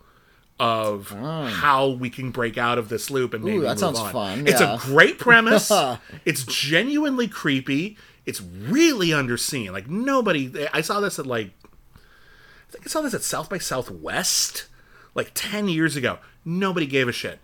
[0.61, 1.49] of hmm.
[1.49, 4.13] how we can break out of this loop and maybe that move sounds on.
[4.13, 4.77] fun, It's yeah.
[4.77, 5.73] a great premise.
[6.25, 7.97] it's genuinely creepy.
[8.29, 9.73] It's really underseen.
[9.73, 10.69] Like nobody.
[10.71, 11.53] I saw this at like.
[11.95, 14.67] I think I saw this at South by Southwest,
[15.15, 16.19] like ten years ago.
[16.45, 17.39] Nobody gave a shit.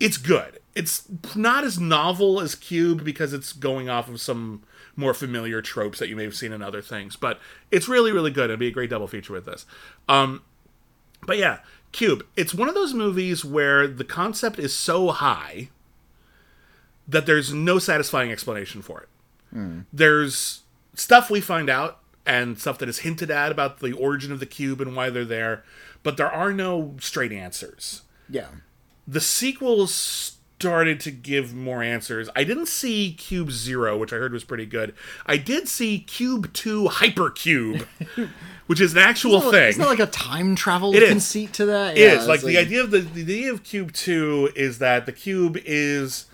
[0.00, 0.58] It's good.
[0.74, 4.62] It's not as novel as Cube because it's going off of some
[4.96, 7.38] more familiar tropes that you may have seen in other things, but
[7.70, 8.44] it's really, really good.
[8.44, 9.66] It'd be a great double feature with this.
[10.08, 10.42] Um,
[11.26, 11.58] but yeah,
[11.92, 12.24] Cube.
[12.36, 15.68] It's one of those movies where the concept is so high
[17.06, 19.08] that there's no satisfying explanation for it.
[19.56, 19.86] Mm.
[19.92, 20.62] There's
[20.94, 24.46] stuff we find out and stuff that is hinted at about the origin of the
[24.46, 25.64] cube and why they're there,
[26.02, 28.02] but there are no straight answers.
[28.28, 28.48] Yeah.
[29.06, 29.94] The sequels
[30.58, 32.28] started to give more answers.
[32.34, 34.94] I didn't see Cube Zero, which I heard was pretty good.
[35.26, 37.86] I did see Cube 2 Hypercube,
[38.66, 39.68] which is an actual Isn't thing.
[39.68, 41.10] Isn't there like a time travel It is.
[41.10, 41.96] conceit to that?
[41.96, 44.78] It Yeah, is like it's the idea of the the idea of cube two is
[44.78, 46.26] that the cube is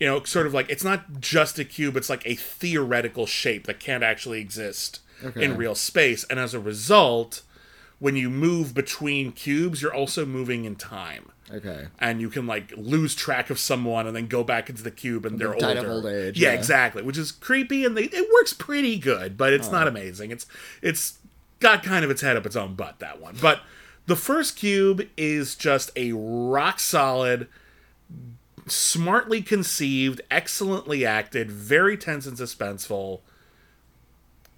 [0.00, 3.66] you know sort of like it's not just a cube it's like a theoretical shape
[3.66, 5.44] that can't actually exist Okay.
[5.44, 7.40] in real space and as a result
[7.98, 11.86] when you move between cubes you're also moving in time Okay.
[11.98, 15.24] and you can like lose track of someone and then go back into the cube
[15.24, 15.78] and they're older.
[15.78, 16.58] of old age, Yeah, yeah.
[16.58, 17.02] exactly.
[17.04, 20.32] Which is creepy and they it works pretty good, but it's not amazing.
[20.32, 20.44] It's
[20.82, 21.18] it's
[21.60, 23.36] got kind of its head up its own butt that one.
[23.40, 23.60] But
[24.06, 27.46] the first cube is just a rock solid,
[28.66, 33.20] smartly conceived, excellently acted, very tense and suspenseful,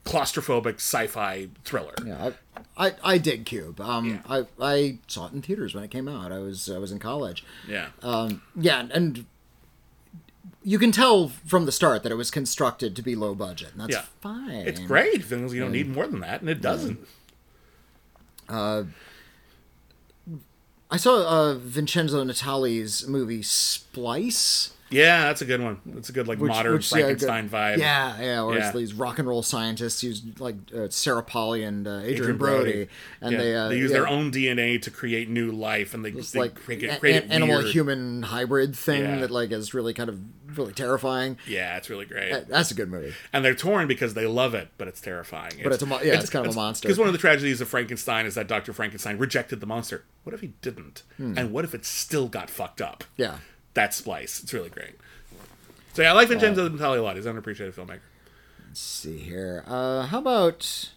[0.04, 1.94] claustrophobic sci-fi thriller.
[2.04, 2.30] Yeah,
[2.76, 3.80] I, I, I dig Cube.
[3.80, 4.18] Um, Yeah.
[4.28, 6.32] I, I saw it in theaters when it came out.
[6.32, 7.44] I was I was in college.
[7.68, 7.88] Yeah.
[8.02, 9.26] Um, yeah, and
[10.64, 13.80] you can tell from the start that it was constructed to be low budget, and
[13.82, 14.04] that's Yeah.
[14.20, 14.66] fine.
[14.66, 15.24] It's great.
[15.24, 16.98] Things you don't need more than that, and it doesn't.
[20.90, 24.72] I saw uh, Vincenzo Natali's movie Splice.
[24.90, 25.80] Yeah, that's a good one.
[25.86, 27.78] That's a good like Which, modern which, Frankenstein good- vibe.
[27.78, 28.42] Yeah, yeah.
[28.42, 28.68] Where Yeah.
[28.68, 32.36] it's these rock and roll scientists use like uh, Sarah Polley and uh, Adrien, Adrien
[32.38, 32.88] Brody,
[33.20, 36.10] and Yeah, they uh, use yeah, their own DNA to create new life, and they,
[36.10, 39.18] It's they like create, a- create an animal human hybrid thing Yeah.
[39.20, 40.18] that like is really kind of
[40.56, 41.36] really terrifying.
[41.46, 42.48] Yeah, it's really great.
[42.48, 43.12] That's a good movie.
[43.32, 45.52] and they're torn because they love it, but it's terrifying.
[45.62, 46.88] But it's a mo- yeah, it's kind of a monster.
[46.88, 48.72] Because one of the tragedies of Frankenstein is that Dr.
[48.72, 50.04] Frankenstein rejected the monster.
[50.24, 51.02] What if he didn't?
[51.18, 53.04] And what if it still got fucked up?
[53.16, 53.22] Hmm.
[53.22, 53.36] Yeah.
[53.74, 54.42] That splice.
[54.42, 54.94] It's really great.
[55.94, 57.16] So yeah, I like Vincenzo Natali a lot.
[57.16, 58.00] He's an underappreciated filmmaker.
[58.68, 59.64] Let's see here.
[59.66, 60.90] Uh, how about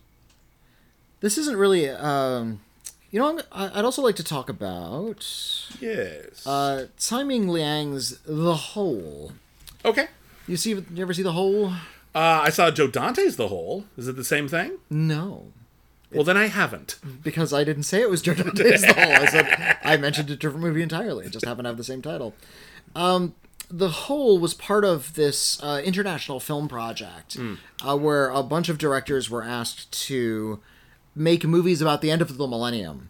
[1.22, 1.38] this?
[1.38, 1.90] Isn't really.
[1.90, 2.62] Um,
[3.10, 5.26] you know, I'd also like to talk about
[5.82, 6.46] Yes.
[6.48, 9.34] uh, Tsai Ming Liang's The Hole.
[9.84, 10.08] okay.
[10.48, 10.72] You see?
[10.72, 11.74] You ever see The Hole?
[12.14, 13.86] Uh, I saw Joe Dante's The Hole.
[13.98, 14.78] Is it the same thing?
[14.90, 15.52] No.
[16.14, 16.98] Well, then I haven't.
[17.24, 19.14] because I didn't say it was Joe Dante's The Hole.
[19.14, 21.26] I said I mentioned a different movie entirely.
[21.26, 22.34] It just happened to have the same title.
[22.96, 23.34] Um,
[23.70, 27.38] the Hole was part of this uh, international film project
[27.86, 30.60] uh, where a bunch of directors were asked to
[31.16, 33.10] make movies about the end of the millennium.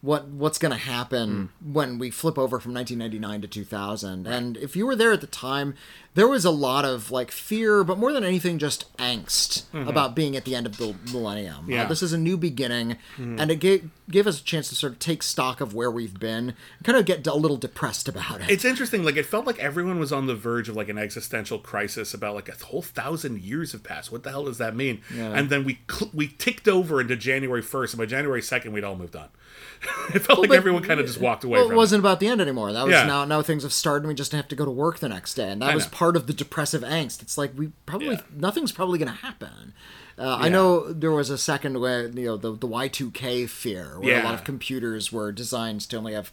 [0.00, 4.26] What what's going to happen when we flip over from 1999 to 2000?
[4.26, 5.76] And if you were there at the time,
[6.14, 10.36] there was a lot of like fear, but more than anything, just angst about being
[10.36, 11.64] at the end of the millennium.
[11.64, 11.84] Uh, Yeah.
[11.86, 14.98] this is a new beginning, and it gave gave us a chance to sort of
[14.98, 18.50] take stock of where we've been, and kind of get a little depressed about it.
[18.50, 19.04] It's interesting.
[19.04, 22.34] Like it felt like everyone was on the verge of like an existential crisis about
[22.34, 24.12] like a whole thousand years have passed.
[24.12, 25.00] What the hell does that mean?
[25.16, 28.84] And then we cl- we ticked over into January first, and by January second, we'd
[28.84, 29.28] all moved on.
[30.14, 32.26] it felt like everyone kind of just walked away well, from it wasn't about the
[32.28, 32.72] end anymore.
[32.72, 33.04] That was Yeah.
[33.06, 35.34] now now things have started, and we just have to go to work the next
[35.34, 35.90] day, and that I was know.
[36.02, 37.22] Part of the depressive angst.
[37.22, 38.22] It's like we probably Yeah.
[38.46, 39.72] nothing's probably going to happen.
[40.18, 43.46] Uh, I know there was a second where you know the the Y two K
[43.46, 46.30] fear, where a lot of computers were designed to only have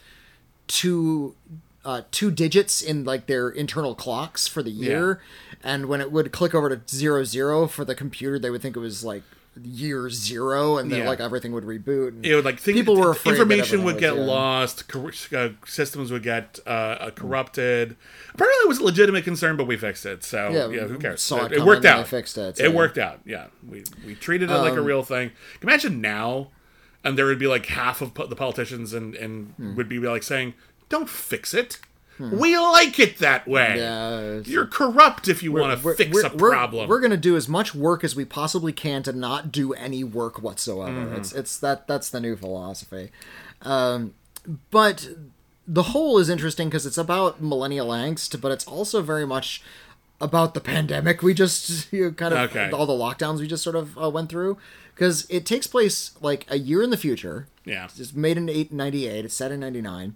[0.68, 1.36] two
[1.86, 5.22] uh, two digits in like their internal clocks for the year,
[5.64, 8.76] and when it would click over to zero zero for the computer, they would think
[8.76, 9.24] it was like
[9.62, 11.08] year zero, and then Yeah.
[11.10, 12.10] like everything would reboot.
[12.10, 14.22] And It would like think, people were afraid information would get yeah.
[14.22, 17.98] lost, cor- uh, systems would get uh, uh, corrupted.
[18.34, 20.24] Apparently, it was a legitimate concern, but we fixed it.
[20.24, 21.22] So Yeah, yeah, who cares?
[21.22, 22.08] saw it it worked out.
[22.08, 23.20] fixed it, It so- Um, worked out.
[23.26, 25.32] Yeah, we we treated it like a real thing.
[25.62, 26.52] Imagine now,
[27.04, 29.76] and there would be like half of po- the politicians and and Hmm.
[29.76, 30.54] would be like saying,
[30.90, 31.80] "Don't fix it."
[32.20, 33.76] We like it that way.
[33.78, 36.90] Yeah, You're corrupt if you want to fix we're- a we're- problem.
[36.90, 40.04] We're, going to do as much work as we possibly can to not do any
[40.04, 40.92] work whatsoever.
[41.06, 41.16] Mm-hmm.
[41.16, 43.12] It's it's that that's the new philosophy.
[43.62, 44.14] Um,
[44.72, 45.10] but
[45.68, 49.62] the whole is interesting because it's about millennial angst, but it's also very much
[50.22, 52.70] about the pandemic we just you know, kind of Okay.
[52.72, 54.58] all the lockdowns we just sort of uh, went through
[54.94, 57.48] because it takes place like a year in the future.
[57.64, 57.86] Yeah.
[57.98, 59.24] It's made in 898.
[59.26, 60.16] It's set in 99.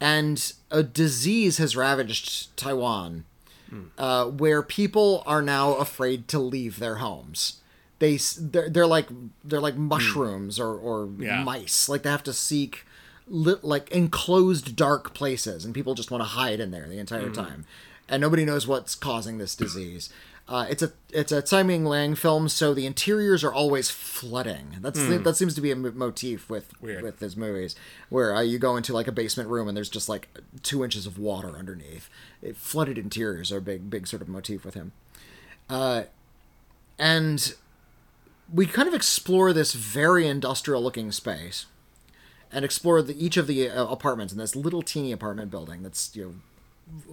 [0.00, 3.24] And a disease has ravaged Taiwan
[3.98, 7.60] uh, where people are now afraid to leave their homes.
[7.98, 9.08] They they're, they're like
[9.44, 11.42] they're like mushrooms or or Yeah.
[11.42, 11.88] mice.
[11.88, 12.86] Like they have to seek
[13.26, 17.28] lit, like enclosed dark places, and people just want to hide in there the entire
[17.30, 17.66] time,
[18.08, 20.08] and nobody knows what's causing this disease.
[20.48, 24.76] Uh, it's a it's a Tsai Ming Liang film, so the interiors are always flooding.
[24.80, 27.02] That's that seems to be a motif with Weird.
[27.02, 27.76] with his movies,
[28.08, 30.28] where uh, you go into like a basement room and there's just like
[30.62, 32.08] two inches of water underneath.
[32.40, 34.92] It, flooded interiors are a big big sort of motif with him,
[35.68, 36.04] uh,
[36.98, 37.54] and
[38.52, 41.66] we kind of explore this very industrial looking space
[42.50, 46.16] and explore the, each of the uh, apartments in this little teeny apartment building that's
[46.16, 46.34] you know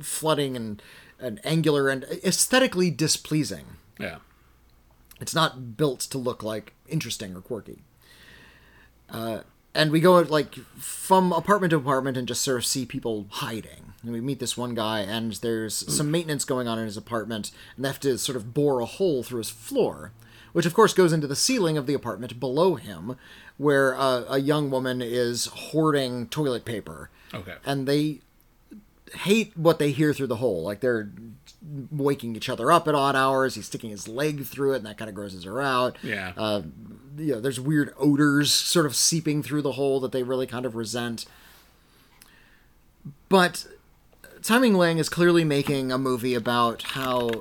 [0.01, 0.81] flooding and,
[1.19, 3.65] and angular and aesthetically displeasing
[3.99, 4.17] yeah.
[5.19, 7.83] it's not built to look like interesting or quirky.
[9.09, 9.41] Uh,
[9.73, 13.93] and we go like from apartment to apartment and just sort of see people hiding.
[14.01, 17.51] And we meet this one guy, and there's some maintenance going on in his apartment,
[17.75, 20.11] and they have to sort of bore a hole through his floor,
[20.53, 23.17] which of course goes into the ceiling of the apartment below him,
[23.57, 27.09] where uh, a young woman is hoarding toilet paper.
[27.33, 27.55] Okay.
[27.65, 28.21] And they
[29.13, 30.63] hate what they hear through the hole.
[30.63, 31.09] Like they're
[31.91, 33.55] waking each other up at odd hours.
[33.55, 35.97] He's sticking his leg through it, and that kind of grosses her out.
[36.03, 36.33] Yeah.
[36.37, 36.63] Uh,
[37.17, 40.65] you know, there's weird odors sort of seeping through the hole that they really kind
[40.65, 41.25] of resent.
[43.29, 43.65] But
[44.41, 47.31] Tsai Ming Liang is clearly making a movie about how,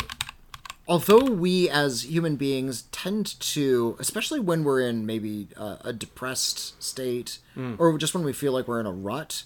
[0.87, 6.83] although we as human beings tend to, especially when we're in maybe uh, a depressed
[6.83, 7.39] state,
[7.79, 9.45] or just when we feel like we're in a rut,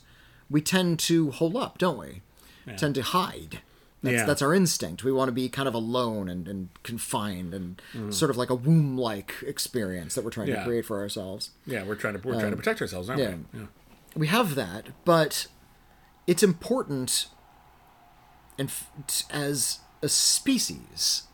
[0.51, 2.23] we tend to hole up, don't we?
[2.77, 3.61] Tend to hide.
[4.03, 4.25] That's, Yeah.
[4.27, 5.03] that's our instinct.
[5.03, 7.81] We want to be kind of alone and, and confined and
[8.15, 10.61] sort of like a womb like experience that we're trying Yeah.
[10.61, 11.51] to create for ourselves.
[11.67, 13.37] yeah, we're trying to we're trying to protect ourselves, aren't Um, yeah.
[13.53, 13.61] we?
[13.61, 13.67] Yeah.
[14.17, 15.47] We have that, but
[16.27, 17.27] it's important
[18.59, 18.91] and f-
[19.31, 21.25] as a species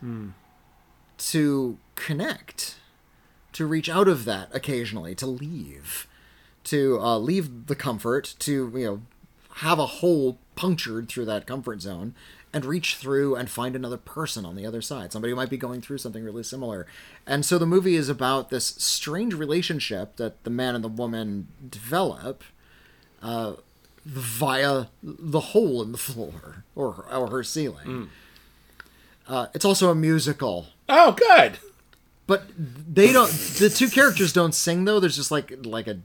[1.18, 2.76] to connect,
[3.52, 6.06] to reach out of that occasionally, to leave,
[6.64, 9.02] to uh, leave the comfort, to you know
[9.56, 12.14] have a hole punctured through that comfort zone
[12.52, 15.56] and reach through and find another person on the other side somebody who might be
[15.56, 16.86] going through something really similar.
[17.26, 21.48] And so the movie is about this strange relationship that the man and the woman
[21.68, 22.44] develop
[23.22, 23.54] uh,
[24.04, 28.10] via the hole in the floor or, or her ceiling.
[29.26, 30.66] Uh, it's also a musical.
[30.88, 31.58] Oh, good.
[32.26, 35.00] but they don't the two characters don't sing though.
[35.00, 35.98] There's just like like a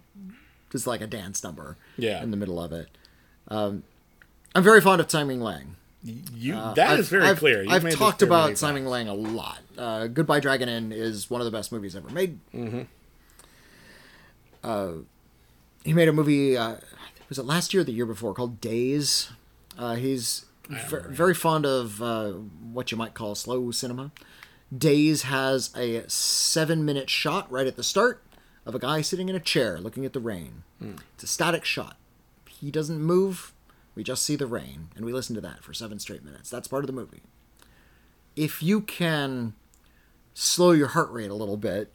[0.71, 2.21] just like a dance number Yeah.
[2.23, 2.87] in the middle of it.
[3.47, 3.83] Um,
[4.55, 5.75] i'm very fond of Tsai Ming Liang.
[6.03, 7.61] You that is I've- very I've, clear.
[7.63, 9.59] You've I've talked about Tsai Lang a lot.
[9.77, 12.39] Uh, goodbye dragon inn is one of the best movies ever made.
[12.53, 12.81] Mm-hmm.
[14.63, 14.91] uh,
[15.83, 16.75] he made a movie uh,
[17.27, 19.29] was it last year or the year before called days?
[19.77, 24.11] Uh, he's ver- very fond of uh, what you might call slow cinema.
[24.75, 28.21] Days has a seven minute shot right at the start
[28.69, 30.63] of a guy sitting in a chair looking at the rain.
[31.15, 31.97] It's a static shot.
[32.47, 33.51] He doesn't move.
[33.95, 36.49] We just see the rain, and we listen to that for seven straight minutes.
[36.49, 37.21] That's part of the movie.
[38.35, 39.53] If you can
[40.33, 41.91] slow your heart rate a little bit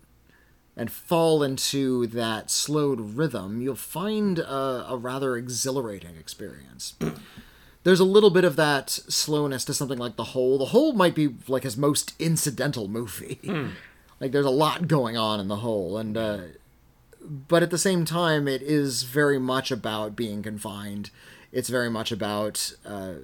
[0.77, 6.95] and fall into that slowed rhythm, you'll find a, a rather exhilarating experience
[7.85, 10.59] there's a little bit of that slowness to something like the Hole.
[10.59, 13.39] the Hole might be like his most incidental movie
[14.21, 16.39] like there's a lot going on in the Hole, and uh
[17.27, 21.11] but at the same time it is very much about being confined
[21.53, 23.15] it's very much about uh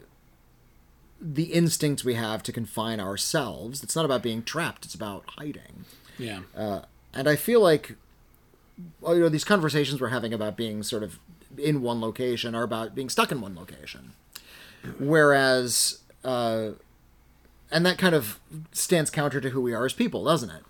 [1.20, 5.85] the instinct we have to confine ourselves it's not about being trapped it's about hiding
[6.18, 6.40] Yeah.
[7.12, 7.97] and I feel like
[9.02, 11.18] well, you know these conversations we're having about being sort of
[11.59, 14.12] in one location are about being stuck in one location,
[14.98, 16.70] whereas uh,
[17.70, 18.39] and that kind of
[18.72, 20.62] stands counter to who we are as people, doesn't it?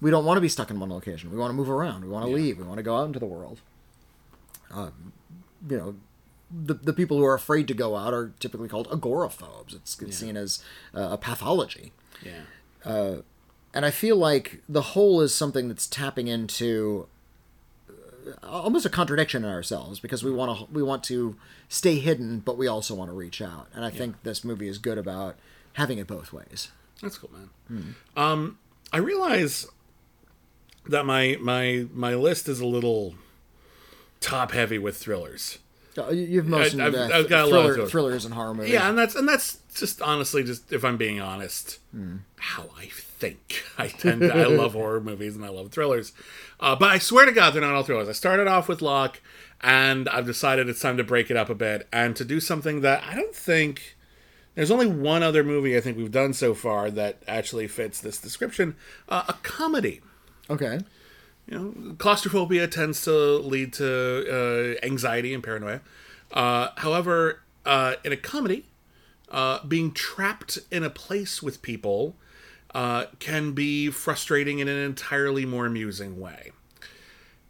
[0.00, 1.30] We don't want to be stuck in one location.
[1.30, 2.04] We want to move around.
[2.04, 2.58] We want to leave.
[2.58, 3.60] We want to go out into the world.
[4.70, 5.12] Um,
[5.68, 5.94] you know,
[6.50, 9.74] the the people who are afraid to go out are typically called agoraphobes.
[9.74, 10.62] It's, it's seen as
[10.94, 11.92] uh, a pathology
[12.22, 13.16] yeah.
[13.72, 17.06] and I feel like the whole is something that's tapping into
[17.88, 21.36] uh, almost a contradiction in ourselves because we want to we want to
[21.68, 23.68] stay hidden, but we also want to reach out.
[23.74, 25.36] And I think this movie is good about
[25.74, 26.70] having it both ways.
[27.02, 27.50] That's cool, man.
[28.16, 28.58] Um,
[28.92, 29.66] I realize
[30.88, 33.14] that my my my list is a little
[34.20, 35.58] top heavy with thrillers.
[35.96, 37.90] Uh, you- You've mentioned uh, I've got a lot of thriller, thrillers.
[37.90, 38.72] thrillers and horror movies.
[38.72, 41.78] Yeah, and that's and that's just honestly just if I'm being honest,
[42.36, 43.62] how I think.
[43.78, 46.12] I tend to, I love horror movies and I love thrillers,
[46.60, 48.08] uh, but I swear to God they're not all thrillers.
[48.08, 49.20] I started off with Locke,
[49.60, 52.80] and I've decided it's time to break it up a bit and to do something
[52.80, 53.96] that I don't think.
[54.56, 58.18] There's only one other movie I think we've done so far that actually fits this
[58.18, 58.74] description:
[59.08, 60.00] uh, a comedy.
[60.50, 60.80] Okay.
[61.46, 65.80] You know, claustrophobia tends to lead to uh, anxiety and paranoia.
[66.32, 68.66] Uh, however, uh, in a comedy,
[69.30, 72.16] uh, being trapped in a place with people
[72.74, 76.52] uh, can be frustrating in an entirely more amusing way.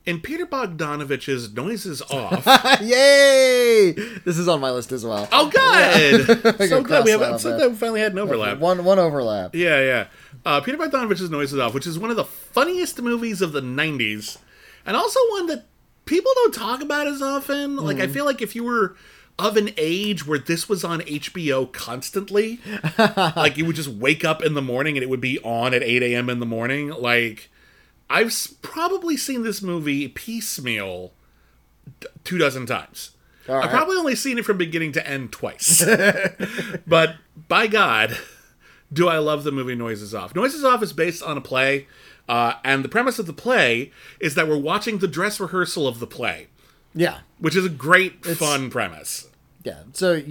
[0.06, 2.46] In Peter Bogdanovich's Noises Off.
[2.82, 3.92] Yay!
[3.92, 5.26] This is on my list as well.
[5.32, 6.26] oh, good!
[6.68, 8.58] so glad we have so glad we finally had an overlap.
[8.58, 9.54] One one overlap.
[9.54, 10.06] Yeah, yeah.
[10.44, 14.38] Uh, Peter Bogdanovich's Noises Off, which is one of the funniest movies of the 90s,
[14.84, 15.64] and also one that
[16.04, 17.76] people don't talk about as often.
[17.76, 18.94] Like, I feel like if you were
[19.38, 22.60] of an age where this was on HBO constantly,
[23.36, 25.82] like you would just wake up in the morning and it would be on at
[25.82, 26.28] 8 a.m.
[26.28, 27.48] in the morning, like,
[28.10, 31.14] I've s- probably seen this movie piecemeal
[32.00, 33.12] d- two dozen times.
[33.48, 35.82] All I've probably only seen it from beginning to end twice.
[36.86, 37.16] but
[37.48, 38.16] by God,
[38.94, 40.34] do I love the movie Noises Off.
[40.34, 41.86] Noises Off is based on a play,
[42.28, 43.90] uh, and the premise of the play
[44.20, 46.46] is that we're watching the dress rehearsal of the play,
[46.94, 47.18] Yeah.
[47.38, 49.28] which is a great, fun premise.
[49.64, 49.80] Yeah.
[49.92, 50.22] So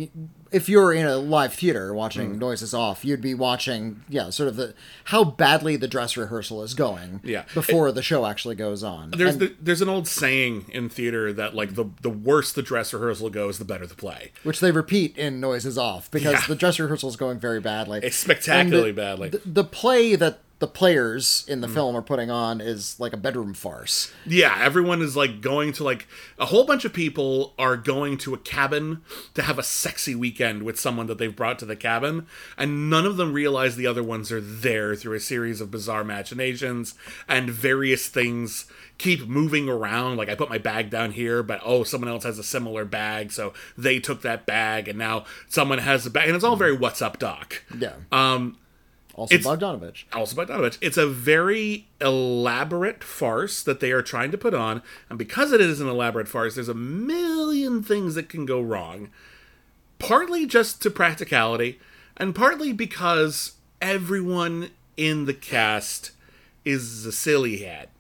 [0.54, 2.40] if you're in a live theater watching mm.
[2.40, 4.74] Noises Off, you'd be watching, yeah, sort of the
[5.06, 7.20] how badly the dress rehearsal is going.
[7.24, 7.44] Yeah.
[7.54, 9.12] Before the show actually goes on.
[9.12, 12.62] There's And- the, there's an old saying in theater that like the the worse the
[12.62, 14.32] dress rehearsal goes, the better the play.
[14.44, 16.46] which they repeat in Noises Off because Yeah.
[16.48, 18.00] the dress rehearsal is going very badly.
[18.04, 19.30] It's spectacularly the- badly.
[19.30, 21.74] The, the play that the players in the Mm.
[21.74, 24.14] film are putting on is like a bedroom farce.
[24.26, 26.08] Yeah, everyone is like going to like
[26.40, 29.02] a whole bunch of people are going to a cabin
[29.34, 32.28] to have a sexy weekend with someone that they've brought to the cabin,
[32.58, 36.06] and none of them realize the other ones are there through a series of bizarre
[36.06, 36.94] machinations
[37.28, 38.64] and various things
[38.98, 40.16] keep moving around.
[40.16, 43.34] Like I put my bag down here, but oh, someone else has a similar bag,
[43.34, 46.72] so they took that bag, and now someone has a bag, and it's all very
[46.74, 47.96] "What's up, Doc." Yeah.
[48.14, 48.58] Um,
[49.14, 50.04] also it's- Bogdanovich.
[50.14, 50.78] also by Donovich.
[50.82, 55.62] It's a very elaborate farce that they are trying to put on, and because it
[55.62, 59.10] is an elaborate farce, there's a million things that can go wrong.
[60.00, 61.80] Partly just to practicality,
[62.18, 66.12] and partly because everyone in the cast
[66.66, 67.90] is a silly head.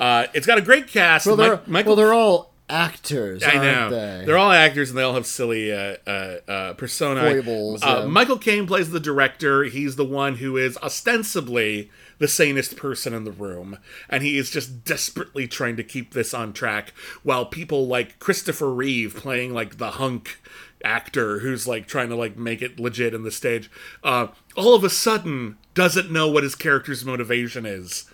[0.00, 1.24] Uh, it's got a great cast.
[1.24, 3.90] Well, they're, Michael well, they're all actors, I know.
[3.90, 4.24] they?
[4.24, 7.20] They're all actors and they all have silly uh, uh, uh, personae.
[7.42, 8.06] Foibles, Uh, yeah.
[8.06, 9.64] Michael Caine plays the director.
[9.64, 13.78] He's the one who is ostensibly the sanest person in the room,
[14.08, 16.92] and he is just desperately trying to keep this on track.
[17.22, 20.38] While people like Christopher Reeve playing like the hunk
[20.84, 23.70] actor who's like trying to like make it legit in the stage,
[24.02, 28.04] uh, all of a sudden doesn't know what his character's motivation is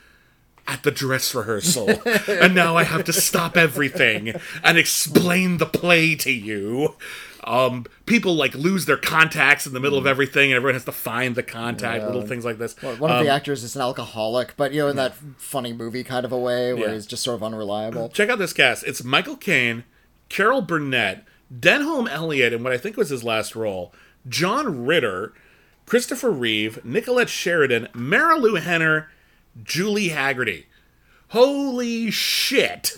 [0.68, 1.88] at the dress rehearsal.
[2.28, 6.94] and now I have to stop everything and explain the play to you.
[7.44, 10.92] Um, people like lose their contacts in the middle of everything, and everyone has to
[10.92, 12.74] find the contact, little things like this.
[12.82, 16.26] One of the actors is an alcoholic, but you know, in that funny movie kind
[16.26, 16.94] of a way where Yeah.
[16.94, 18.08] he's just sort of unreliable.
[18.12, 18.84] Check out this cast.
[18.84, 19.84] It's Michael Caine,
[20.28, 23.94] Carol Burnett, Denholm Elliott, in what I think was his last role,
[24.28, 25.32] John Ritter,
[25.86, 29.08] Christopher Reeve, Nicolette Sheridan, Marilu Henner,
[29.62, 30.64] Julie Hagerty.
[31.28, 32.96] Holy shit!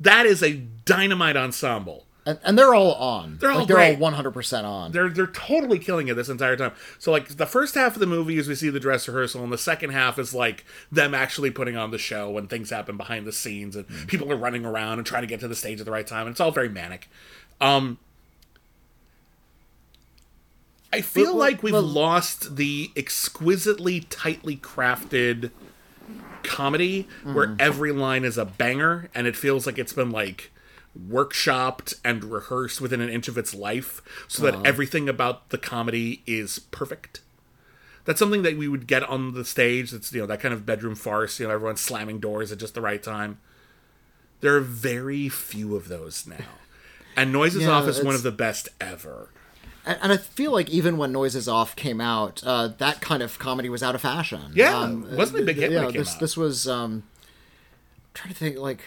[0.00, 0.54] That is a
[0.84, 2.06] dynamite ensemble.
[2.26, 3.38] And, and they're all on.
[3.40, 4.00] They're all like, they're great.
[4.00, 4.92] all 100% on.
[4.92, 6.72] They're they're totally killing it this entire time.
[6.98, 9.52] So like the first half of the movie is we see the dress rehearsal, and
[9.52, 13.26] the second half is like them actually putting on the show and things happen behind
[13.26, 15.86] the scenes, and people are running around and trying to get to the stage at
[15.86, 17.08] the right time, and it's all very manic.
[17.60, 17.98] Um,
[20.92, 25.52] I feel well, like we've well- lost the exquisitely tightly crafted
[26.42, 27.60] comedy where mm-hmm.
[27.60, 30.50] every line is a banger, and it feels like it's been like
[30.98, 36.22] workshopped and rehearsed within an inch of its life so that everything about the comedy
[36.26, 37.20] is perfect.
[38.04, 39.90] That's something that we would get on the stage.
[39.90, 41.38] That's you know that kind of bedroom farce.
[41.38, 43.38] You know, everyone slamming doors at just the right time.
[44.40, 46.36] There are very few of those now,
[47.16, 49.28] and Noises Yeah, Off is one of the best ever.
[49.86, 53.38] And, and I feel like even when Noises Off came out, uh, that kind of
[53.38, 54.52] comedy was out of fashion.
[54.54, 56.14] Yeah, it wasn't a big hit when yeah, this.
[56.14, 56.68] This was.
[56.68, 57.04] Um,
[58.12, 58.82] I'm trying to think, like,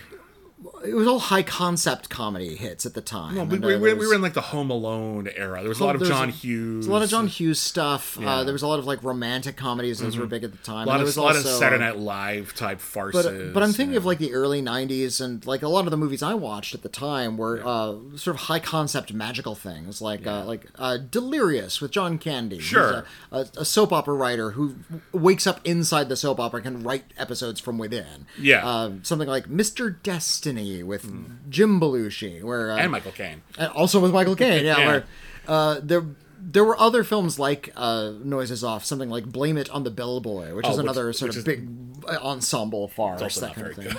[0.85, 3.35] it was all high concept comedy hits at the time.
[3.35, 5.60] we, and, we, uh, we, we were in like the Home Alone era.
[5.61, 6.88] There was a lot of John Hughes.
[6.88, 8.18] A lot of John Hughes stuff.
[8.19, 8.30] Yeah.
[8.30, 9.99] Uh, there was a lot of like romantic comedies.
[9.99, 10.88] Those were big at the time.
[10.88, 12.80] A lot and there of, was a lot of also, Saturday uh, Night Live type
[12.80, 13.26] farces.
[13.26, 13.98] But, but I'm thinking yeah.
[13.98, 16.84] of like the early '90s, and like a lot of the movies I watched at
[16.84, 21.81] the time were uh, sort of high concept magical things, like uh, like uh, Delirious
[21.81, 22.60] with John Candy.
[22.60, 23.06] Sure.
[23.31, 24.76] a, a, a soap opera writer who
[25.11, 28.26] wakes up inside the soap opera and can write episodes from within.
[28.40, 28.65] Yeah.
[28.65, 29.95] uh, something like Mr.
[30.03, 30.53] Destiny
[30.84, 31.04] with
[31.50, 33.42] Jim Belushi, where uh, and Michael Caine.
[33.58, 34.64] and also with Michael Caine.
[34.66, 34.88] Yeah, Yeah.
[34.88, 35.04] where
[35.48, 36.04] uh, there
[36.40, 40.54] there were other films like uh, Noises Off, something like Blame It on the Bellboy,
[40.56, 41.68] which Oh, is which- another sort which of is- big
[42.08, 43.88] uh, ensemble farce, that kind of thing.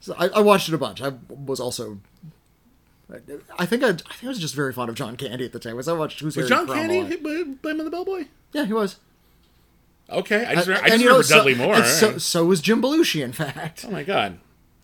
[0.00, 1.00] So I, I watched it a bunch.
[1.00, 2.00] I was also.
[3.58, 5.58] I think I, I think I was just very fond of John Candy at the
[5.60, 5.76] time.
[5.76, 7.08] Was I watched Who's Was Harry John Cromwell.
[7.08, 8.24] Candy blaming the bellboy?
[8.52, 8.96] Yeah, he was.
[10.10, 11.84] Okay, I just, I And, just you know, remember so- Dudley Moore.
[11.84, 13.84] So, so was Jim Belushi, in fact.
[13.86, 14.38] oh my god,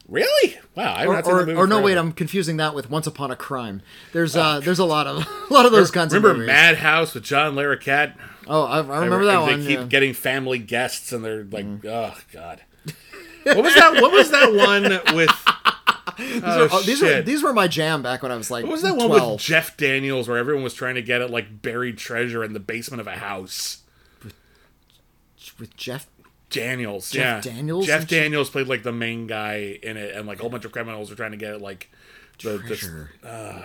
[0.09, 0.57] really?
[0.75, 2.91] Wow, I've Or, not seen or, the movie or no, wait, I'm confusing that with
[2.91, 3.83] Once Upon a Crime.
[4.13, 6.49] There's uh, there's a lot of a lot of those kinds Remember of movies.
[6.49, 8.15] Madhouse with John Larroquette?
[8.47, 9.61] Oh, I, I remember that they one.
[9.61, 9.85] They keep yeah.
[9.85, 9.89] Mm.
[9.89, 12.63] getting family guests, and they're like, oh god.
[13.45, 14.01] what was that?
[14.01, 15.31] What was that one with?
[16.21, 18.83] Oh, Oh, these were these were my jam back when I was like What was
[18.83, 19.33] that one 12.
[19.35, 22.61] with Jeff Daniels where everyone was trying to get at like buried treasure in the
[22.61, 23.83] basement of a house?
[25.61, 26.09] with Jeff?
[26.51, 27.53] Daniels, Jeff yeah.
[27.53, 28.07] Daniels Jeff?
[28.09, 31.11] Daniels played like the main guy in it, and like a whole bunch of criminals
[31.11, 31.91] were trying to get like
[32.43, 33.11] the the, Treasure.
[33.25, 33.63] Uh,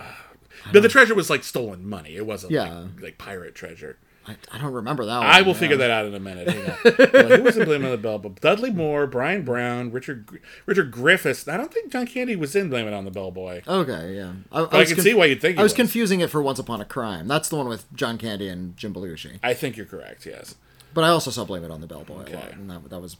[0.72, 2.16] but the treasure was like stolen money.
[2.16, 2.80] It wasn't Yeah.
[2.96, 3.98] like, like pirate treasure.
[4.26, 5.26] I, I don't remember that one.
[5.26, 5.58] I will yeah.
[5.58, 6.48] figure that out in a minute.
[6.48, 6.92] Hang.
[7.36, 8.18] Who was in Blame on the Bell?
[8.18, 11.46] But Dudley Moore, Bryan Brown, Richard Richard Griffiths.
[11.46, 13.60] I don't think John Candy was in Blame It on the Bellboy.
[13.66, 14.32] Okay, yeah.
[14.50, 15.58] I, I was can conf- see why you'd think.
[15.58, 17.28] I he was confusing it for Once Upon a Crime.
[17.28, 19.38] That's the one with John Candy and Jim Belushi.
[19.42, 20.24] I think you're correct.
[20.24, 20.54] Yes.
[20.94, 23.16] But I also saw Blame It on the Bellboy a lot, and that, that was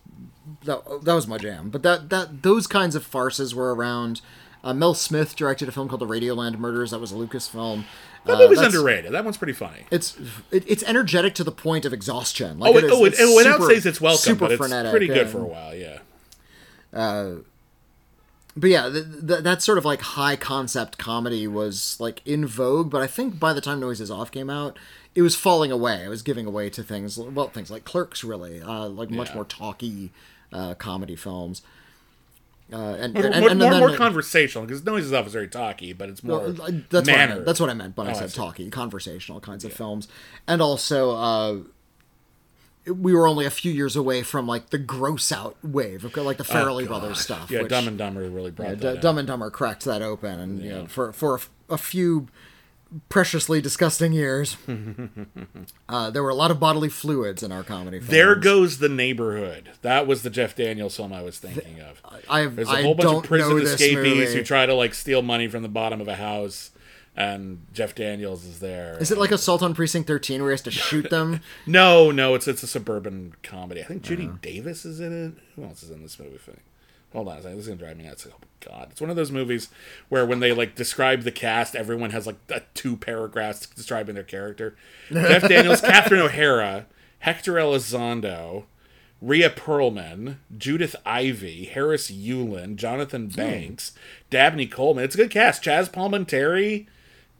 [0.65, 1.71] that, that was my jam.
[1.71, 4.21] But that that those kinds of farces were around.
[4.63, 6.93] Uh, Mel Smith directed a film called The Radioland Murders.
[6.93, 7.85] That was a Lucasfilm.
[8.25, 9.13] That Uh, movie's that's- underrated.
[9.13, 9.85] That one's pretty funny.
[9.91, 10.17] It's
[10.51, 12.59] it, it's energetic to the point of exhaustion.
[12.59, 14.39] Like Oh, it it, is- oh, it, it's it, it super- outstays its welcome, super
[14.47, 15.33] but it's frenetic, pretty good yeah.
[15.33, 15.75] for a while.
[15.75, 15.99] Yeah.
[18.57, 22.91] But yeah, th th that sort of like high concept comedy was like in vogue.
[22.91, 24.79] But I think by the time Noises Off came out,
[25.15, 26.05] it was falling away.
[26.05, 29.35] It was giving away to things, well, things like Clerks, really, uh, like much Yeah.
[29.35, 30.13] more talky
[30.53, 31.63] uh, comedy films.
[32.73, 35.49] Uh, and, More, and, more, and more, then- more conversational because Noises Off is very
[35.49, 36.53] talky, but it's more Well,
[36.91, 37.45] that's what I meant.
[37.45, 38.37] That's what I meant when I Oh, I said see.
[38.37, 40.09] talky, conversational kinds of films,
[40.47, 41.57] and also uh,
[42.87, 46.37] we were only a few years away from like the gross out wave, of like
[46.37, 47.49] the Farrelly Brothers stuff.
[47.51, 48.95] Oh, Yeah, which, Dumb and Dumber really brought yeah, that.
[48.97, 52.29] D- Dumb and Dumber cracked that open, and you know, for for a, a few
[53.09, 54.57] preciously disgusting years,
[55.89, 57.99] uh, there were a lot of bodily fluids in our comedy.
[57.99, 58.11] Films.
[58.11, 59.71] There goes the neighborhood.
[59.83, 62.01] That was the Jeff Daniels film I was thinking of.
[62.29, 65.63] I There's a whole bunch of prison escapees who try to like steal money from
[65.63, 66.71] the bottom of a house,
[67.17, 68.97] and Jeff Daniels is there.
[69.01, 71.41] Is it like Assault on Precinct 13 where he has to shoot them?
[71.67, 73.81] No, no, it's it's a suburban comedy.
[73.83, 74.37] I think Judy Uh-huh.
[74.43, 75.43] Davis is in it.
[75.57, 76.39] Who else is in this movie?
[76.39, 76.61] Thing?
[77.13, 77.43] Hold on a.
[77.43, 78.27] This is gonna drive me nuts.
[78.29, 79.69] Oh God, it's one of those movies
[80.09, 84.25] where when they like describe the cast, everyone has like a, two paragraphs describing their
[84.25, 84.75] character.
[85.13, 86.87] Jeff Daniels, Catherine O'Hara,
[87.21, 88.65] Hector Elizondo,
[89.23, 93.37] Rhea Perlman, Judith Ivey, Harris Yulin, Jonathan Hmm.
[93.37, 93.93] Banks,
[94.31, 95.05] Dabney Coleman.
[95.05, 95.63] It's a good cast.
[95.63, 96.87] Chazz Palminteri.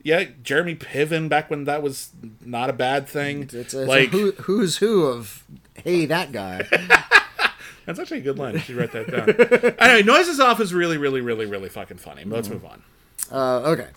[0.05, 2.11] Yeah, Jeremy Piven back when that was
[2.45, 3.41] not a bad thing.
[3.51, 6.61] It's, it's like a who, who's who of hey that guy.
[7.85, 8.53] that's actually a good line.
[8.53, 9.75] You should write that down.
[9.79, 12.23] anyway, Noises Off is really, really, really, really fucking funny.
[12.23, 12.35] But Mm.
[12.35, 12.83] let's move on.
[13.31, 13.87] Uh, okay.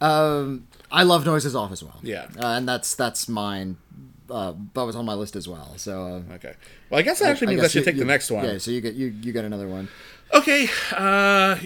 [0.00, 1.98] Um, I love Noises Off as well.
[2.02, 2.26] Yeah.
[2.38, 3.76] Uh, and that's that's mine.
[4.30, 5.74] Uh, that was on my list as well.
[5.78, 6.54] So uh, Okay.
[6.90, 8.44] Well, I guess that actually means I, guess should you- take you- the next one.
[8.44, 8.58] Yeah.
[8.58, 9.88] So you get you you get another one.
[10.32, 11.56] Okay, uh,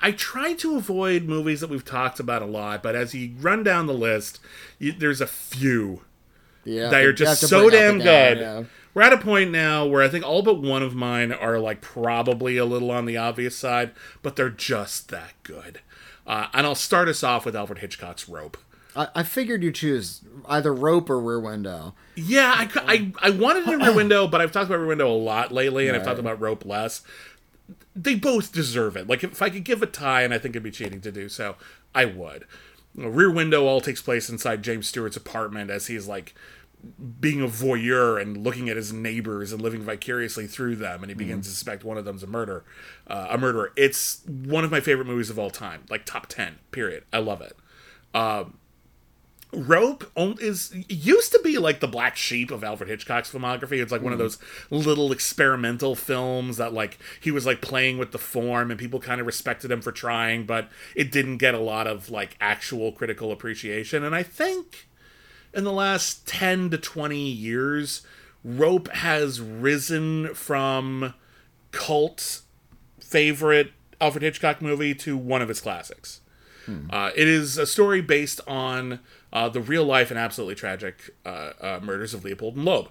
[0.00, 3.62] I try to avoid movies that we've talked about a lot, but as you run
[3.62, 4.40] down the list,
[4.78, 6.02] you, there's a few
[6.64, 6.88] Yeah.
[6.88, 8.38] that are just so damn down, good.
[8.40, 8.62] yeah.
[8.94, 11.80] We're at a point now where I think all but one of mine are like
[11.80, 15.80] probably a little on the obvious side, but they're just that good.
[16.26, 18.58] Uh, and I'll start us off with Alfred Hitchcock's Rope.
[18.94, 21.94] I, I figured you choose either Rope or Rear Window.
[22.14, 22.68] Yeah, I,
[23.22, 25.52] I, I wanted it in Rear Window, but I've talked about Rear Window a lot
[25.52, 27.00] lately, and I've talked about Rope less.
[27.94, 29.06] They both deserve it.
[29.06, 31.28] Like, if I could give a tie, and I think it'd be cheating to do
[31.28, 31.56] so,
[31.94, 32.46] I would.
[32.94, 36.34] You know, Rear Window all takes place inside James Stewart's apartment as he's like
[37.20, 41.14] being a voyeur and looking at his neighbors and living vicariously through them, and he
[41.14, 42.64] begins to suspect one of them's a murder,
[43.06, 43.72] uh, a murderer.
[43.76, 46.58] It's one of my favorite movies of all time, like top ten.
[46.70, 47.04] Period.
[47.12, 47.56] I love it.
[49.52, 53.82] Rope is used to be like the black sheep of Alfred Hitchcock's filmography.
[53.82, 54.38] It's like one of those
[54.70, 59.20] little experimental films that like he was like playing with the form and people kind
[59.20, 63.30] of respected him for trying, but it didn't get a lot of like actual critical
[63.30, 64.02] appreciation.
[64.02, 64.88] And I think
[65.52, 68.02] in the last 10 to 20 years,
[68.42, 71.12] Rope has risen from
[71.72, 72.40] cult
[73.00, 76.20] favorite Alfred Hitchcock movie to one of his classics.
[76.90, 79.00] Uh, it is a story based on
[79.32, 82.88] uh, the real life and absolutely tragic uh, uh, murders of Leopold and Loeb,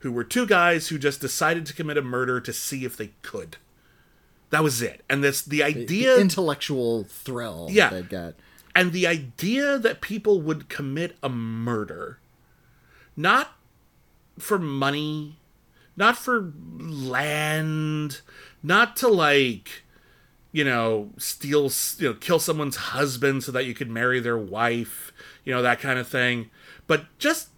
[0.00, 3.10] who were two guys who just decided to commit a murder to see if they
[3.22, 3.56] could.
[4.50, 5.02] That was it.
[5.08, 7.88] And this the idea Intellectual thrill Yeah.
[7.90, 8.34] they get.
[8.74, 12.18] and the idea that people would commit a murder
[13.16, 13.56] not
[14.38, 15.36] for money
[15.96, 16.52] not for
[17.12, 18.20] land
[18.62, 19.82] not to like
[20.50, 25.12] you know steal you know kill someone's husband so that you could marry their wife
[25.44, 26.50] you know that kind of thing
[26.86, 27.48] but just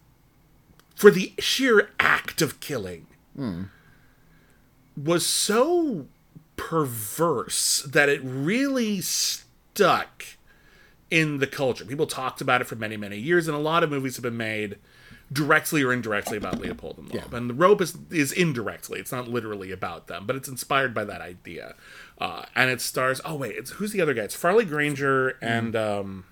[0.94, 3.06] for the sheer act of killing
[4.96, 6.06] was so
[6.56, 10.24] perverse that it really stuck
[11.10, 11.84] in the culture.
[11.84, 14.36] People talked about it for many, many years, and a lot of movies have been
[14.36, 14.76] made
[15.32, 17.34] directly or indirectly about Leopold and Loeb.
[17.34, 21.04] And the rope is, is indirectly; it's not literally about them, but it's inspired by
[21.04, 21.74] that idea.
[22.18, 23.20] Uh, and it stars.
[23.24, 24.22] Oh wait, it's who's the other guy?
[24.22, 26.24] It's Farley Granger and um,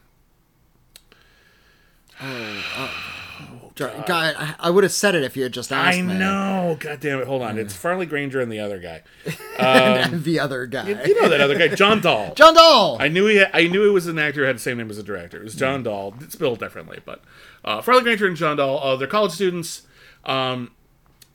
[3.74, 6.02] Guy, I, I would have said it if you had just asked me.
[6.04, 6.18] I me.
[6.18, 6.76] know.
[6.78, 7.26] God damn it!
[7.26, 9.02] Hold on, it's Farley Granger and the other guy.
[9.58, 10.88] And the other guy.
[10.88, 12.34] You know that other guy, John Dall.
[12.34, 12.96] John Dall!
[13.00, 13.36] I knew he.
[13.36, 15.38] Had, I knew he was an actor who had the same name as a director.
[15.38, 16.14] It was John Dall.
[16.20, 17.22] It's spelled differently, but
[17.64, 18.78] uh, Farley Granger and John Dall.
[18.78, 19.82] Uh, they're college students.
[20.24, 20.72] Um,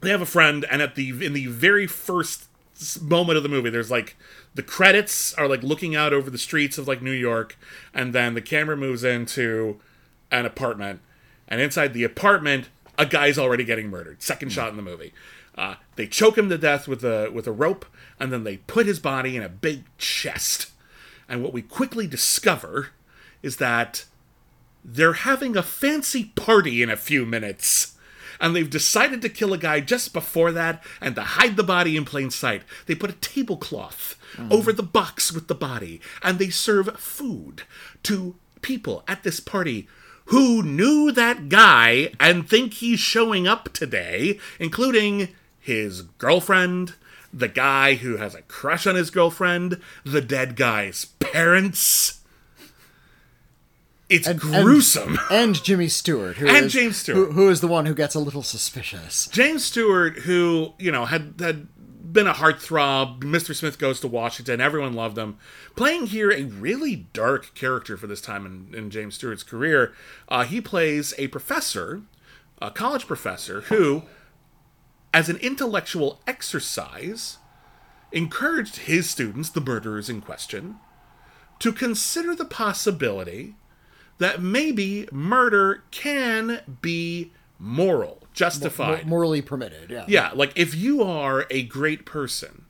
[0.01, 2.45] they have a friend, and at the in the very first
[3.01, 4.15] moment of the movie, there's like
[4.53, 7.57] the credits are like looking out over the streets of like New York,
[7.93, 9.79] and then the camera moves into
[10.31, 11.01] an apartment,
[11.47, 14.21] and inside the apartment, a guy's already getting murdered.
[14.21, 15.13] Second shot in the movie.
[15.55, 17.85] Uh, they choke him to death with a with a rope,
[18.19, 20.71] and then they put his body in a big chest.
[21.27, 22.89] And what we quickly discover
[23.41, 24.05] is that
[24.83, 27.95] they're having a fancy party in a few minutes.
[28.39, 31.97] And they've decided to kill a guy just before that and to hide the body
[31.97, 32.61] in plain sight.
[32.85, 34.15] They put a tablecloth
[34.51, 37.63] over the box with the body and they serve food
[38.03, 39.87] to people at this party
[40.27, 45.29] who knew that guy and think he's showing up today, including
[45.59, 46.93] his girlfriend,
[47.33, 52.21] the guy who has a crush on his girlfriend, the dead guy's parents.
[54.09, 55.19] It's And- gruesome.
[55.29, 57.17] And Jimmy Stewart, who And is- James Stewart.
[57.17, 59.27] who, who is the one who gets a little suspicious.
[59.31, 61.67] James Stewart, who you know had had
[62.11, 63.55] been a heartthrob, Mr.
[63.55, 65.37] Smith Goes to Washington, everyone loved him,
[65.75, 69.93] playing here a really dark character for this time in, in James Stewart's career.
[70.29, 72.01] Uh, he plays a professor,
[72.61, 74.03] a college professor, who,
[75.13, 77.37] as an intellectual exercise,
[78.11, 80.77] encouraged his students, the murderers in question,
[81.59, 83.55] to consider the possibility
[84.17, 89.05] that maybe murder can be moral, justified.
[89.05, 90.05] Mor- morally permitted, yeah.
[90.07, 92.65] Yeah, like if you are a great person,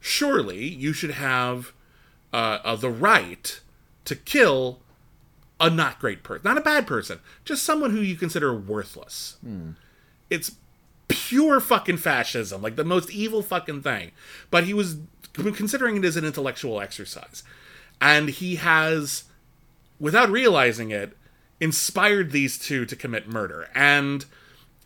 [0.00, 1.72] surely you should have
[2.32, 3.60] uh, uh, the right
[4.04, 4.80] to kill
[5.60, 9.36] a not great person, not a bad person, just someone who you consider worthless.
[10.28, 10.56] It's
[11.08, 14.10] pure fucking fascism, like the most evil fucking thing.
[14.50, 14.96] But he was
[15.34, 17.42] considering it as an intellectual exercise,
[18.00, 19.24] and he has,
[20.00, 21.16] without realizing it,
[21.60, 23.68] inspired these two to commit murder.
[23.74, 24.24] And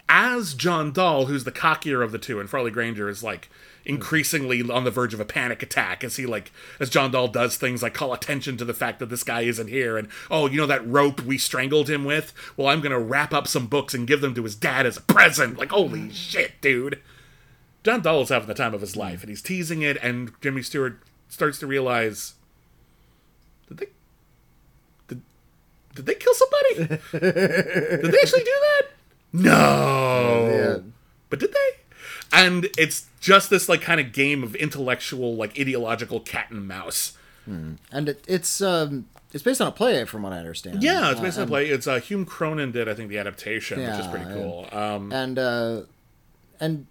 [0.08, 3.48] as John Dall, who's the cockier of the two, and Farley Granger is like
[3.84, 6.50] increasingly on the verge of a panic attack as he like
[6.80, 9.68] as John Dall does things like call attention to the fact that this guy isn't
[9.68, 12.32] here and oh you know that rope we strangled him with?
[12.56, 15.02] Well I'm gonna wrap up some books and give them to his dad as a
[15.02, 15.58] present.
[15.58, 16.12] Like holy mm.
[16.12, 17.00] shit dude.
[17.82, 20.62] John Dall is having the time of his life and he's teasing it and Jimmy
[20.62, 20.98] Stewart
[21.28, 22.34] starts to realize
[23.68, 23.86] did they
[25.08, 25.22] did,
[25.94, 26.74] did they kill somebody?
[27.12, 28.93] Did they actually do that
[29.42, 30.90] no Yeah.
[31.30, 31.70] but did they?
[32.32, 37.16] And it's just this like kind of game of intellectual, like ideological cat and mouse.
[37.46, 40.82] And it, it's um, it's based on a play, from what I understand.
[40.82, 41.66] Yeah, it's Uh, based on a play.
[41.68, 44.66] It's uh, Hume Cronyn did, I think, the adaptation, which is pretty cool.
[44.72, 45.82] Um, and uh,
[46.58, 46.86] and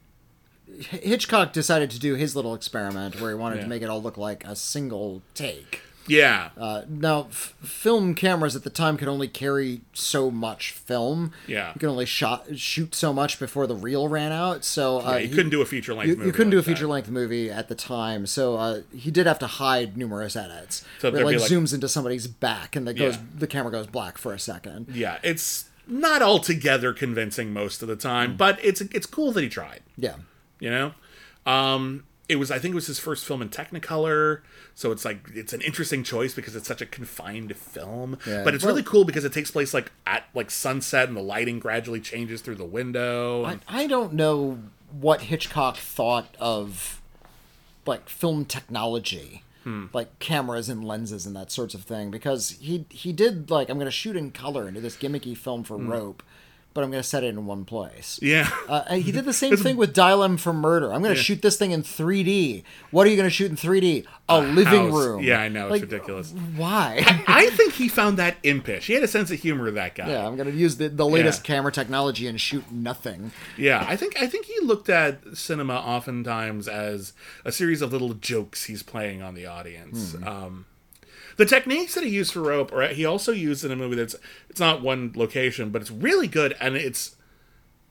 [0.79, 3.63] Hitchcock decided to do his little experiment where he wanted Yeah.
[3.63, 5.81] to make it all look like a single take.
[6.07, 6.49] Yeah.
[6.57, 11.31] Uh, now, f- film cameras at the time could only carry so much film.
[11.47, 11.69] Yeah.
[11.73, 14.65] you could only shot shoot so much before the reel ran out.
[14.65, 16.27] So uh, Yeah, you he- couldn't do a feature length You, movie.
[16.27, 19.39] you couldn't do a feature length movie at the time, so uh, he did have
[19.39, 20.83] to hide numerous edits.
[20.99, 23.21] So where it like, like- zooms into somebody's back and that goes Yeah.
[23.39, 24.87] the camera goes black for a second.
[24.93, 29.49] Yeah, it's not altogether convincing most of the time, but it's it's cool that he
[29.49, 29.81] tried.
[29.97, 30.15] Yeah.
[30.59, 30.93] You know,
[31.45, 34.41] um, it was I think it was his first film in Technicolor,
[34.75, 38.17] so it's like it's an interesting choice because it's such a confined film.
[38.25, 38.43] Yeah.
[38.43, 41.21] But it's Well- really cool because it takes place like at like sunset and the
[41.21, 43.43] lighting gradually changes through the window.
[43.43, 44.59] I, and- I don't know
[44.91, 47.01] what Hitchcock thought of
[47.85, 49.85] like film technology, Hmm.
[49.93, 53.77] like cameras and lenses and that sorts of thing, because he he did like I'm
[53.77, 56.23] going to shoot in color into this gimmicky film for Rope,
[56.73, 58.17] but I'm going to set it in one place.
[58.19, 58.25] Hmm.
[58.27, 58.49] yeah.
[58.67, 60.93] Uh, and he did the same thing with Dial M for Murder.
[60.93, 62.63] I'm going to shoot this thing in 3D.
[62.91, 64.05] What are you going to shoot in 3D?
[64.29, 64.93] A, living house.
[64.93, 65.21] room.
[65.23, 66.31] Yeah, I know, it's ridiculous.
[66.55, 67.03] Why?
[67.27, 68.87] I think he found that impish.
[68.87, 70.09] He had a sense of humor, that guy.
[70.09, 71.55] yeah, I'm going to use the, the latest Yeah.
[71.55, 73.31] camera technology and shoot nothing.
[73.57, 77.13] Yeah, I think I think he looked at cinema oftentimes as
[77.45, 80.15] a series of little jokes he's playing on the audience.
[80.25, 80.65] Um,
[81.37, 84.15] the techniques that he used for rope, or he also used in a movie that's
[84.49, 87.15] it's not one location, but it's really good, and it's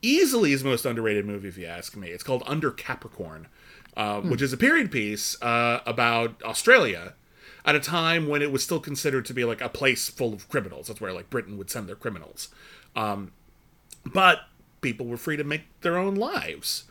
[0.00, 2.08] easily his most underrated movie, if you ask me.
[2.08, 3.46] It's called Under Capricorn,
[3.96, 7.14] uh, which is a period piece uh, about Australia
[7.64, 10.48] at a time when it was still considered to be like a place full of
[10.48, 10.88] criminals.
[10.88, 12.48] That's where like Britain would send their criminals
[14.04, 14.40] but
[14.80, 16.84] people were free to make their own lives.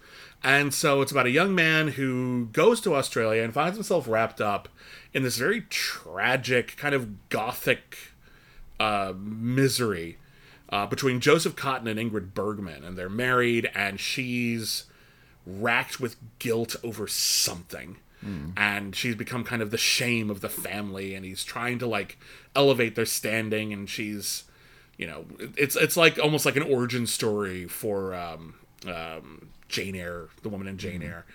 [0.44, 4.42] And so it's about a young man who goes to Australia and finds himself wrapped
[4.42, 4.70] up
[5.14, 7.98] in this very tragic, kind of gothic
[8.80, 10.18] uh, misery
[10.70, 12.84] uh, between Joseph Cotten and Ingrid Bergman.
[12.84, 14.86] And they're married, and she's
[15.46, 17.98] racked with guilt over something.
[18.56, 22.20] And she's become kind of the shame of the family, and he's trying to like
[22.56, 24.44] elevate their standing, and she's
[24.98, 25.26] you know
[25.58, 28.54] it's it's like almost like an origin story for um,
[28.86, 31.26] um, Jane Eyre, the woman in Jane Eyre.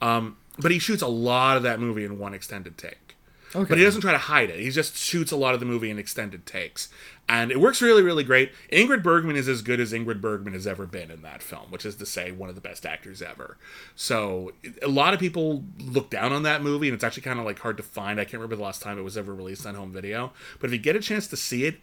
[0.00, 3.05] Um, but he shoots a lot of that movie in one extended take.
[3.54, 3.68] Okay.
[3.68, 4.60] But he doesn't try to hide it.
[4.60, 6.88] He just shoots a lot of the movie in extended takes.
[7.28, 8.52] And it works really, really great.
[8.70, 11.84] Ingrid Bergman is as good as Ingrid Bergman has ever been in that film, which
[11.84, 13.56] is to say, one of the best actors ever.
[13.94, 14.52] So
[14.82, 17.58] a lot of people look down on that movie, and it's actually kind of like
[17.58, 18.20] hard to find.
[18.20, 20.32] I can't remember the last time it was ever released on home video.
[20.60, 21.80] But if you get a chance to see it,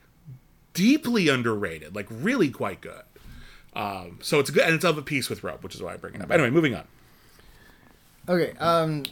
[0.74, 3.04] deeply underrated, like really quite good.
[3.76, 5.98] Um, so it's good, and it's of a piece with Rope, which is why I
[5.98, 6.32] bring it up.
[6.32, 6.86] Anyway, moving on.
[8.30, 8.54] Okay.
[8.60, 9.04] Um.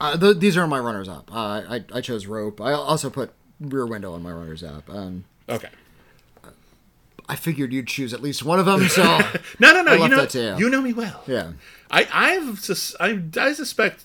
[0.00, 1.30] Uh, th- these are my runners up.
[1.34, 2.60] Uh, I I chose rope.
[2.60, 4.88] I also put rear window on my runners up.
[4.90, 5.24] Um.
[5.48, 5.68] Okay.
[7.28, 9.02] I figured you'd choose at least one of them, so
[9.58, 9.94] No, no, no.
[9.94, 10.56] You know, you.
[10.58, 11.24] you know me well.
[11.26, 11.52] yeah.
[11.90, 14.04] I I've sus- I, I suspect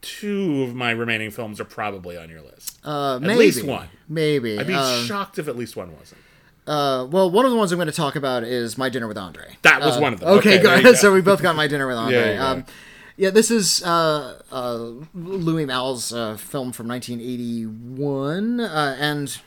[0.00, 2.78] two of my remaining films are probably on your list.
[2.86, 3.88] Uh, At maybe, least one.
[4.08, 4.58] Maybe.
[4.58, 6.20] I'd be Uh, shocked if at least one wasn't.
[6.66, 9.18] uh, well, one of the ones I'm going to talk about is My Dinner with
[9.18, 9.56] Andre.
[9.62, 10.30] That was Uh, one of them.
[10.38, 10.94] Okay, Okay, go.
[10.94, 12.18] so we both got My Dinner with Andre.
[12.18, 12.64] Yeah, yeah, Um,
[13.18, 19.38] yeah, this is uh, uh, Louis Malle's uh, film from 1981 uh, and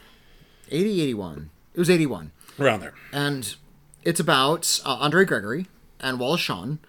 [0.70, 1.50] 80, 81.
[1.74, 2.32] It was 81.
[2.60, 2.94] Around there.
[3.12, 3.56] and
[4.04, 5.68] it's about uh, Andre Gregory
[6.00, 6.80] and Wallace Shawn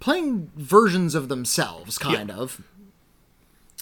[0.00, 2.62] playing versions of themselves, kind of.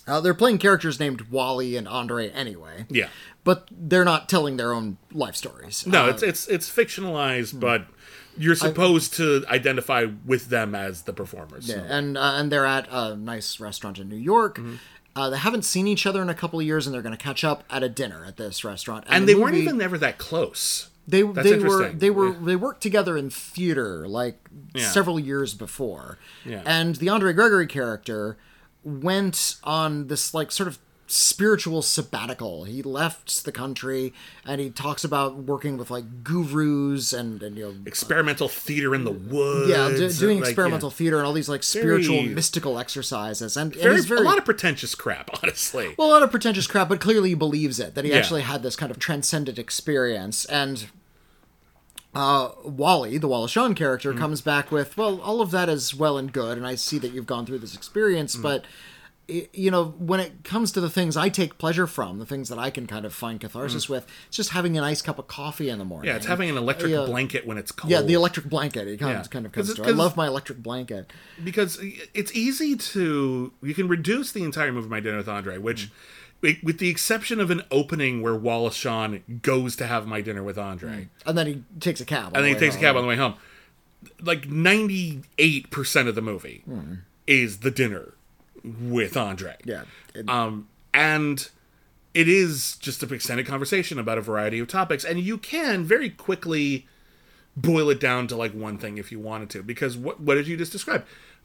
[0.06, 3.08] Uh, they're playing characters named Wally and Andre anyway, Yeah.
[3.44, 5.86] but they're not telling their own life stories.
[5.86, 7.86] No, it's it's it's fictionalized, but
[8.38, 11.66] you're supposed to identify with them as the performers.
[11.66, 14.56] so- and uh, and they're at a nice restaurant in New York.
[14.58, 14.74] Mm-hmm.
[15.16, 17.22] Uh, they haven't seen each other in a couple of years, and they're going to
[17.22, 19.04] catch up at a dinner at this restaurant.
[19.08, 20.90] And the they weren't even ever that close.
[21.08, 22.38] They That's they were they were Yeah.
[22.42, 24.38] they worked together in theater like
[24.74, 24.88] Yeah.
[24.90, 26.18] several years before.
[26.44, 26.62] Yeah.
[26.66, 28.36] And the Andre Gregory character
[28.84, 30.78] went on this like sort of
[31.10, 32.64] spiritual sabbatical.
[32.64, 34.12] He left the country
[34.44, 39.04] and he talks about working with like gurus and, and you know Experimental theater in
[39.04, 39.70] the woods.
[39.70, 40.50] yeah, do, doing like, yeah.
[40.50, 44.24] experimental theater and all these like spiritual Very- mystical exercises and, and Very, very a
[44.24, 45.94] lot of pretentious crap, honestly.
[45.98, 48.18] well, a lot of pretentious crap, but clearly he believes it that he Yeah.
[48.18, 50.44] actually had this kind of transcendent experience.
[50.44, 50.86] And
[52.14, 54.18] uh, Wally, the Wallace Shawn character, Mm.
[54.18, 57.12] comes back with, "Well, all of that is well and good, and I see that
[57.12, 58.42] you've gone through this experience, Mm.
[58.42, 58.64] but."
[59.28, 62.58] You know, when it comes to the things I take pleasure from, the things that
[62.58, 63.90] I can kind of find catharsis mm.
[63.90, 66.08] with, it's just having a nice cup of coffee in the morning.
[66.08, 66.12] Mm.
[66.12, 67.04] yeah, it's having an electric Yeah.
[67.04, 67.90] blanket when it's cold.
[67.90, 68.88] Yeah, the electric blanket.
[68.88, 69.22] It kind, Yeah.
[69.24, 69.84] kind of comes to.
[69.84, 71.12] I love my electric blanket.
[71.44, 71.78] because
[72.14, 75.90] it's easy to you can reduce the entire movie my dinner with andre which mm.
[76.40, 80.42] with- with the exception of an opening where wallace shawn goes to have my dinner
[80.42, 81.08] with andre mm.
[81.26, 82.34] And then he takes a cab.
[82.34, 83.34] and then he takes a cab on the way home
[84.22, 86.62] like 98% of the movie
[87.26, 88.14] is the dinner
[88.64, 89.82] with andre Yeah.
[90.14, 91.48] It- um and
[92.14, 96.08] it is just an extended conversation about a variety of topics, and you can very
[96.10, 96.86] quickly
[97.56, 100.46] boil it down to like one thing if you wanted to, because what what did
[100.48, 101.04] you just describe?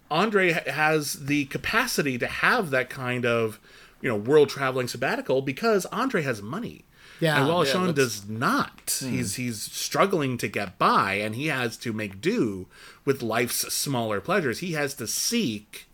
[0.10, 3.60] Andre has the capacity to have that kind of
[4.02, 6.86] you know world traveling sabbatical because Andre has money.
[7.20, 11.48] Yeah, and while yeah, Shawn does not, he's he's struggling to get by, and he
[11.48, 12.68] has to make do
[13.06, 14.60] with life's smaller pleasures.
[14.60, 15.88] He has to seek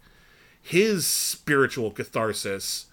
[0.69, 2.85] his spiritual catharsis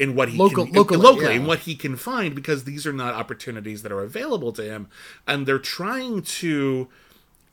[0.00, 1.40] in what he Local- can, locally, locally yeah.
[1.40, 4.88] in what he can find because these are not opportunities that are available to him
[5.24, 6.88] and they're trying to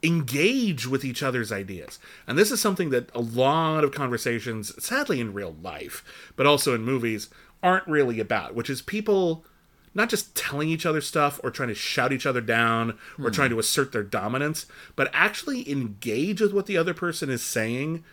[0.02, 5.20] engage with each other's ideas and this is something that a lot of conversations sadly
[5.20, 6.04] in real life
[6.36, 7.30] but also in movies
[7.62, 9.46] aren't really about which is people
[9.94, 13.32] not just telling each other stuff or trying to shout each other down or hmm.
[13.32, 14.66] trying to assert their dominance
[14.96, 18.04] but actually engage with what the other person is saying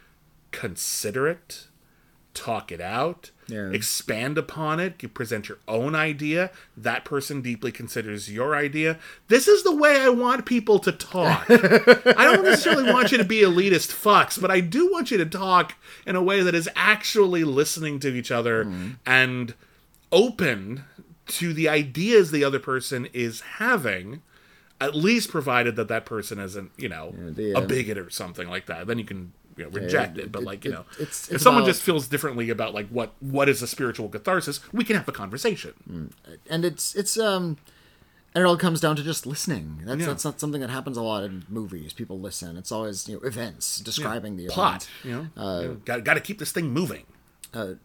[0.53, 1.66] consider it
[2.35, 3.70] talk it out, Yeah.
[3.70, 6.51] expand upon it, you present your own idea.
[6.77, 8.99] That person deeply considers your idea.
[9.29, 11.47] This is the way I want people to talk.
[11.51, 15.27] I don't necessarily want you to be elitist fucks, but I do want you to
[15.27, 15.74] talk
[16.07, 18.70] in a way that is actually listening to each other
[19.05, 19.55] and
[20.11, 20.85] open
[21.27, 24.23] to the ideas the other person is having.
[24.81, 28.49] At least provided that that person isn't, you know, the, a uh, bigot or something
[28.49, 28.89] like that.
[28.89, 30.31] Then you can you know, reject it.
[30.33, 32.73] But it- like, you it- know, it's- if it's someone about- just feels differently about
[32.74, 35.73] like what what is a spiritual catharsis, we can have a conversation.
[35.91, 36.11] Mm.
[36.49, 37.57] and it's it's um
[38.35, 40.07] and it all comes down to just listening that's Yeah.
[40.07, 43.20] that's not something that happens a lot in movies people listen it's always you know
[43.23, 45.05] events describing the Plot, event.
[45.05, 47.05] you know, Uh, You know, got got to keep this thing moving.
[47.53, 47.77] a,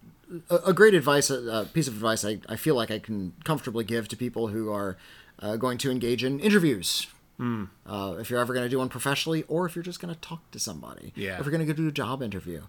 [0.66, 3.84] a great advice a, a piece of advice I, I feel like i can comfortably
[3.84, 4.98] give to people who are
[5.40, 7.08] uh, going to engage in interviews
[7.38, 7.66] Hmm.
[7.86, 10.20] uh, if you're ever going to do one professionally or if you're just going to
[10.20, 11.38] talk to somebody Yeah.
[11.40, 12.64] if you're going to go do a job interview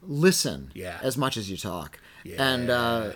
[0.00, 0.98] listen Yeah.
[1.02, 2.42] as much as you talk Yeah.
[2.54, 3.12] and uh,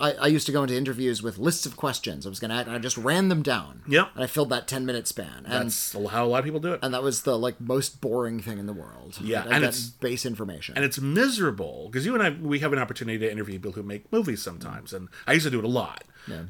[0.00, 2.24] I, I used to go into interviews with lists of questions.
[2.24, 3.82] I was going to, and I just ran them down.
[3.88, 4.10] Yep.
[4.14, 6.72] And I filled that ten minute span, and That's how a lot of people do
[6.72, 6.78] it.
[6.84, 9.18] and that was the like most boring thing in the world.
[9.20, 10.76] Yeah, and it's- base information.
[10.76, 13.82] and it's miserable because you and I we have an opportunity to interview people who
[13.82, 16.04] make movies sometimes, and I used to do it a lot.
[16.28, 16.44] yeah.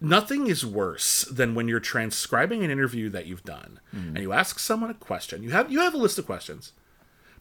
[0.00, 4.08] Nothing is worse than when you're transcribing an interview that you've done Mm-hmm.
[4.16, 5.42] and you ask someone a question.
[5.42, 6.72] You have you have a list of questions,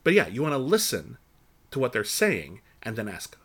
[0.03, 1.17] but yeah, you want to listen
[1.71, 3.37] to what they're saying and then ask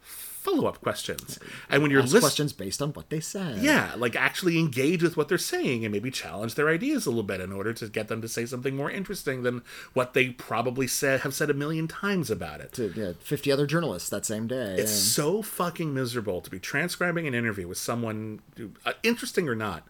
[0.44, 1.38] follow up questions.
[1.70, 3.58] And when you're Ask listening, questions based on what they said.
[3.58, 7.22] yeah, like actually engage with what they're saying and maybe challenge their ideas a little
[7.24, 9.62] bit in order to get them to say something more interesting than
[9.94, 12.72] what they probably said have said a million times about it.
[12.74, 14.76] To yeah, fifty other journalists that same day.
[14.78, 18.40] It's so fucking miserable to be transcribing an interview with someone,
[18.84, 19.86] uh, interesting or not,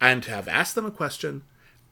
[0.00, 1.42] and to have asked them a question,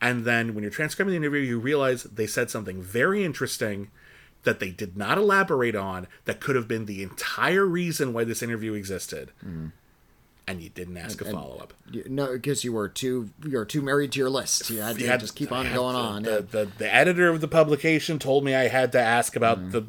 [0.01, 3.91] and then when you're transcribing the interview, you realize they said something very interesting
[4.47, 8.43] that they did not elaborate on that could have been the entire reason why this
[8.43, 9.31] interview existed,
[10.49, 11.75] and you didn't ask a follow up.
[12.09, 14.71] No, because you were too you were too married to your list.
[14.71, 16.23] You had to just keep on going on.
[16.23, 16.39] The, yeah.
[16.51, 19.73] the, the editor of the publication told me I had to ask about Mm.
[19.73, 19.85] the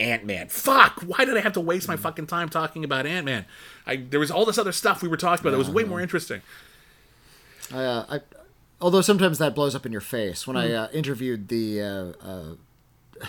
[0.00, 0.48] Ant Man.
[0.48, 1.00] Fuck!
[1.02, 1.90] Why did I have to waste Mm.
[1.90, 3.44] my fucking time talking about Ant Man?
[3.86, 6.00] I there was all this other stuff we were talking about that was way more
[6.00, 6.42] interesting.
[7.72, 8.20] I, uh, I,
[8.80, 10.46] although sometimes that blows up in your face.
[10.46, 10.62] When Hmm.
[10.62, 12.54] I uh, interviewed the uh, uh,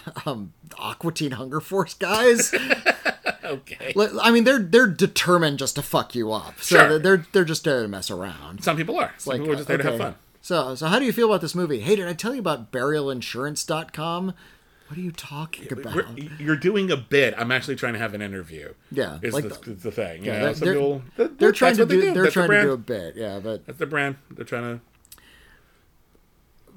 [0.25, 2.53] um, the Aqua Teen Hunger Force guys,
[3.43, 3.93] Okay.
[4.21, 6.59] I mean they're they're determined just to fuck you up.
[6.61, 6.89] So Sure.
[6.89, 8.63] they're- they're they're just there to mess around.
[8.63, 9.13] Some people are.
[9.17, 10.15] Some Like, people are just there to have fun.
[10.41, 11.79] So so how do you feel about this movie?
[11.81, 14.33] Hey, did I tell you about burialinsurance.com?
[14.87, 15.95] What are you talking about?
[15.95, 17.33] We're- you're doing a bit.
[17.37, 18.73] I'm actually trying to have an interview.
[18.91, 20.23] Yeah, is like the, the- the thing.
[20.25, 22.49] You Yeah, know, they're, they're, people, they're that's trying to they do, they're That's trying
[22.49, 23.39] their to do a bit, yeah.
[23.41, 24.17] But That's the brand.
[24.31, 24.81] They're trying to.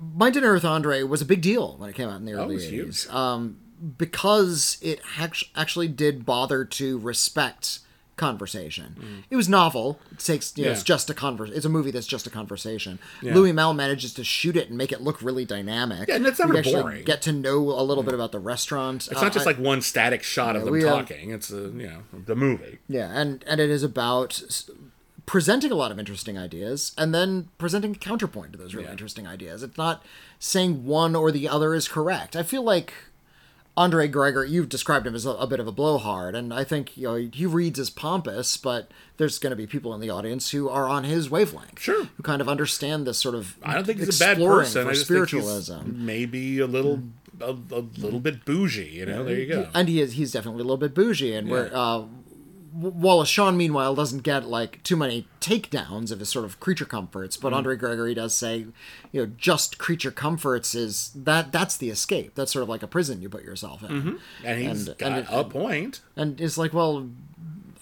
[0.01, 2.44] My Dinner with Andre was a big deal when it came out in the Oh,
[2.44, 2.70] early was 80s.
[3.05, 3.06] huge.
[3.09, 3.56] Um,
[3.98, 7.81] because it act- actually did bother to respect
[8.16, 9.24] conversation.
[9.28, 10.01] It was novel.
[10.10, 10.86] It takes, you know, it's Mm.
[10.86, 11.51] Just a convers.
[11.51, 12.98] It's a movie that's just a conversation.
[13.23, 16.09] Louis Malle manages to shoot it and make it look really dynamic.
[16.09, 17.05] Yeah, and it's never actually boring.
[17.05, 19.06] Get to know a little bit about the restaurant.
[19.10, 21.31] It's not just like one static shot of them we, uh, talking.
[21.31, 22.78] It's a, you know the movie.
[22.89, 24.43] Yeah, and and it is about
[25.26, 28.92] presenting a lot of interesting ideas and then presenting a counterpoint to those really Yeah.
[28.92, 29.62] interesting ideas.
[29.62, 30.04] It's not
[30.38, 32.36] saying one or the other is correct.
[32.36, 32.94] I feel like
[33.78, 36.96] Andre Gregor, you've described him as a, a bit of a blowhard, and I think
[36.96, 40.50] you know he reads as pompous, but there's going to be people in the audience
[40.52, 42.04] who are on his wavelength, Sure.
[42.16, 43.56] who kind of understand this sort of.
[43.62, 44.86] I don't think he's a bad person.
[44.86, 45.84] I just think spiritualism.
[45.84, 47.02] he's maybe a little
[47.38, 48.88] a, a little bit bougie.
[48.88, 49.68] You know, there you go.
[49.74, 52.04] and he is he's definitely a little bit bougie and we're uh
[52.78, 57.36] Wallace Shawn, meanwhile, doesn't get like too many takedowns of his sort of creature comforts,
[57.36, 58.66] but Andre Gregory does say,
[59.12, 62.34] you know, just creature comforts is that that's the escape.
[62.34, 65.26] That's sort of like a prison you put yourself in, and he's And- got and
[65.30, 66.00] a point.
[66.16, 67.08] and it's like, well.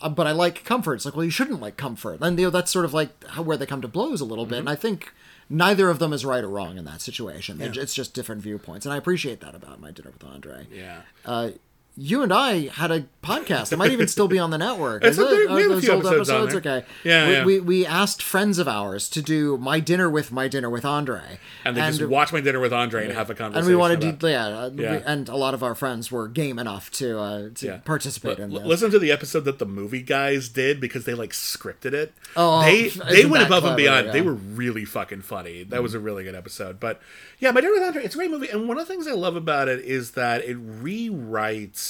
[0.00, 0.94] uh, But I like comfort.
[0.96, 3.42] It's like, well, you shouldn't like comfort, and you know that's sort of like how,
[3.42, 4.58] where they come to blows a little bit.
[4.58, 5.12] And I think
[5.48, 7.58] neither of them is right or wrong in that situation.
[7.58, 10.66] They're- It's just different viewpoints, and I appreciate that about my dinner with Andre.
[10.70, 11.02] Yeah.
[11.24, 11.50] Uh,
[11.96, 13.72] you and I had a podcast.
[13.72, 15.04] It might even still be on the network.
[15.04, 15.22] Is it?
[15.30, 15.54] there.
[15.54, 16.54] We have a those few old episodes episodes.
[16.56, 16.84] Okay.
[17.04, 17.44] Yeah, we, yeah.
[17.44, 21.38] We, we asked friends of ours to do my dinner with my dinner with Andre,
[21.64, 23.58] And they just watch my dinner with Andre and have a conversation.
[23.58, 25.02] and we wanted about- to, yeah, uh, we- Yeah.
[25.06, 27.76] and a lot of our friends were game enough to uh, to Yeah.
[27.78, 28.62] participate in this.
[28.64, 32.12] Listen to the episode that the movie guys did because they like scripted it.
[32.36, 34.12] Oh, they they went above and clever, beyond.
[34.12, 35.62] They were really fucking funny.
[35.62, 36.80] That was a really good episode.
[36.80, 37.00] But
[37.38, 38.48] yeah, My Dinner with Andre, it's a great movie.
[38.48, 41.83] And one of the things I love about it is that it rewrites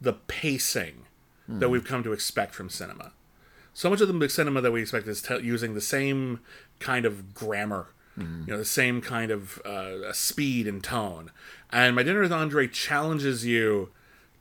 [0.00, 1.02] the pacing
[1.48, 3.12] that we've come to expect from cinema.
[3.72, 6.40] So much of the cinema that we expect is te- using the same
[6.80, 7.88] kind of grammar,
[8.46, 11.30] you know, the same kind of uh, speed and tone.
[11.70, 13.90] And My Dinner with Andre challenges you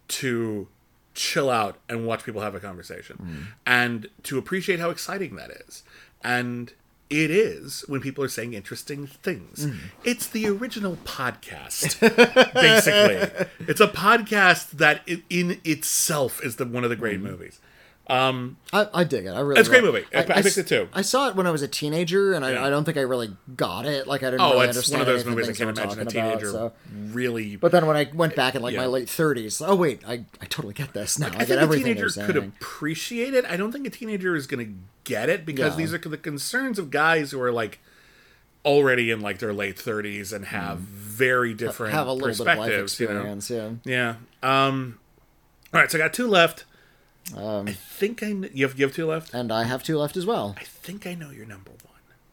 [0.07, 0.67] to
[1.13, 3.17] chill out and watch people have a conversation
[3.65, 5.83] and to appreciate how exciting that is.
[6.23, 6.73] And
[7.09, 9.65] it is when people are saying interesting things.
[9.65, 9.77] Hmm.
[10.03, 11.99] It's the original podcast,
[12.53, 13.47] basically.
[13.67, 17.27] It's a podcast that in itself is the one of the great hmm.
[17.27, 17.59] movies.
[18.07, 19.29] I, I dig it.
[19.31, 19.59] I really.
[19.59, 20.05] It's a great movie.
[20.13, 20.87] I- I picked it too.
[20.93, 22.65] I saw it when I was a teenager, and I, Yeah.
[22.65, 24.05] I don't think I really got it.
[24.07, 26.19] Like I didn't Oh, really it's one of those movies I can't imagine a talking
[26.19, 27.55] about, teenager so- really.
[27.55, 30.45] But then when I went back in like my late thirties, oh wait, I, I
[30.45, 31.27] totally get this now.
[31.27, 33.45] I, I get think a teenager could appreciate it.
[33.45, 34.73] I don't think a teenager is going to
[35.03, 35.77] get it because Yeah.
[35.77, 37.79] these are the concerns of guys who are like
[38.63, 41.97] already in like their late 30s and have very different Mm.
[41.97, 43.33] Have a little bit of life perspectives, you know?
[43.35, 43.49] experience,
[43.85, 44.15] yeah.
[44.43, 44.67] Yeah.
[44.67, 44.99] Um
[45.73, 46.65] all right, so I got two left.
[47.35, 49.33] I think I kn- you have you have two left.
[49.33, 50.55] And I have two left as well.
[50.59, 51.79] I think I know your number one.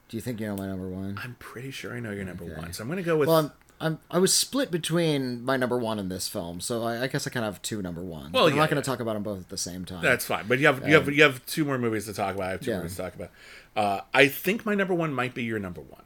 [0.09, 1.17] Do you think you know my number one?
[1.23, 2.53] I'm pretty sure I know your number Okay.
[2.55, 2.73] one.
[2.73, 3.51] So I'm going to go with Well, I'm,
[3.81, 7.25] I'm I was split between my number one and this film, so I, I guess
[7.25, 8.31] I kind of have two number ones.
[8.33, 8.93] Well, But I'm yeah, not going to yeah.
[8.93, 10.03] talk about them both at the same time.
[10.03, 12.47] That's fine, but you have you have you have two more movies to talk about.
[12.47, 12.77] I have two Yeah.
[12.77, 13.31] movies to talk about.
[13.75, 16.03] Uh, I think my number one might be your number one,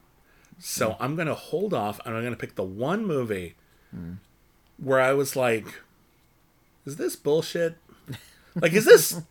[0.57, 1.03] so Hmm.
[1.03, 3.55] I'm gonna hold off and I'm gonna pick the one movie
[4.77, 5.65] where I was like,
[6.85, 7.77] "Is this bullshit?
[8.61, 9.21] Like, is this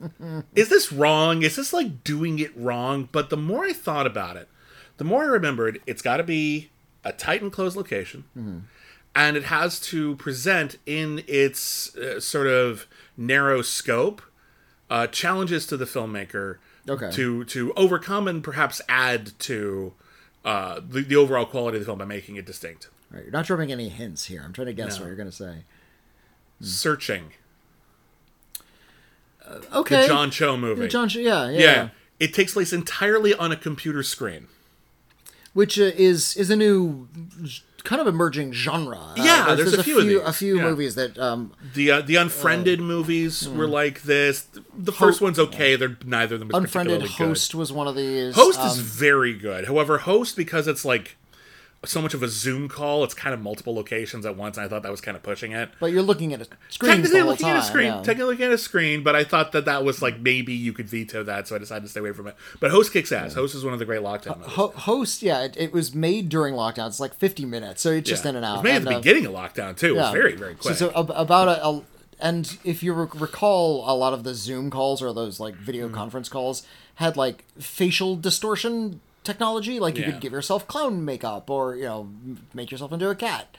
[0.55, 1.43] is this wrong?
[1.43, 4.49] Is this like doing it wrong?" But the more I thought about it,
[4.99, 6.71] the more I remembered it's got to be
[7.05, 8.25] a tight and closed location
[9.15, 12.87] and it has to present in its uh, sort of
[13.17, 14.21] narrow scope
[14.91, 16.57] uh, challenges to the filmmaker
[16.89, 17.11] Okay.
[17.13, 19.93] to to overcome and perhaps add to
[20.45, 22.89] uh, the, the overall quality of the film by making it distinct.
[23.11, 24.43] Right, you're not dropping any hints here.
[24.45, 25.03] I'm trying to guess No.
[25.03, 25.65] what you're going to say.
[26.61, 27.33] Searching
[29.73, 30.03] Okay.
[30.03, 30.89] the John Cho movie.
[30.89, 31.89] John, Cho, yeah, yeah, yeah.
[32.21, 34.49] it takes place entirely on a computer screen.
[35.53, 37.09] Which uh, is is a new
[37.85, 38.99] kind of emerging genre.
[38.99, 40.21] Uh, Yeah, there's a few of these.
[40.21, 40.63] a few Yeah.
[40.65, 44.47] movies that um, The uh, the Unfriended movies were like this.
[44.77, 45.77] The first one's okay.
[45.77, 48.35] They're neither of them Unfriended Host was one of these.
[48.35, 49.67] Host um, is very good.
[49.67, 51.17] However, Host because it's like
[51.87, 54.69] so much of a Zoom call, it's kind of multiple locations at once, and I
[54.69, 55.71] thought that was kind of pushing it.
[55.81, 57.57] but you're looking at a screen Technically looking time.
[57.57, 57.97] at a screen, yeah.
[58.03, 60.89] technically looking at a screen, but I thought that that was like maybe you could
[60.89, 62.37] veto that, so I decided to stay away from it.
[62.61, 63.35] But Host kicks ass.
[63.35, 64.43] Host is one of the great lockdown.
[64.43, 66.89] Ho- host, yeah, it, it was made during lockdown.
[66.89, 68.31] It's like 50 minutes, so it's just Yeah.
[68.31, 68.55] in and It out.
[68.57, 69.95] was made at the uh, beginning of lockdown too.
[69.95, 70.75] It was very very quick.
[70.77, 71.83] So, so about a, a
[72.19, 75.65] and if you rec- recall, a lot of the Zoom calls or those like Mm-hmm.
[75.65, 76.63] video conference calls
[76.95, 79.79] had like facial distortion technology.
[79.79, 80.13] Like you Yeah.
[80.13, 82.09] could give yourself clown makeup or you know
[82.55, 83.55] make yourself into a cat,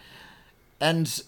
[0.81, 1.22] and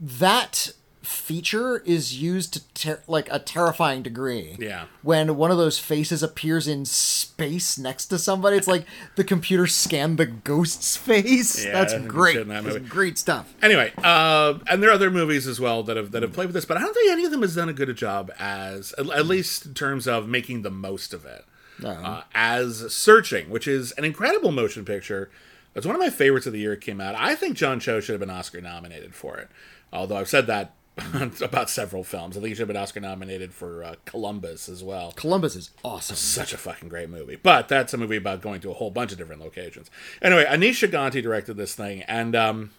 [0.00, 0.70] that
[1.02, 4.56] feature is used to ter- like a terrifying degree.
[4.58, 4.86] Yeah.
[5.02, 8.84] When one of those faces appears in space next to somebody, it's like
[9.14, 11.64] the computer scanned the ghost's face.
[11.64, 12.48] Yeah, That's I think we great.
[12.48, 13.54] that That's great stuff.
[13.62, 16.54] anyway, uh, and there are other movies as well that have that have played with
[16.54, 18.92] this, but I don't think any of them has done a good a job as
[18.98, 21.44] at, at least in terms of making the most of it.
[21.84, 25.30] Uh, as Searching, which is an incredible motion picture.
[25.74, 27.14] It's one of my favorites of the year it came out.
[27.16, 29.50] I think John Cho should have been Oscar nominated for it.
[29.92, 30.72] Although I've said that
[31.42, 32.36] about several films.
[32.36, 35.70] I think he should have been Oscar nominated for uh, Columbus as well Columbus is
[35.84, 36.16] awesome.
[36.16, 37.36] such a fucking great movie.
[37.36, 39.90] But that's a movie about going to a whole bunch of different locations.
[40.22, 42.70] Anyway, Aneesh Chaganty directed this thing, and um,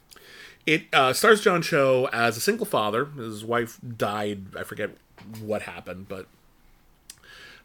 [0.66, 3.06] it uh, stars John Cho as a single father.
[3.06, 4.56] His wife died.
[4.58, 4.92] I forget
[5.40, 6.28] what happened, but.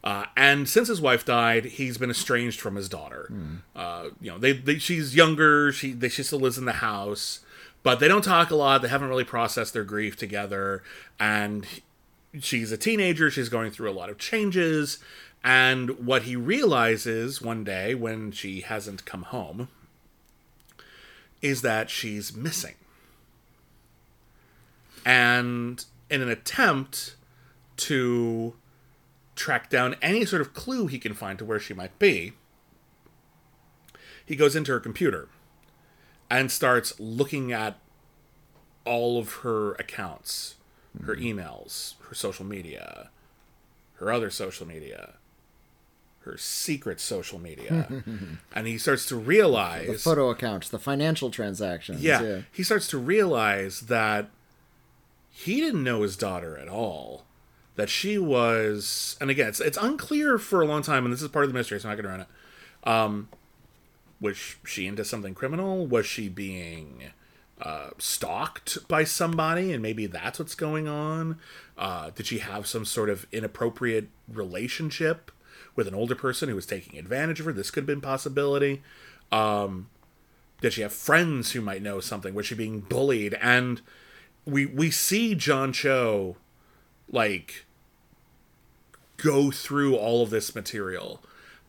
[0.05, 3.33] Uh, and since his wife died, he's been estranged from his daughter.
[3.77, 5.71] Uh, you know, they, they she's younger.
[5.73, 7.41] She they, she still lives in the house,
[7.83, 8.83] but they don't talk a lot.
[8.83, 10.83] They haven't really processed their grief together,
[11.21, 11.67] and
[12.41, 14.99] she's a teenager, she's going through a lot of changes,
[15.45, 19.69] and what he realizes one day when she hasn't come home
[21.41, 22.75] is that she's missing.
[25.05, 27.17] And in an attempt
[27.79, 28.55] to
[29.35, 32.33] track down any sort of clue he can find to where she might be,
[34.25, 35.29] he goes into her computer
[36.31, 37.79] and starts looking at
[38.85, 40.57] all of her accounts,
[41.05, 41.23] her hmm.
[41.23, 43.11] emails, her social media,
[43.95, 45.15] her other social media,
[46.21, 47.87] her secret social media.
[48.55, 52.03] and he starts to realize the Photo accounts, the financial transactions.
[52.03, 52.41] yeah, Yeah.
[52.51, 54.31] he starts to realize that
[55.31, 57.25] he didn't know his daughter at all.
[57.77, 61.29] That she was, and again, it's it's unclear for a long time, and this is
[61.29, 61.81] part of the mystery.
[61.81, 62.89] So I'm not going to run it.
[62.89, 63.29] Um,
[64.21, 65.87] was she into something criminal?
[65.87, 67.13] Was she being
[67.61, 71.39] uh, stalked by somebody, and maybe that's what's going on?
[71.79, 75.31] Uh, did she have some sort of inappropriate relationship
[75.75, 77.53] with an older person who was taking advantage of her?
[77.53, 78.83] This could have been possibility.
[79.31, 79.89] Um,
[80.61, 82.35] did she have friends who might know something?
[82.35, 83.35] Was she being bullied?
[83.41, 83.81] And
[84.45, 86.37] we we see John Cho
[87.13, 87.65] like
[89.17, 91.23] go through all of this material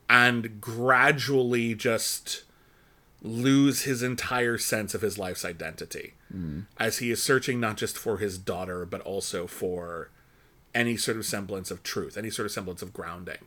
[0.09, 2.43] and gradually just
[3.21, 6.13] lose his entire sense of his life's identity
[6.79, 10.09] as he is searching not just for his daughter but also for
[10.73, 13.37] any sort of semblance of truth any sort of semblance of grounding.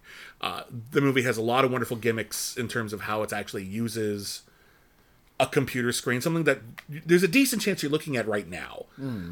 [0.41, 0.63] Uh,
[0.93, 4.43] the movie has a lot of wonderful gimmicks in terms of how it actually uses
[5.41, 8.87] a computer screen, something that there's a decent chance you're looking at right now.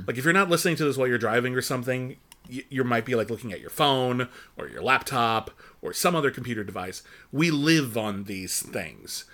[0.06, 2.16] Like if you're not listening to this while you're driving or something,
[2.48, 5.50] you, you might be like looking at your phone or your laptop
[5.82, 7.02] or some other computer device.
[7.32, 9.24] We live on these things.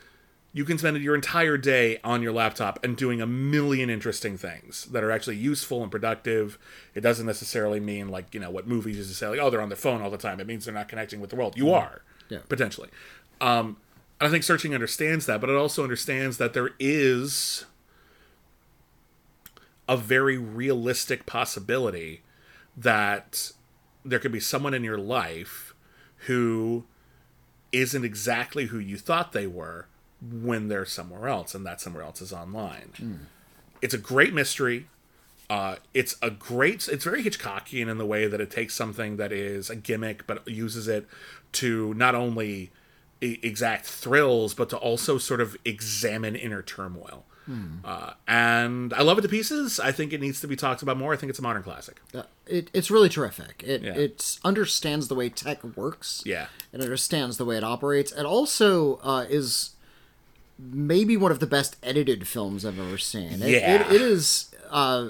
[0.53, 4.87] You can spend your entire day on your laptop and doing a million interesting things
[4.87, 6.59] that are actually useful and productive.
[6.93, 9.61] It doesn't necessarily mean like, you know, what movies used to say, like, oh, they're
[9.61, 10.41] on their phone all the time.
[10.41, 11.57] It means they're not connecting with the world.
[11.57, 12.41] You are, Yeah.
[12.49, 12.89] potentially.
[13.41, 13.77] Um,
[14.20, 17.65] I think searching understands that, but it also understands that there is
[19.89, 22.23] a very realistic possibility
[22.81, 23.52] that
[24.05, 25.74] there could be someone in your life
[26.27, 26.85] who
[27.73, 29.86] isn't exactly who you thought they were
[30.20, 32.93] when they're somewhere else, and that somewhere else is online.
[33.81, 34.86] It's a great mystery.
[35.48, 36.89] Uh, it's a great.
[36.89, 40.47] It's very Hitchcockian in the way that it takes something that is a gimmick, but
[40.47, 41.07] uses it
[41.52, 42.70] to not only
[43.20, 47.24] exact thrills, but to also sort of examine inner turmoil.
[47.85, 49.81] Uh, and I love it to pieces.
[49.81, 51.12] I think it needs to be talked about more.
[51.12, 52.01] I think it's a modern classic.
[52.14, 53.62] Uh, it, it's really terrific.
[53.66, 53.94] It Yeah.
[53.94, 56.22] it understands the way tech works.
[56.24, 56.47] Yeah.
[56.72, 58.12] It understands the way it operates.
[58.12, 59.70] It also uh, is
[60.59, 63.43] maybe one of the best edited films I've ever seen.
[63.43, 63.74] It, Yeah.
[63.89, 65.09] it, it is uh,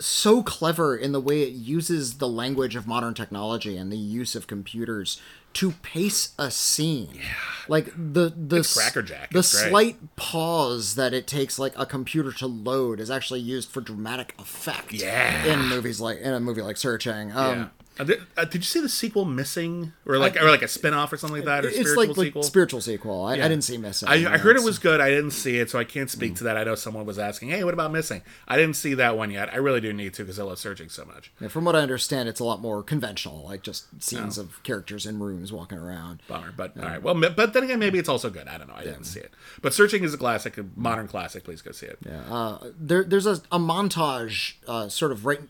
[0.00, 4.34] so clever in the way it uses the language of modern technology and the use
[4.34, 5.20] of computers
[5.54, 7.10] to pace a scene.
[7.14, 7.22] Yeah.
[7.68, 9.30] Like the the s- crackerjack.
[9.30, 9.70] The It's great.
[9.70, 14.34] slight pause that it takes like a computer to load is actually used for dramatic
[14.38, 14.92] effect.
[14.92, 15.44] Yeah.
[15.46, 17.32] In movies like in a movie like Searching.
[17.32, 17.68] Um, Yeah.
[17.96, 20.94] Uh, did, uh, did you see the sequel Missing, or like or like a spin
[20.94, 22.42] off or something like that, or It's spiritual like, like sequel?
[22.42, 23.22] spiritual sequel.
[23.24, 24.08] I, I didn't see Missing.
[24.08, 25.00] I, I heard it was good.
[25.00, 26.56] I didn't see it, so I can't speak to that.
[26.56, 29.52] I know someone was asking, "Hey, what about Missing?" I didn't see that one yet.
[29.52, 31.30] I really do need to because I love searching so much.
[31.40, 33.96] Yeah, from what I understand, it's a lot more conventional, like just Oh.
[34.00, 36.20] scenes of characters in rooms walking around.
[36.26, 37.00] Bummer, but all right.
[37.02, 38.48] Well, but then again, maybe it's also good.
[38.48, 38.74] I don't know.
[38.76, 41.44] I didn't see it, but searching is a classic, a modern classic.
[41.44, 41.98] Please go see it.
[42.28, 45.40] Uh, there, there's a, a montage, uh, sort of right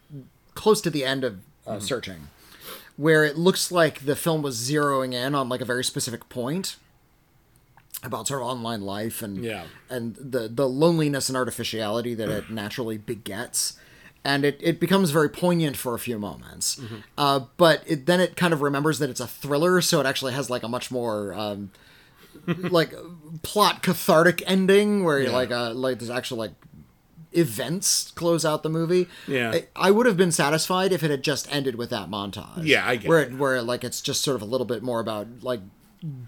[0.54, 1.34] close to the end of
[1.66, 1.80] uh, Mm-hmm.
[1.80, 2.28] Searching,
[2.96, 6.76] where it looks like the film was zeroing in on like a very specific point
[8.02, 9.64] about sort of online life and Yeah.
[9.88, 13.78] and the the loneliness and artificiality that it naturally begets.
[14.26, 16.76] And it, it becomes very poignant for a few moments.
[16.76, 16.96] Mm-hmm.
[17.18, 20.32] Uh, but it, then it kind of remembers that it's a thriller, so it actually
[20.32, 21.70] has like a much more um,
[22.46, 22.94] like
[23.42, 25.30] plot cathartic ending where Yeah.
[25.32, 26.52] like uh like there's actual like
[27.34, 29.08] events close out the movie.
[29.26, 29.50] Yeah.
[29.52, 32.64] I, I would have been satisfied if it had just ended with that montage.
[32.64, 33.34] Yeah, I get where it.
[33.34, 35.60] where like it's just sort of a little bit more about like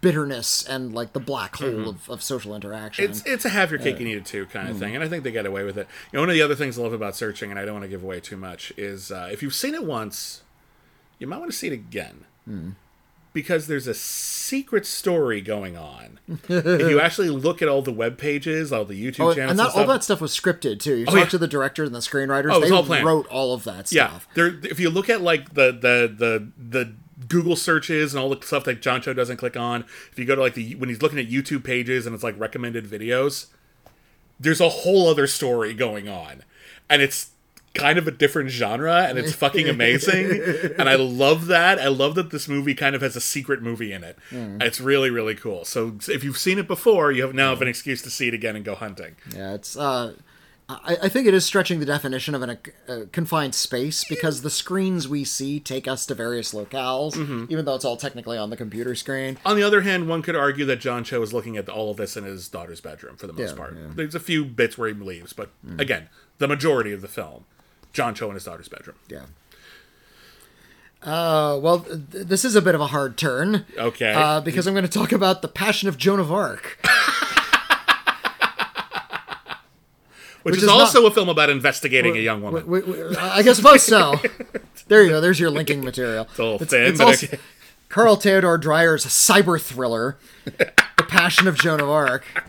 [0.01, 3.05] bitterness and like the black hole of, of social interaction.
[3.05, 3.12] Mm-hmm.
[3.12, 5.09] It's it's a have your cake and eat it too kind of thing, and I
[5.09, 5.87] think they get away with it.
[6.12, 7.85] You know, one of the other things I love about searching, and I don't want
[7.85, 10.43] to give away too much, is uh, if you've seen it once,
[11.19, 12.24] you might want to see it again.
[13.37, 16.19] Because there's a secret story going on.
[16.27, 16.49] if
[16.91, 19.75] you actually look at all the web pages, all the YouTube Oh, channels, and that,
[19.75, 20.95] and all that stuff was scripted too.
[20.95, 21.25] You oh, talk yeah.
[21.27, 23.05] to the director and the screenwriters; Oh, they all planned.
[23.05, 24.59] wrote all of that Yeah, there.
[24.63, 26.95] If you look at like the the the the
[27.29, 30.35] Google searches and all the stuff that John Cho doesn't click on, if you go
[30.35, 33.49] to like the when he's looking at YouTube pages and it's like recommended videos,
[34.41, 36.43] there's a whole other story going on,
[36.89, 37.33] and it's
[37.77, 40.40] kind of a different genre and it's fucking amazing.
[40.78, 41.78] and I love that.
[41.78, 44.19] I love that this movie kind of has a secret movie in it.
[44.32, 45.65] It's really, really cool.
[45.65, 48.35] So if you've seen it before, you have now have an excuse to see it
[48.35, 49.16] again and go hunting.
[49.35, 49.77] Yeah, it's.
[49.77, 50.15] Uh,
[50.69, 52.59] I, I think it is stretching the definition of an,
[52.89, 57.44] a confined space because the screens we see take us to various locales, Mm-hmm.
[57.51, 59.39] even though it's all technically on the computer screen.
[59.47, 61.98] On the other hand, one could argue that John Cho is looking at all of
[61.98, 63.74] this in his daughter's bedroom for the most Yeah, part.
[63.77, 63.82] yeah.
[63.82, 63.94] Mm.
[63.94, 66.09] There's a few bits where he leaves, but again,
[66.39, 67.44] the majority of the film,
[67.97, 68.97] John Cho in his daughter's bedroom.
[69.09, 69.23] Yeah.
[71.02, 73.64] Uh, well, th- this is a bit of a hard turn.
[73.78, 74.12] Okay.
[74.12, 76.78] Uh, because I'm going to talk about the Passion of Joan of Arc.
[80.43, 83.16] Which, which is, is not- also a film about investigating a young woman.
[83.18, 84.14] I guess suppose so.
[84.89, 85.20] There you go.
[85.20, 86.28] There's your linking material.
[86.31, 87.39] It's a little It's- thin, it's also okay.
[87.89, 92.44] Carl Theodor Dreyer's cyber thriller, The Passion of Joan of Arc.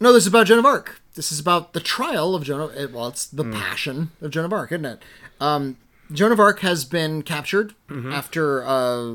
[0.00, 0.99] No, this is about Joan of Arc.
[1.14, 3.52] This is about the trial of Joan of Well, it's the Hmm.
[3.52, 5.02] passion of Joan of Arc, isn't it?
[5.40, 5.76] Um,
[6.12, 8.12] Joan of Arc has been captured Mm-hmm.
[8.12, 9.14] after uh,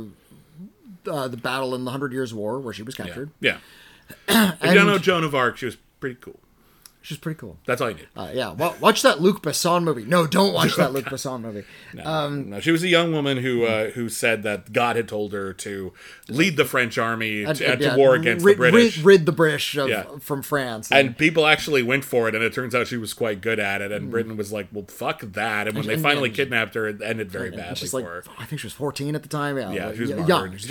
[1.10, 3.30] uh, the battle in the Hundred Years' War, where she was captured.
[3.40, 3.58] Yeah.
[4.28, 6.40] if you don't know Joan of Arc, she was pretty cool.
[7.06, 7.60] She's pretty cool.
[7.68, 8.08] That's all you need.
[8.18, 10.06] Uh, yeah, wa- watch that Luc Besson movie.
[10.06, 11.64] No, don't watch that Luc Besson movie.
[11.94, 15.32] No, no, she was a young woman who uh, who said that God had told
[15.32, 15.94] her to
[16.30, 18.98] lead the French army to, And- uh, and, to yeah, war against rid, the British.
[18.98, 20.06] Rid, rid the British of, Yeah.
[20.20, 20.92] from France.
[20.92, 23.82] and people actually went for it, and it turns out she was quite good at
[23.84, 23.92] it.
[23.92, 26.02] And Britain was like, "Well, fuck that!" And when they Mm.
[26.02, 28.24] finally and- kidnapped her, it ended very And badly for like, her.
[28.40, 29.58] I think she was 14 at the time.
[29.60, 30.10] Yeah, she was.
[30.10, 30.28] Yeah, like, she was martyred.
[30.52, 30.58] young.
[30.58, 30.68] She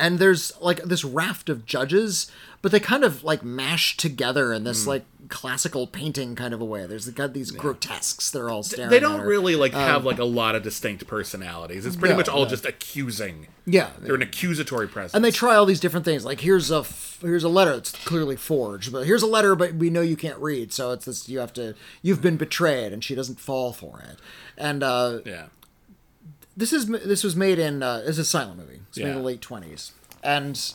[0.00, 2.32] And there's like this raft of judges,
[2.62, 6.64] but they kind of like mash together in this like classical painting kind of a
[6.64, 6.86] way.
[6.86, 8.90] There's got these grotesques they're all staring.
[8.90, 11.84] they don't really like have like a lot of distinct personalities.
[11.86, 12.48] It's pretty no, much all no.
[12.48, 13.46] just accusing.
[13.66, 15.14] Yeah, They're an accusatory presence.
[15.14, 16.24] and they try all these different things.
[16.24, 19.74] Like here's a f- here's a letter that's clearly forged, but here's a letter, but
[19.74, 21.28] we know you can't read, so it's this.
[21.28, 21.74] You have to.
[22.02, 24.18] You've been betrayed, and she doesn't fall for it.
[24.56, 25.46] And uh, yeah.
[26.60, 28.80] This is this was made in uh, this is a silent movie.
[28.88, 29.92] It's made in the late twenties,
[30.22, 30.72] and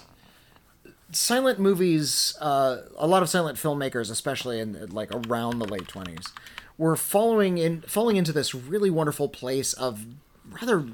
[1.12, 2.36] silent movies.
[2.42, 6.26] Uh, a lot of silent filmmakers, especially in like around the late twenties,
[6.78, 10.06] were following in falling into this really wonderful place of
[10.60, 10.86] rather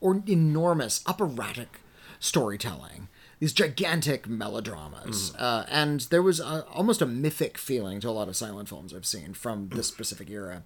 [0.00, 1.80] or enormous operatic
[2.20, 3.08] storytelling.
[3.38, 8.28] These gigantic melodramas, uh, and there was a, almost a mythic feeling to a lot
[8.28, 10.62] of silent films I've seen from this specific era.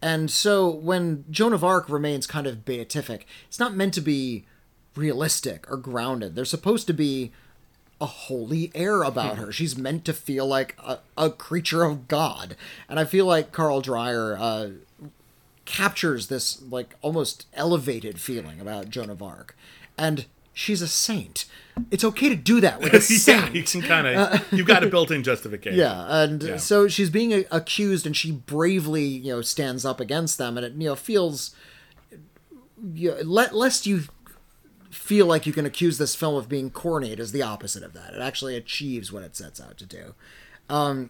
[0.00, 4.44] And so when Joan of Arc remains kind of beatific, it's not meant to be
[4.96, 6.34] realistic or grounded.
[6.34, 7.30] They're supposed to be
[8.00, 9.52] a holy air about her.
[9.52, 12.56] She's meant to feel like a, a creature of God.
[12.88, 14.70] And I feel like Carl Dreyer uh,
[15.66, 19.56] captures this like almost elevated feeling about Joan of Arc.
[19.96, 21.44] And she's a saint.
[21.90, 23.54] It's okay to do that with a yeah, saint.
[23.54, 25.78] you can kind of you've got a built-in justification.
[25.78, 26.56] Yeah, and Yeah.
[26.58, 30.66] so she's being a- accused, and she bravely, you know, stands up against them, and
[30.66, 31.54] it, you know, feels,
[32.94, 34.02] you let lest you
[34.90, 37.10] feel like you can accuse this film of being corny.
[37.12, 38.12] It is the opposite of that.
[38.12, 40.14] It actually achieves what it sets out to do.
[40.68, 41.08] Um,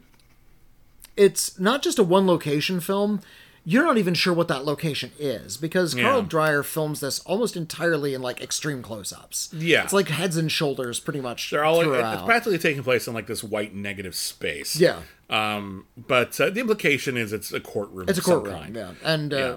[1.16, 3.20] it's not just a one location film.
[3.64, 8.12] You're not even sure what that location is because Carl Dreyer films this almost entirely
[8.12, 9.50] in like extreme close-ups.
[9.56, 9.84] Yeah.
[9.84, 11.50] it's like heads and shoulders, pretty much.
[11.50, 12.14] They're all throughout.
[12.14, 14.74] it's practically taking place in like this white negative space.
[14.80, 15.02] Yeah.
[15.30, 18.08] Um, but uh, the implication is it's a courtroom.
[18.08, 18.92] It's a courtroom, yeah.
[19.04, 19.56] And uh,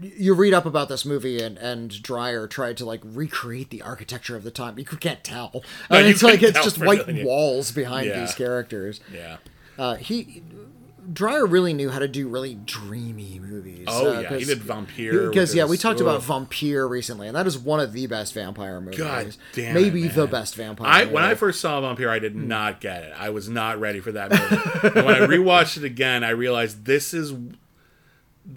[0.00, 4.36] you read up about this movie, and and Dreyer tried to like recreate the architecture
[4.36, 4.78] of the time.
[4.78, 5.50] You can't tell.
[5.90, 8.20] No, I mean, it's like it's just white walls behind Yeah.
[8.20, 9.00] these characters.
[9.12, 9.38] Yeah.
[9.78, 10.42] Uh, he
[11.12, 13.86] Dreyer really knew how to do really dreamy movies.
[13.88, 16.20] Oh, uh, yeah, he did Vampyr, Because yeah, we talked about.
[16.22, 18.98] Vampyr recently, and that is one of the best vampire movies.
[18.98, 20.86] God damn maybe it, the best vampire.
[20.86, 23.12] I when I first saw Vampyr, I did not get it.
[23.16, 25.00] I was not ready for that movie.
[25.00, 27.32] when I rewatched it again, I realized this is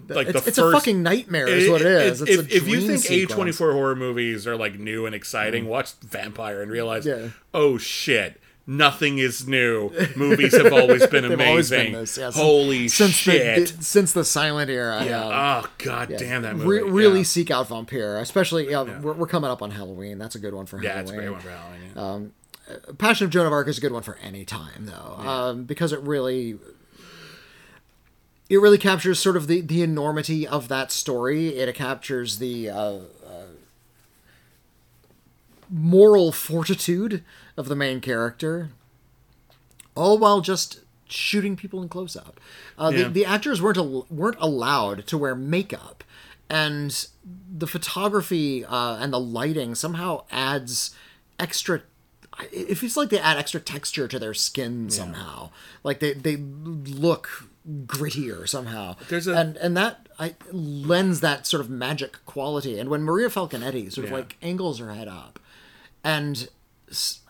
[0.08, 0.58] like it's, the it's first.
[0.58, 2.22] a fucking nightmare, is what it is.
[2.22, 5.98] It's if, a if you think A24 horror movies are like new and exciting, watch
[6.00, 7.28] Vampyr and realize, Yeah.
[7.52, 9.90] oh shit, nothing is new.
[10.16, 11.48] Movies have always been amazing.
[11.48, 13.68] always been this, yeah, Holy since shit!
[13.76, 15.04] the since the silent era.
[15.04, 15.24] yeah.
[15.24, 16.90] um, oh god damn that Re- movie!
[16.90, 17.24] really yeah.
[17.24, 20.18] seek out Vampyr, especially yeah, We're, we're coming up on Halloween.
[20.18, 21.16] That's a good one for Yeah, it's a Halloween.
[21.20, 22.32] great one for Halloween.
[22.76, 22.94] Yeah.
[22.96, 25.92] Passion of Joan of Arc is a good one for any time, though, um, because
[25.92, 26.58] it really
[28.48, 31.48] it really captures sort of the the enormity of that story.
[31.48, 33.00] It captures the uh, uh,
[35.70, 37.22] moral fortitude
[37.56, 38.70] of the main character,
[39.94, 42.40] all while just shooting people in close up.
[42.78, 43.02] Uh, Yeah.
[43.04, 46.02] the, the actors weren't al- weren't allowed to wear makeup,
[46.50, 47.06] and
[47.56, 50.94] the photography uh, and the lighting somehow adds
[51.38, 51.82] extra.
[52.52, 55.50] It feels like they add extra texture to their skin somehow.
[55.84, 57.48] Like they they look
[57.86, 58.96] grittier somehow.
[59.08, 62.78] There's a- and and that I, lends that sort of magic quality.
[62.78, 64.16] And when Maria Falconetti sort of Yeah.
[64.18, 65.38] like angles her head up,
[66.02, 66.48] and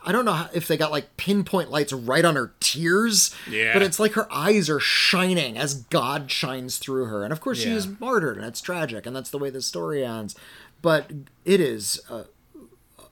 [0.04, 3.72] I don't know if they got like pinpoint lights right on her tears, Yeah.
[3.72, 7.22] but it's like her eyes are shining as God shines through her.
[7.24, 10.04] And of course, she is martyred, and it's tragic, and that's the way the story
[10.04, 10.34] ends.
[10.82, 11.10] But
[11.46, 12.24] it is uh,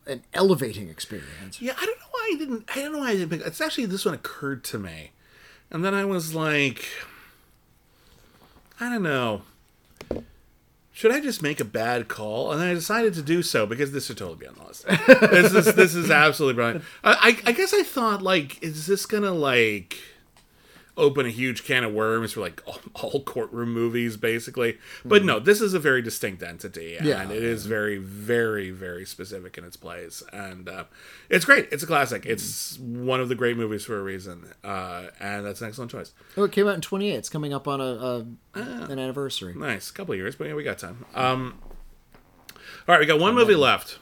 [0.06, 1.60] an elevating experience.
[1.62, 2.64] Yeah, I don't know why I didn't.
[2.76, 3.46] I don't know why I didn't pick.
[3.46, 5.12] It's actually this one occurred to me,
[5.70, 6.86] and then I was like,
[8.80, 9.42] I don't know.
[10.94, 12.52] Should I just make a bad call?
[12.52, 14.86] And I decided to do so because this should totally be on the list.
[15.32, 16.84] this is this is absolutely brilliant.
[17.02, 19.98] I, I I guess I thought like, is this gonna like
[20.96, 24.78] open a huge can of worms for like all, all courtroom movies, basically?
[25.04, 27.24] But no, this is a very distinct entity, and Yeah.
[27.30, 30.84] it is very, very, very specific in its plays, and uh,
[31.30, 31.68] it's great.
[31.72, 32.26] It's a classic.
[32.26, 36.12] It's one of the great movies for a reason, uh, and that's an excellent choice.
[36.36, 37.14] Oh, it came out in 28.
[37.14, 38.86] It's coming up on a, a Ah.
[38.90, 39.54] an anniversary.
[39.54, 41.06] Nice, couple of years, but yeah, we got time.
[41.14, 41.58] Um,
[42.86, 43.98] all right, we got one movie left.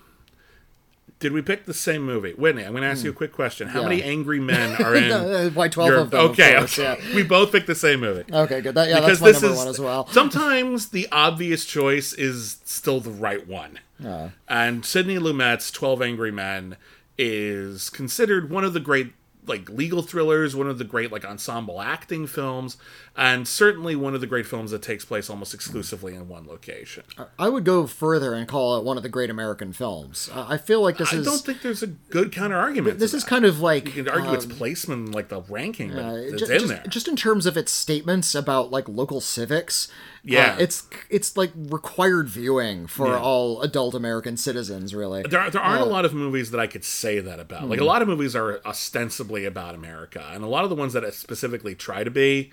[1.20, 2.64] Did we pick the same movie, Witney?
[2.64, 3.68] I'm going to ask you a quick question.
[3.68, 3.88] How Yeah.
[3.88, 5.12] many angry men are in?
[5.12, 6.20] Uh, Why 12 your- of them?
[6.24, 6.98] of okay, course, okay.
[7.08, 7.14] yeah.
[7.14, 8.24] we both picked the same movie.
[8.32, 8.74] Okay, good.
[8.74, 10.08] That, yeah, because that's my this number is one as well.
[10.08, 13.78] sometimes the obvious choice is still the right one.
[14.04, 16.76] Uh, And Sidney Lumet's Twelve Angry Men
[17.18, 19.12] is considered one of the great
[19.46, 22.76] like legal thrillers, one of the great like ensemble acting films,
[23.16, 27.04] and certainly one of the great films that takes place almost exclusively in one location.
[27.38, 30.28] I would go further and call it one of the great American films.
[30.32, 32.98] Uh, I feel like this I is I don't think there's a good counter argument.
[32.98, 36.04] this is kind of like you can argue its um, placement, like the ranking, but
[36.04, 36.84] uh, it's ju- in there.
[36.88, 39.88] just in terms of its statements about like local civics.
[40.22, 40.52] Yeah.
[40.54, 43.18] uh, it's it's like required viewing for Yeah.
[43.20, 44.94] all adult American citizens.
[44.94, 47.68] Really, There, there aren't a Uh, lot of movies that I could say that about.
[47.68, 50.92] Like a lot of movies are ostensibly about America, and a lot of the ones
[50.92, 52.52] that specifically try to be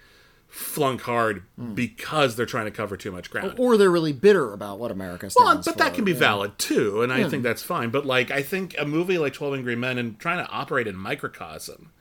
[0.50, 1.44] flunk hard
[1.76, 3.54] because they're trying to cover too much ground.
[3.58, 6.20] or they're really bitter about what America stands Well, but that can be yeah.
[6.20, 7.90] valid too, and I think that's fine.
[7.90, 10.96] But like, I think a movie like Twelve Angry Men and trying to operate in
[10.96, 11.92] microcosm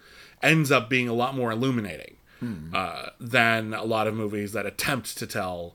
[0.45, 2.19] ends up being a lot more illuminating
[2.75, 5.75] uh, than a lot of movies that attempt to tell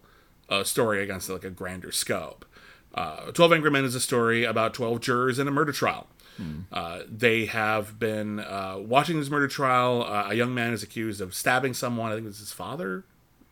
[0.49, 2.45] a story against like a grander scope.
[2.93, 6.07] Uh, Twelve Angry Men is a story about twelve jurors in a murder trial.
[6.71, 10.01] Uh, they have been uh, watching this murder trial.
[10.03, 12.11] Uh, a young man is accused of stabbing someone.
[12.11, 13.03] I think it was his father.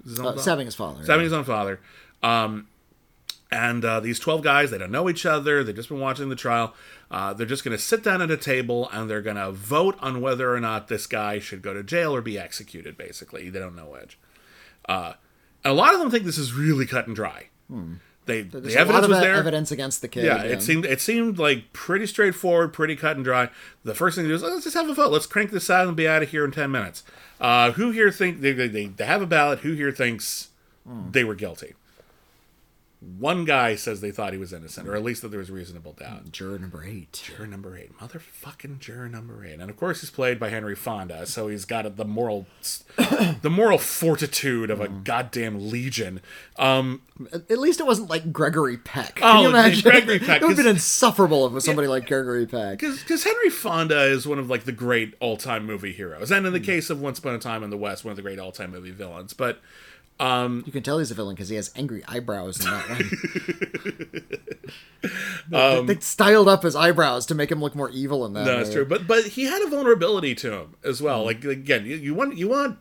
[0.04, 0.42] Is his Uh, father?
[0.42, 1.04] stabbing his father.
[1.04, 1.80] stabbing his own father.
[2.24, 2.68] Um,
[3.52, 5.64] and uh, these 12 guys, they don't know each other.
[5.64, 6.74] They've just been watching the trial.
[7.10, 9.98] Uh, they're just going to sit down at a table and they're going to vote
[10.02, 13.50] on whether or not this guy should go to jail or be executed, basically.
[13.50, 14.20] They don't know which.
[14.88, 15.14] Uh,
[15.64, 17.48] and a lot of them think this is really cut and dry.
[18.26, 19.34] They, There's the evidence was there.
[19.36, 20.26] evidence against the kid.
[20.26, 23.50] Yeah, it seemed it seemed like pretty straightforward, pretty cut and dry.
[23.84, 25.12] The first thing to do is let's just have a vote.
[25.12, 27.04] Let's crank this out and be out of here in ten minutes.
[27.42, 29.60] Uh, who here think they, they, they, they have a ballot?
[29.60, 30.50] Who here thinks
[30.86, 31.74] they were guilty?
[33.02, 35.94] One guy says they thought he was innocent, or at least that there was reasonable
[35.94, 36.34] doubt.
[36.34, 37.22] Juror number eight.
[37.24, 41.26] Juror number eight, motherfucking juror number eight, and of course he's played by Henry Fonda,
[41.26, 42.46] so he's got the moral,
[43.42, 46.20] the moral fortitude of a goddamn legion.
[46.58, 47.02] Um,
[47.32, 49.16] At least it wasn't like Gregory Peck.
[49.16, 49.82] Can Oh, you imagine?
[49.82, 52.80] Gregory Peck, It would have been insufferable if it was somebody like Gregory Peck.
[52.80, 56.52] because Henry Fonda is one of like the great all time movie heroes, and in
[56.52, 58.52] the case of Once Upon a Time in the West, one of the great all
[58.52, 59.32] time movie villains.
[59.32, 59.62] But
[60.20, 64.22] Um, you can tell he's a villain because he has angry eyebrows in that one.
[65.52, 68.46] Um, they, they styled up his eyebrows to make him look more evil in that.
[68.46, 68.86] no, that's true.
[68.86, 71.22] But but he had a vulnerability to him as well.
[71.22, 71.26] Hmm.
[71.26, 72.78] Like again, you, you want you want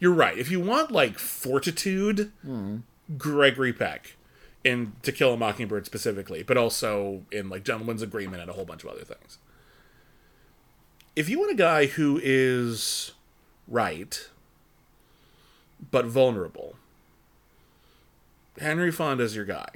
[0.00, 0.36] you're right.
[0.36, 2.78] If you want like fortitude, hmm.
[3.16, 4.16] Gregory Peck
[4.64, 8.64] in To Kill a Mockingbird specifically, but also in like Gentleman's Agreement and a whole
[8.64, 9.38] bunch of other things.
[11.14, 13.12] If you want a guy who is
[13.66, 14.28] right
[15.90, 16.76] but vulnerable,
[18.60, 19.68] Henry Fonda's your guy.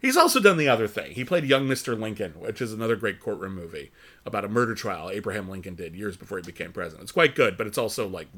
[0.00, 1.12] He's also done the other thing.
[1.12, 1.98] He played young Mr.
[1.98, 3.90] Lincoln, which is another great courtroom movie
[4.24, 7.02] about a murder trial Abraham Lincoln did years before he became president.
[7.02, 8.28] It's quite good, but it's also like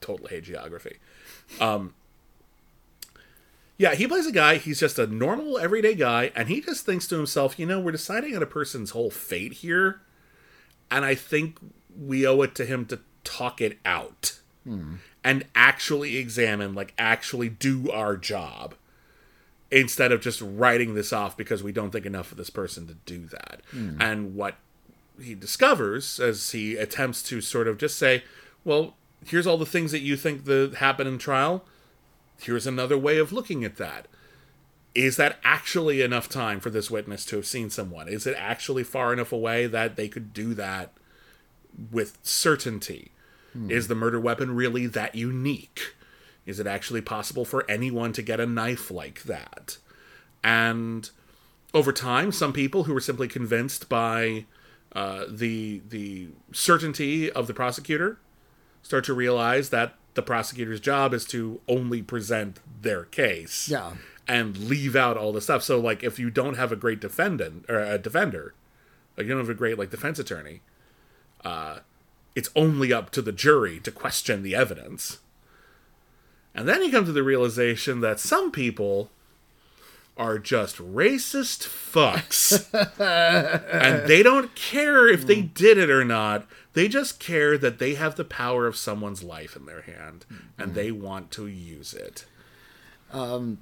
[0.00, 0.96] total hagiography.
[1.60, 1.94] Um,
[3.78, 4.56] yeah, he plays a guy.
[4.56, 7.92] He's just a normal, everyday guy, and he just thinks to himself, you know, we're
[7.92, 10.00] deciding on a person's whole fate here,
[10.90, 11.58] and I think
[11.96, 14.40] we owe it to him to talk it out
[15.24, 18.74] and actually examine, like actually do our job
[19.72, 22.94] instead of just writing this off because we don't think enough of this person to
[23.06, 23.62] do that.
[23.70, 24.00] Hmm.
[24.00, 24.56] And what
[25.20, 28.22] he discovers as he attempts to sort of just say,
[28.64, 28.94] well,
[29.26, 31.64] here's all the things that you think that happen in trial.
[32.38, 34.08] Here's another way of looking at that.
[34.94, 38.08] Is that actually enough time for this witness to have seen someone?
[38.08, 40.92] Is it actually far enough away that they could do that
[41.90, 43.10] with certainty?
[43.54, 43.70] Hmm.
[43.70, 45.94] Is the murder weapon really that unique?
[46.46, 49.78] Is it actually possible for anyone to get a knife like that?
[50.42, 51.08] And
[51.72, 54.46] over time, some people who were simply convinced by
[54.92, 58.18] uh, the the certainty of the prosecutor
[58.82, 63.92] start to realize that the prosecutor's job is to only present their case Yeah.
[64.28, 65.62] and leave out all the stuff.
[65.62, 68.52] So, like, if you don't have a great defendant or a defender,
[69.16, 70.60] like you don't have a great like defense attorney,
[71.44, 71.78] uh,
[72.34, 75.18] it's only up to the jury to question the evidence.
[76.54, 79.10] And then you come to the realization that some people
[80.16, 82.68] are just racist fucks.
[83.00, 86.46] and they don't care if they did it or not.
[86.74, 90.26] They just care that they have the power of someone's life in their hand
[90.58, 90.74] and mm-hmm.
[90.74, 92.26] they want to use it.
[93.12, 93.58] Um,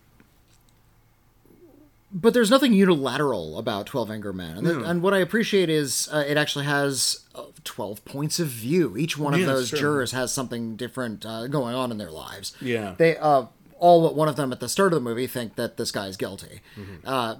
[2.13, 4.67] but there's nothing unilateral about 12 Angry Men.
[4.67, 8.97] And, and what I appreciate is uh, it actually has uh, 12 points of view.
[8.97, 12.57] Each one of Yeah, those jurors has something different uh, going on in their lives.
[12.61, 12.95] Yeah.
[12.99, 13.47] They uh,
[13.79, 16.07] all but one of them at the start of the movie think that this guy
[16.07, 16.61] is guilty.
[16.77, 17.07] Mm-hmm.
[17.07, 17.37] Uh,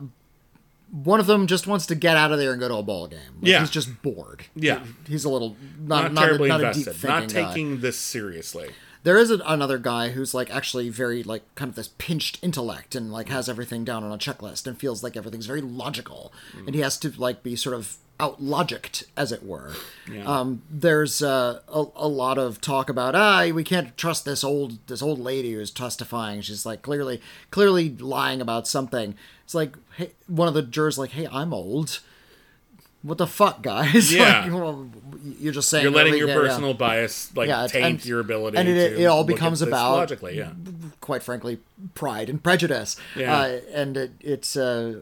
[0.91, 3.07] one of them just wants to get out of there and go to a ball
[3.07, 3.21] game.
[3.41, 3.61] Like, Yeah.
[3.61, 4.47] He's just bored.
[4.55, 4.85] Yeah.
[5.07, 7.09] He's a little Not, not, not, terribly not a deep invested.
[7.09, 7.49] Not thinking guy.
[7.49, 8.71] taking this seriously.
[9.03, 12.95] There is a, another guy who's like actually very like kind of this pinched intellect
[12.95, 16.33] and like has everything down on a checklist and feels like everything's very logical
[16.67, 19.73] and he has to like be sort of out logicked as it were.
[20.27, 24.87] Um, there's uh, a, a lot of talk about ah we can't trust this old
[24.89, 26.43] this old lady who's testifying.
[26.43, 29.15] She's like clearly clearly lying about something.
[29.45, 32.01] It's like hey, one of the jurors like hey I'm old.
[33.03, 34.13] What the fuck, guys?
[34.15, 34.43] Yeah.
[34.45, 34.91] like, well,
[35.39, 38.21] you're just saying You're letting your yeah, yeah personal bias like Yeah, taint and- your
[38.21, 38.59] ability.
[38.59, 40.37] and it- it all becomes about- logically.
[40.37, 40.53] Yeah,
[41.01, 41.61] quite frankly,
[41.95, 42.97] pride and prejudice.
[43.17, 43.39] Yeah.
[43.39, 45.01] Uh, and it it's, uh,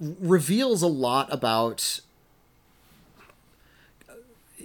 [0.00, 2.00] reveals a lot about.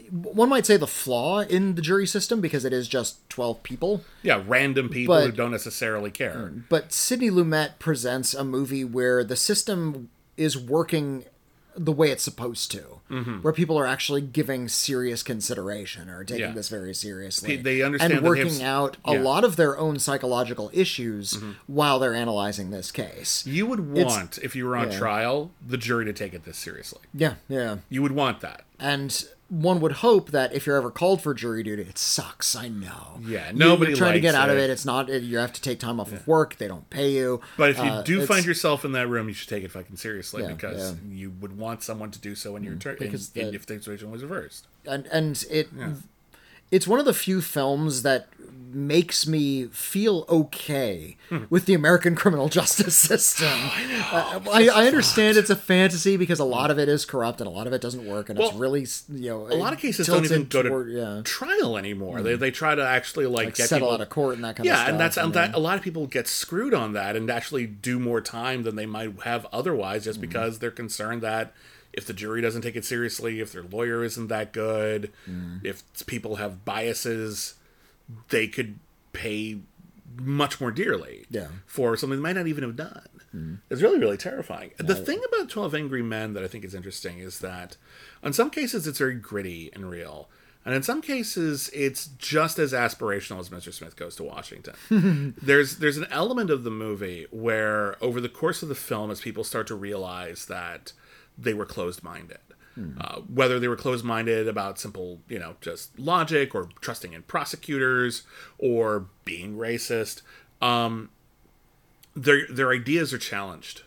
[0.09, 4.03] One might say the flaw in the jury system because it is just 12 people.
[4.23, 4.43] yeah.
[4.45, 6.51] Random people But- who don't necessarily care.
[6.69, 11.23] But Sidney Lumet presents a movie where the system is working
[11.77, 12.99] the way it's supposed to,
[13.41, 16.51] where people are actually giving serious consideration or taking Yeah.
[16.51, 17.55] this very seriously.
[17.57, 19.15] They- they understand and they have working out a yeah.
[19.17, 19.25] Mm-hmm.
[19.25, 21.37] lot of their own psychological issues
[21.67, 23.45] while they're analyzing this case.
[23.45, 24.97] You would It's- want, if you were on yeah.
[24.99, 27.01] trial, the jury to take it this seriously.
[27.13, 27.77] Yeah, yeah.
[27.89, 28.63] You would want that.
[28.79, 29.23] And
[29.53, 32.55] one would hope that if you're ever called for jury duty, it sucks.
[32.55, 33.19] I know.
[33.21, 34.69] Yeah, nobody You're trying to get out of it.
[34.69, 34.69] it.
[34.69, 35.09] It's not.
[35.09, 36.55] You have to take time off of work.
[36.55, 37.41] They don't pay you.
[37.57, 39.97] But if you Uh, do find yourself in that room, you should take it fucking
[39.97, 40.97] seriously Yeah, because yeah.
[40.97, 42.95] Mm, you would want someone to do so in your turn.
[42.97, 44.67] because in, the- if the situation was reversed.
[44.85, 45.67] and and it
[46.71, 48.29] it's one of the few films that
[48.73, 51.17] makes me feel okay
[51.49, 53.47] with the American criminal justice system.
[54.11, 57.47] Uh, I, I understand it's a fantasy because a lot of it is corrupt and
[57.47, 60.07] a lot of it doesn't work, and it's really you know A lot of cases
[60.07, 62.21] don't even go to yeah trial anymore.
[62.21, 64.55] They, they try to actually like, like get settle people, out of court and that
[64.55, 64.89] kind of yeah, stuff.
[64.89, 65.53] and that's and that.
[65.55, 68.85] A lot of people get screwed on that and actually do more time than they
[68.85, 70.05] might have otherwise, Mm.
[70.05, 71.53] just because they're concerned that
[71.93, 75.59] if the jury doesn't take it seriously, if their lawyer isn't that good, Mm.
[75.65, 77.55] if people have biases,
[78.29, 78.79] they could
[79.13, 79.59] pay
[80.17, 81.47] much more dearly Yeah.
[81.65, 83.07] for something they might not even have done.
[83.35, 83.55] Mm-hmm.
[83.69, 84.71] It's really, really terrifying.
[84.77, 87.77] The thing about 12 Angry Men that I think is interesting is that
[88.21, 90.29] in some cases it's very gritty and real.
[90.65, 93.71] And in some cases it's just as aspirational as Mr.
[93.73, 95.33] Smith Goes to Washington.
[95.41, 99.21] there's there's an element of the movie where over the course of the film as
[99.21, 100.91] people start to realize that
[101.37, 101.65] they were
[102.81, 103.01] closed-minded.
[103.01, 108.23] Uh, whether they were closed-minded about simple, you know, just logic or trusting in prosecutors
[108.57, 110.21] or being racist,
[110.61, 111.09] um,
[112.15, 113.83] their their ideas are challenged,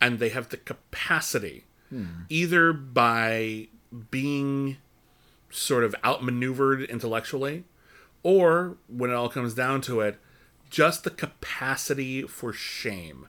[0.00, 1.64] and they have the capacity,
[2.28, 3.68] either by
[4.10, 4.76] being
[5.50, 7.64] sort of outmaneuvered intellectually,
[8.24, 10.18] or when it all comes down to it,
[10.70, 13.28] just the capacity for shame,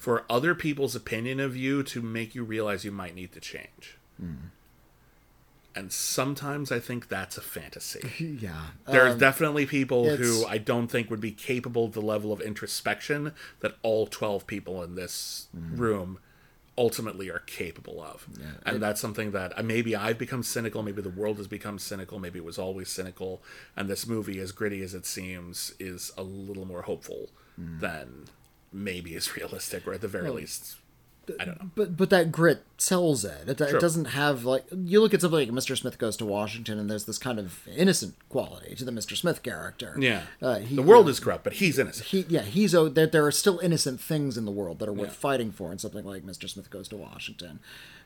[0.00, 3.98] for other people's opinion of you to make you realize you might need to change.
[5.72, 8.00] And sometimes I think that's a fantasy.
[8.40, 8.66] yeah.
[8.88, 12.40] There's Um, definitely people who I don't think would be capable of the level of
[12.40, 15.76] introspection that all 12 people in this Mm-hmm.
[15.76, 16.18] room
[16.76, 18.26] ultimately are capable of.
[18.64, 22.18] and that's something that uh, maybe I've become cynical, maybe the world has become cynical,
[22.18, 23.42] maybe it was always cynical,
[23.76, 28.24] and this movie, as gritty as it seems, is a little more hopeful than
[28.72, 30.76] maybe is realistic, or at the very least,
[31.38, 31.70] I don't know.
[31.74, 33.48] But but that grit sells it.
[33.48, 35.76] It, it doesn't have like you look at something like Mr.
[35.76, 39.16] Smith Goes to Washington, and there's this kind of innocent quality to the Mr.
[39.16, 39.96] Smith character.
[39.98, 40.22] Yeah.
[40.40, 42.08] uh, he, the world is corrupt, but he's innocent.
[42.08, 43.06] He yeah he's oh, there.
[43.06, 46.04] There are still innocent things in the world that are worth fighting for, in something
[46.04, 46.48] like Mr.
[46.48, 47.60] Smith Goes to Washington.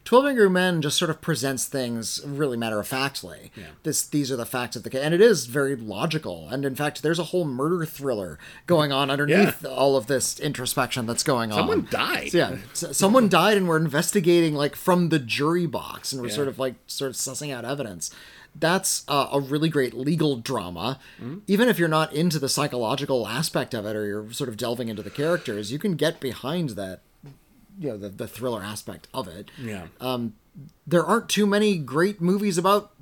[0.04, 3.50] Twelve Angry Men just sort of presents things really matter of factly.
[3.56, 3.68] Yeah.
[3.84, 6.46] This these are the facts of the case, and it is very logical.
[6.50, 11.06] And in fact, there's a whole murder thriller going on underneath all of this introspection
[11.06, 11.58] that's going on.
[11.60, 12.34] Someone died.
[12.34, 16.48] Yeah, s- someone died, and we're investigating like from the jury box, and we're sort
[16.48, 18.10] of like sort of sussing out evidence.
[18.56, 21.00] That's uh, a really great legal drama.
[21.20, 21.38] Mm-hmm.
[21.48, 24.88] Even if you're not into the psychological aspect of it, or you're sort of delving
[24.88, 27.00] into the characters, you can get behind that.
[27.78, 29.50] You know the, the thriller aspect of it.
[29.60, 29.86] Yeah.
[30.00, 30.34] Um,
[30.86, 32.92] there aren't too many great movies about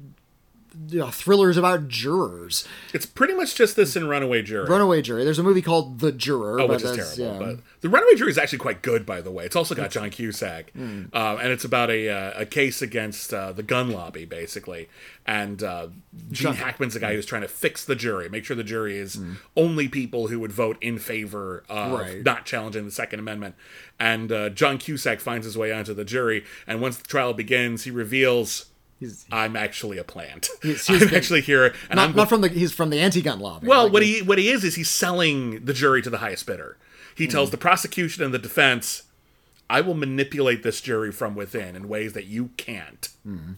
[0.88, 2.66] you know, thrillers about jurors.
[2.92, 4.68] It's pretty much just this in Runaway Jury.
[4.68, 5.24] Runaway Jury.
[5.24, 7.40] There's a movie called The Juror, Oh, but which is terrible.
[7.46, 7.46] yeah.
[7.54, 9.44] But the Runaway Jury is actually quite good, by the way.
[9.44, 11.04] It's also got John Cusack, Hmm.
[11.12, 14.88] um, and it's about a uh, a case against uh, the gun lobby, basically.
[15.26, 15.88] And uh,
[16.32, 19.20] Gene Hackman's the guy who's trying to fix the jury, make sure the jury is
[19.56, 21.94] only people who would vote in favor of Hmm.
[21.96, 22.22] Right.
[22.24, 23.54] not challenging the Second Amendment.
[24.00, 27.84] And uh, John Cusack finds his way onto the jury, and once the trial begins,
[27.84, 28.66] he reveals.
[29.02, 30.48] He's- I'm actually a plant.
[30.62, 33.00] He's- he's I'm the- actually here, and Not, I'm not from the he's from the
[33.00, 33.66] anti-gun lobby.
[33.66, 36.46] well, Like, what he what he is is he's selling the jury to the highest
[36.46, 36.76] bidder.
[37.14, 37.52] He tells mm.
[37.52, 39.02] the prosecution and the defense,
[39.68, 43.08] "I will manipulate this jury from within in ways that you can't.
[43.26, 43.56] Mm.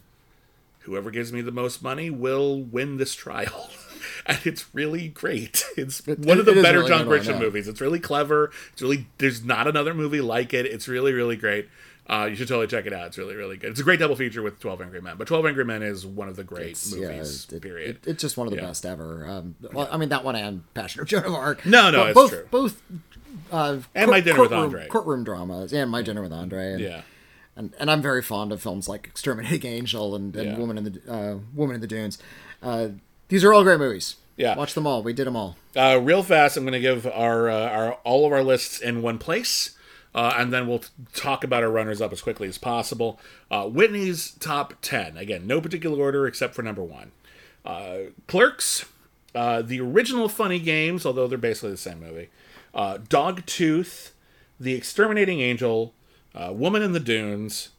[0.81, 3.71] Whoever gives me the most money will win this trial."
[4.27, 5.65] and it's really great.
[5.77, 7.69] It's one of the better really John Grisham movies.
[7.69, 8.51] It's really clever.
[8.73, 10.67] It's really there's not another movie like it.
[10.67, 11.69] It's really really great.
[12.09, 13.07] Uh, you should totally check it out.
[13.07, 13.71] It's really really good.
[13.71, 15.17] It's a great double feature with Twelve Angry Men.
[15.17, 17.47] But Twelve Angry Men is one of the great yeah, movies.
[17.51, 17.99] it- period.
[18.05, 18.67] it- it's just one of the Yeah.
[18.67, 19.27] best ever.
[19.27, 21.65] Um, well, I mean that one and Passion of Joan of Arc.
[21.65, 22.47] No, no, it's both true.
[22.51, 22.83] both.
[23.51, 24.87] Uh, And My Dinner with Andre.
[24.89, 26.73] Courtroom dramas and My Dinner with Andre.
[26.73, 27.03] And, yeah.
[27.57, 30.59] and and I'm very fond of films like Exterminating Angel and, and Yeah.
[30.59, 32.19] Woman in the uh, Woman in the Dunes.
[32.63, 32.89] Uh,
[33.29, 34.17] these are all great movies.
[34.37, 34.57] Yeah.
[34.57, 35.03] watch them all.
[35.03, 35.57] We did them all.
[35.77, 39.01] Uh, real fast, I'm going to give our, uh, our all of our lists in
[39.01, 39.74] one place,
[40.15, 43.19] uh, and then we'll t- talk about our runners up as quickly as possible.
[43.51, 45.17] Uh, Witney's top ten.
[45.17, 47.13] Again, no particular order except for number one.
[47.65, 48.85] Uh, Clerks,
[49.35, 52.29] uh, the original Funny Games, although they're basically the same movie.
[52.75, 54.11] Uh, Dogtooth,
[54.61, 55.95] The Exterminating Angel,
[56.35, 57.71] uh, Woman in the Dunes,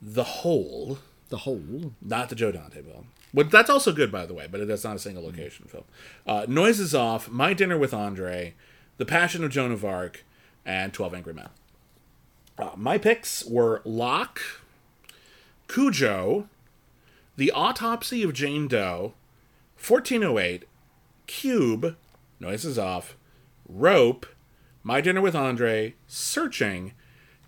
[0.00, 1.92] The Hole The whole.
[2.00, 3.08] not the Joe Dante film.
[3.34, 4.46] But that's also good, by the way.
[4.50, 5.84] But that's not a single location film.
[6.26, 8.54] Uh, Noises Off, My Dinner with Andre,
[8.96, 10.24] The Passion of Joan of Arc,
[10.66, 11.48] and Twelve Angry Men.
[12.58, 14.40] Uh, my picks were Locke,
[15.68, 16.48] Cujo,
[17.36, 19.14] The Autopsy of Jane Doe,
[19.76, 20.64] 1408,
[21.26, 21.96] Cube,
[22.40, 23.16] Noises Off,
[23.68, 24.26] Rope,
[24.82, 26.92] My Dinner with Andre, Searching,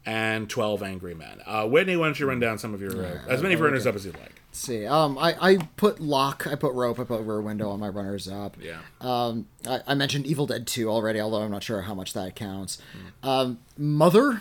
[0.04, 1.40] and 12 Angry Men.
[1.46, 3.94] Uh, Witney, why don't you run down some of your, uh, as many runners up
[3.94, 4.37] as you'd like.
[4.58, 4.86] Let's see.
[4.86, 8.26] Um, I, I put Locke, I put Rope, I put Rear Window on my runners
[8.26, 8.56] up.
[8.60, 8.80] Yeah.
[9.00, 12.34] Um, I, I mentioned Evil Dead 2 already, although I'm not sure how much that
[12.34, 12.78] counts.
[13.22, 14.40] Um, Mother,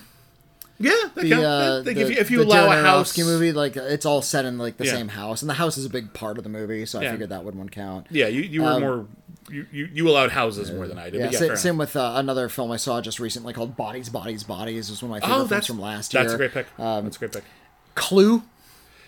[0.80, 4.08] Yeah, that the, uh, the, if you, if you allow a house, movie, like it's
[4.08, 4.94] all set in like the Yeah.
[4.94, 7.12] same house, and the house is a big part of the movie, so I Yeah.
[7.12, 8.08] figured that would one count.
[8.10, 9.06] yeah, you, you were more
[9.52, 11.20] you, you, you allowed houses more than I did.
[11.22, 14.44] Yeah, yeah sa- same with uh, another film I saw just recently called Bodies, Bodies,
[14.44, 14.90] Bodies.
[14.90, 16.24] It was one of my favorite Oh, films from last year.
[16.24, 16.66] That's a great pick.
[16.80, 17.44] Um, that's a great pick.
[17.94, 18.42] Clue,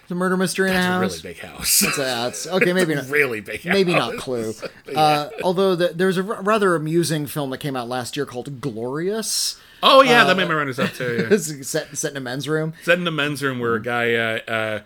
[0.09, 1.23] the murder mystery in a It's a house.
[1.23, 1.69] really big house.
[1.69, 2.73] So, yeah, it's okay.
[2.73, 3.07] Maybe not.
[3.09, 3.73] really big house.
[3.73, 4.53] Maybe not Clue.
[4.95, 8.59] Uh, although the, there's a r- rather amusing film that came out last year called
[8.59, 9.55] Glorious.
[9.83, 11.27] Oh yeah, that made my runners up too.
[11.29, 11.35] Yeah.
[11.35, 12.73] It's set, set in a men's room.
[12.83, 14.79] Set in a men's room where a guy, uh, uh,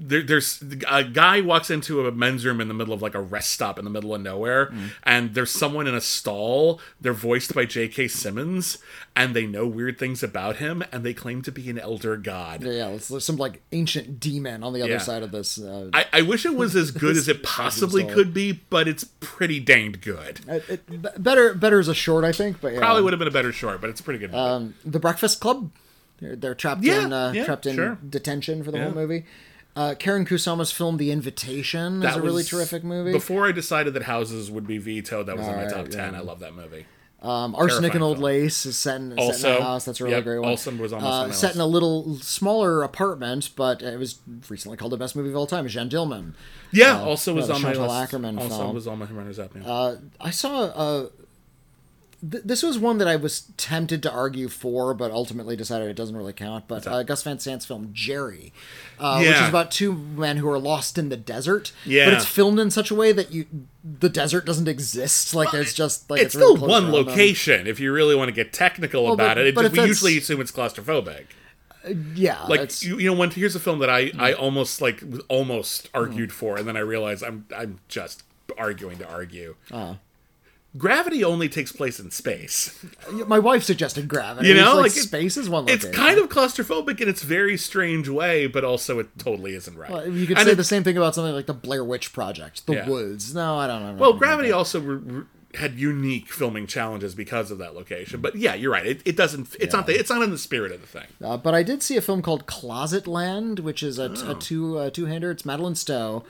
[0.00, 3.20] there, there's a guy walks into a men's room in the middle of like a
[3.20, 4.90] rest stop in the middle of nowhere, Mm.
[5.02, 6.80] and there's someone in a stall.
[7.00, 8.06] They're voiced by J.K.
[8.08, 8.78] Simmons,
[9.16, 12.62] and they know weird things about him, and they claim to be an elder god.
[12.62, 14.98] Yeah, there's some like ancient demon on the other Yeah.
[14.98, 15.58] side of this.
[15.60, 19.04] Uh, I, I wish it was as good as it possibly could be, but it's
[19.20, 20.40] pretty danged good.
[20.46, 22.60] it, it, better better as a short, I think.
[22.60, 24.32] But yeah, Probably would have been a better short, but it's a pretty good.
[24.34, 25.70] Um, the Breakfast Club.
[26.20, 27.98] They're, they're trapped Yeah, in uh, trapped in sure.
[28.08, 29.24] detention for the whole movie.
[29.76, 33.12] Uh, Karyn Kusama's film The Invitation is a really terrific movie.
[33.12, 36.14] Before I decided that houses would be vetoed, that was in my Alright, top ten.
[36.14, 36.20] yeah.
[36.20, 36.86] I love that movie.
[37.20, 38.24] Um, Arsenic Terrifying and Old film.
[38.24, 39.84] Lace is set in, set in a house.
[39.84, 40.50] That's a really yep, great one.
[40.50, 44.76] also was on uh, my set in a little smaller apartment, but it was recently
[44.76, 45.66] called the best movie of all time.
[45.66, 46.34] Jeanne Dielman.
[46.70, 48.12] Yeah, also was on my Chantal list.
[48.12, 48.74] Akerman also film.
[48.74, 49.52] was on my runners up.
[49.56, 49.66] Yeah.
[49.66, 51.10] Uh, I saw a
[52.20, 55.94] th- this was one that I was tempted to argue for, but ultimately decided it
[55.94, 56.68] doesn't really count.
[56.68, 58.52] But uh, Gus Van Sant's film Gerry,
[58.98, 61.72] uh, which is about two men who are lost in the desert.
[61.84, 62.06] Yeah.
[62.06, 63.46] but it's filmed in such a way that you
[63.84, 65.34] the desert doesn't exist.
[65.34, 67.06] Like it's just like it's, still close one around them.
[67.06, 67.66] location.
[67.66, 69.80] If you really want to get technical Well, about but- it, it but if we
[69.84, 71.26] usually assume it's claustrophobic.
[72.14, 75.86] Yeah, Like you, you know, when here's a film that I, I almost like almost
[75.88, 75.96] Hmm.
[75.96, 78.24] argued for, and then I realized I'm I'm just
[78.58, 79.54] arguing to argue.
[79.70, 79.94] Uh-huh.
[80.78, 82.78] Gravity only takes place in space.
[83.26, 84.48] my wife suggested gravity.
[84.48, 85.68] You know, It's like, like, space is one.
[85.68, 89.90] It's kind of claustrophobic in its very strange way, but also it totally isn't right.
[89.90, 92.12] Well, you could And say it- the same thing about something like the Blair Witch
[92.12, 92.88] Project, the Yeah.
[92.88, 93.34] woods.
[93.34, 93.94] No, I don't know.
[93.94, 95.22] Well, Gravity also re- re-
[95.54, 98.20] had unique filming challenges because of that location.
[98.20, 98.86] But yeah, you're right.
[98.86, 99.56] It, it doesn't.
[99.58, 99.86] It's not.
[99.86, 101.06] The, it's not in the spirit of the thing.
[101.24, 104.76] Uh, but I did see a film called Closet Land, which is a, a two
[104.78, 105.30] uh, two hander.
[105.30, 106.22] It's Madeleine Stowe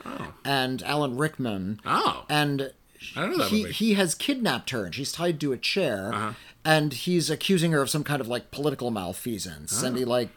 [0.45, 2.71] and Alan Rickman, Oh, and
[3.15, 3.73] I don't know that he movie.
[3.73, 6.33] he has kidnapped her and she's tied to a chair, Uh-huh.
[6.65, 10.07] and he's accusing her of some kind of like political malfeasance, and he Oh.
[10.09, 10.29] like.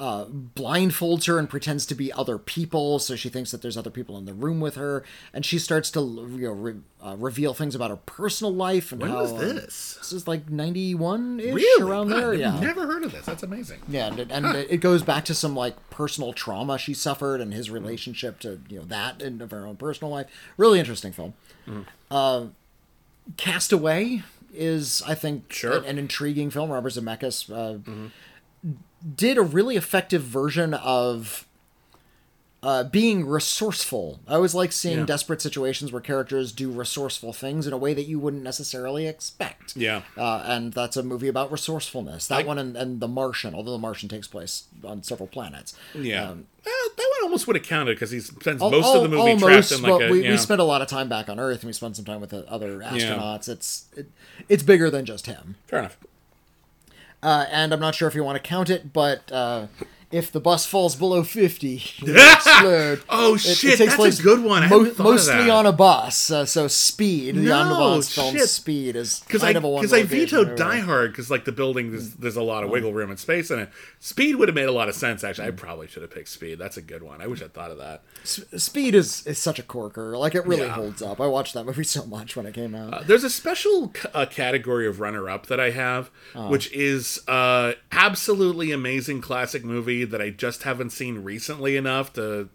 [0.00, 3.90] Uh, blindfolds her and pretends to be other people, so she thinks that there's other
[3.90, 5.04] people in the room with her,
[5.34, 9.02] and she starts to you know re- uh, reveal things about her personal life and
[9.02, 9.96] when how was uh, this?
[9.98, 12.58] this is like ninety one ish around there, I've yeah.
[12.58, 13.26] Never heard of this.
[13.26, 13.80] That's amazing.
[13.88, 17.52] Yeah, and, it- and it goes back to some like personal trauma she suffered and
[17.52, 20.28] his relationship to you know that and of her own personal life.
[20.56, 21.34] Really interesting film.
[22.10, 22.46] Uh,
[23.36, 24.22] Castaway
[24.52, 25.76] is, I think, Sure.
[25.78, 26.70] an, an intriguing film.
[26.70, 27.78] Robert Zemeckis uh,
[29.16, 31.46] did a really effective version of
[32.62, 34.20] uh, being resourceful.
[34.28, 35.04] I always like seeing Yeah.
[35.06, 39.74] desperate situations where characters do resourceful things in a way that you wouldn't necessarily expect.
[39.74, 40.02] Yeah.
[40.14, 42.26] Uh, and that's a movie about resourcefulness.
[42.26, 45.74] That I- one and, and The Martian, although The Martian takes place on several planets.
[45.94, 46.28] Yeah.
[46.32, 49.08] Um, Well, that one almost would have counted because he spends most al- of the
[49.08, 50.12] movie almost, trapped in like but a.
[50.12, 50.30] we, yeah.
[50.32, 52.28] we spent a lot of time back on Earth and we spent some time with
[52.28, 53.48] the other astronauts.
[53.48, 54.10] It's it,
[54.50, 55.56] it's bigger than just him.
[55.66, 55.96] Fair enough.
[57.22, 59.66] Uh, and I'm not sure if you want to count it, but uh,
[60.12, 63.02] if the bus falls below 50, it will explode.
[63.08, 64.64] Oh, shit, It, takes that's a place good one.
[64.64, 66.30] I mo- mostly on a bus.
[66.32, 68.48] Uh, so Speed, the No, omnibus film shit.
[68.48, 70.56] Speed, is Because kind I of a one because I vetoed.
[70.56, 73.50] Die Hard because like the building there's, there's a lot of wiggle room and space
[73.52, 73.70] in it.
[74.00, 75.46] Speed would have made a lot of sense actually.
[75.48, 76.58] I probably should have picked Speed.
[76.58, 77.20] That's a good one.
[77.22, 78.02] I wish I'd thought of that.
[78.22, 80.16] S- Speed is, is such a corker.
[80.18, 80.74] Like, it really Yeah.
[80.74, 81.20] holds up.
[81.20, 82.92] I watched that movie so much when it came out.
[82.92, 86.10] Uh, there's a special c- uh, category of runner-up that I have,
[86.48, 92.48] which is uh, absolutely amazing classic movie that I just haven't seen recently enough to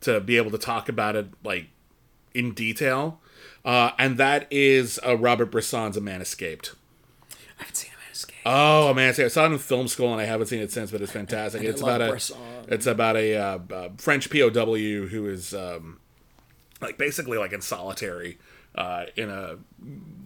[0.00, 1.66] to be able to talk about it like
[2.34, 3.20] in detail.
[3.64, 6.74] Uh, and that is uh, Robert Bresson's A Man Escaped.
[7.30, 8.42] I haven't seen A Man Escaped.
[8.46, 10.90] Oh A man, I saw it in film school and I haven't seen it since,
[10.90, 11.62] but it's fantastic.
[11.64, 12.18] it's about a
[12.68, 16.00] it's about a uh, uh, French POW who is um,
[16.80, 18.38] like basically like in solitary
[18.76, 19.56] uh, in a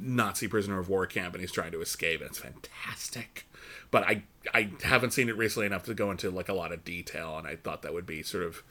[0.01, 2.21] Nazi prisoner of war camp, and he's trying to escape.
[2.21, 3.47] And it's fantastic.
[3.91, 4.23] But I
[4.55, 7.47] I haven't seen it recently enough to go into like a lot of detail, and
[7.47, 8.63] I thought that would be sort of.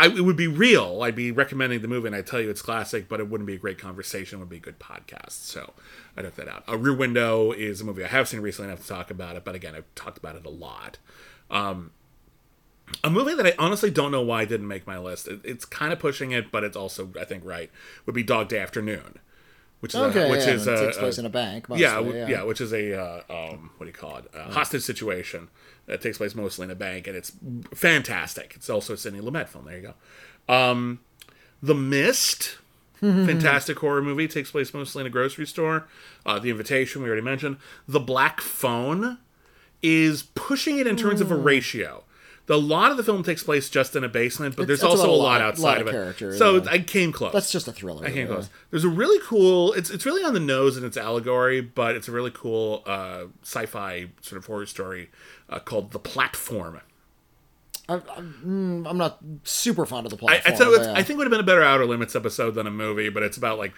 [0.00, 1.02] I, it would be real.
[1.02, 3.56] I'd be recommending the movie, and I'd tell you it's classic, but it wouldn't be
[3.56, 4.38] a great conversation.
[4.38, 5.32] It would be a good podcast.
[5.32, 5.74] So
[6.16, 6.64] I took that out.
[6.66, 9.44] A Rear Window is a movie I have seen recently enough to talk about it,
[9.44, 10.96] but again, I've talked about it a lot.
[11.50, 11.90] Um,
[13.02, 15.28] a movie that I honestly don't know why didn't make my list.
[15.28, 17.70] It, it's kind of pushing it, but it's also I think right.
[18.06, 19.18] Would be Dog Day Afternoon,
[19.80, 21.68] which is Okay, a, which yeah, is it a, takes place a- in a bank.
[21.68, 24.24] Mostly, yeah, yeah, yeah, which is a uh, um, what do you call it?
[24.34, 25.48] A hostage situation
[25.86, 27.32] that takes place mostly in a bank, and it's
[27.74, 28.52] fantastic.
[28.56, 29.66] It's also a Sidney Lumet film.
[29.66, 29.92] There you
[30.48, 30.52] go.
[30.54, 31.00] Um,
[31.62, 32.58] the Mist,
[33.00, 35.86] fantastic horror movie, takes place mostly in a grocery store.
[36.24, 37.58] Uh, the Invitation, we already mentioned.
[37.86, 39.18] The Black Phone
[39.82, 42.02] is pushing it in terms of a ratio.
[42.46, 44.86] The lot of the film takes place just in a basement, but there's Hmm.
[44.86, 46.38] it's also a a lot lot- outside lot of of it.
[46.38, 46.70] So yeah.
[46.70, 47.32] I came close.
[47.32, 48.04] That's just a thriller.
[48.04, 48.34] I can't yeah.
[48.36, 48.50] close.
[48.70, 49.72] There's a really cool.
[49.72, 53.24] It's it's really on the nose in its allegory, but it's a really cool uh,
[53.42, 55.10] sci-fi sort of horror story
[55.50, 56.80] uh, called The Platform.
[57.88, 60.68] I'm, I'm, I'm not super fond of the I, platform.
[60.68, 62.66] I, it's, but, I think it would have been a better Outer Limits episode than
[62.66, 63.74] a movie, but it's about like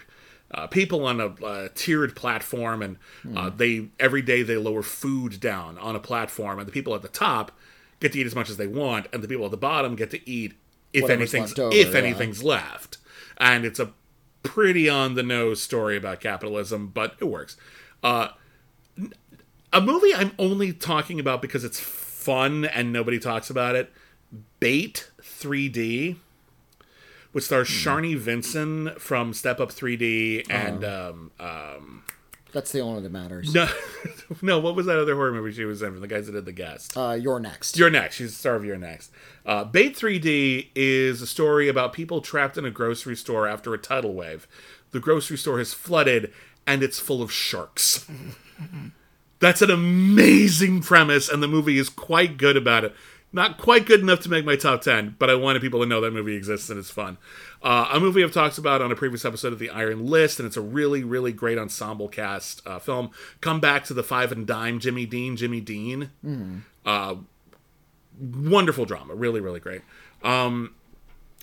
[0.51, 3.37] uh, people on a uh, tiered platform, and Hmm.
[3.37, 7.01] uh, they every day they lower food down on a platform, and the people at
[7.03, 7.51] the top
[7.99, 10.09] get to eat as much as they want, and the people at the bottom get
[10.11, 10.53] to eat
[10.93, 11.99] if Whatever's anything's left over, if yeah.
[11.99, 12.97] anything's left,
[13.37, 13.91] and it's a
[14.43, 17.57] pretty on the nose story about capitalism, but it works.
[18.01, 18.29] Uh,
[19.71, 23.91] a movie I'm only talking about because it's fun and nobody talks about it.
[24.59, 26.15] Bait 3D,
[27.31, 27.89] which stars Hmm.
[27.89, 31.09] Sharni Vinson from Step Up 3D and Uh-huh.
[31.11, 32.03] um, um,
[32.51, 33.53] that's the only one that matters.
[33.53, 33.67] no,
[34.41, 35.91] no, what was that other horror movie she was in?
[35.91, 36.95] From the guys that did The Guest.
[36.97, 37.77] Uh, you're next.
[37.77, 38.15] You're next.
[38.15, 39.11] She's the star of You're Next.
[39.45, 43.77] Uh, Bait 3D is a story about people trapped in a grocery store after a
[43.77, 44.47] tidal wave.
[44.91, 46.33] The grocery store has flooded,
[46.65, 48.07] and it's full of sharks.
[49.39, 52.93] That's an amazing premise, and the movie is quite good about it.
[53.31, 56.01] Not quite good enough to make my top 10, but I wanted people to know
[56.01, 57.17] that movie exists and it's fun.
[57.61, 60.47] Uh, a movie I've talked about on a previous episode of The Iron List, and
[60.47, 63.11] it's a really, really great ensemble cast uh, film.
[63.41, 66.11] Come back to the Five and Dime, Jimmy Dean, Jimmy Dean.
[66.85, 67.15] Uh,
[68.19, 69.81] wonderful drama, really, really great.
[70.23, 70.73] Um,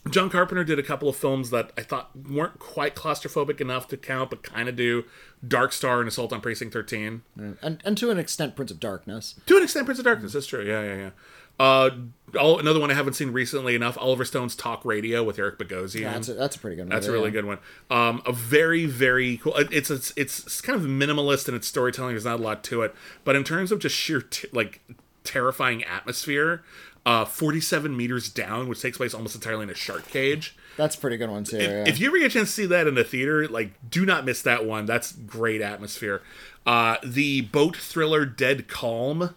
[0.08, 3.96] John Carpenter did a couple of films that I thought weren't quite claustrophobic enough to
[3.96, 5.04] count, but kind of do.
[5.46, 7.22] Dark Star and Assault on Precinct 13.
[7.60, 9.34] and and to an extent, Prince of Darkness.
[9.46, 10.32] To an extent, Prince of Darkness.
[10.32, 10.64] That's true.
[10.64, 11.10] Yeah, yeah, yeah.
[11.58, 11.90] Uh,
[12.38, 13.96] all, another one I haven't seen recently enough.
[13.98, 16.12] Oliver Stone's Talk Radio with Eric Bogosian.
[16.12, 16.82] That's a, that's a pretty good.
[16.82, 16.88] One.
[16.90, 17.30] That's a really yeah.
[17.30, 17.58] good one.
[17.90, 19.54] Um, a very, very cool.
[19.56, 22.12] It's it's it's kind of minimalist in its storytelling.
[22.12, 22.94] There's not a lot to it,
[23.24, 24.80] but in terms of just sheer t- like
[25.24, 26.62] terrifying atmosphere,
[27.04, 30.56] uh, 47 meters down, which takes place almost entirely in a shark cage.
[30.76, 31.58] That's a pretty good one too.
[31.58, 31.84] yeah.
[31.86, 34.24] If you ever get a chance to see that in the theater, like do not
[34.24, 34.86] miss that one.
[34.86, 36.22] That's great atmosphere.
[36.66, 39.34] Uh, the boat thriller Dead Calm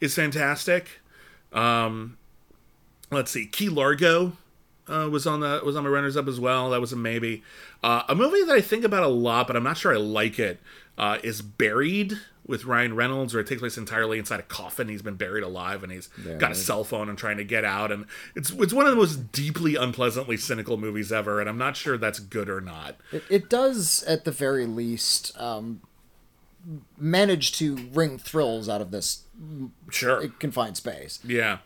[0.00, 1.00] is fantastic.
[1.52, 2.16] Um,
[3.10, 4.32] let's see, Key Largo
[4.88, 6.70] uh, was on the was on my runners up as well.
[6.70, 7.42] That was a maybe.
[7.82, 10.38] Uh, a movie that I think about a lot, but I'm not sure I like
[10.38, 10.60] it.
[10.98, 14.88] Uh, is Buried with Ryan Reynolds, where it takes place entirely inside a coffin.
[14.88, 17.92] He's been buried alive, and he's got a cell phone and trying to get out.
[17.92, 21.40] And it's it's one of the most deeply unpleasantly cynical movies ever.
[21.40, 22.96] And I'm not sure that's good or not.
[23.12, 25.80] It, it does, at the very least, um,
[26.98, 29.24] manage to wring thrills out of this
[29.90, 30.28] Sure.
[30.38, 31.18] confined space.
[31.24, 31.58] Yeah.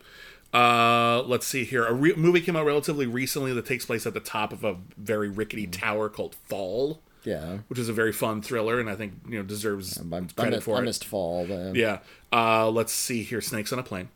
[0.53, 1.85] Uh, let's see here.
[1.85, 4.77] A re- movie came out relatively recently that takes place at the top of a
[4.97, 7.57] very rickety tower called Fall, Yeah.
[7.67, 10.51] which is a very fun thriller, and I think you know deserves I, I, credit
[10.51, 10.83] missed, for I it.
[10.85, 11.45] missed Fall.
[11.45, 11.99] But, Yeah.
[12.31, 13.41] Uh, let's see here.
[13.41, 14.07] Snakes on a plane.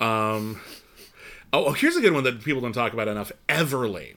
[0.00, 0.60] Um,
[1.52, 3.30] oh, oh, here's a good one that people don't talk about enough.
[3.48, 4.14] Everly,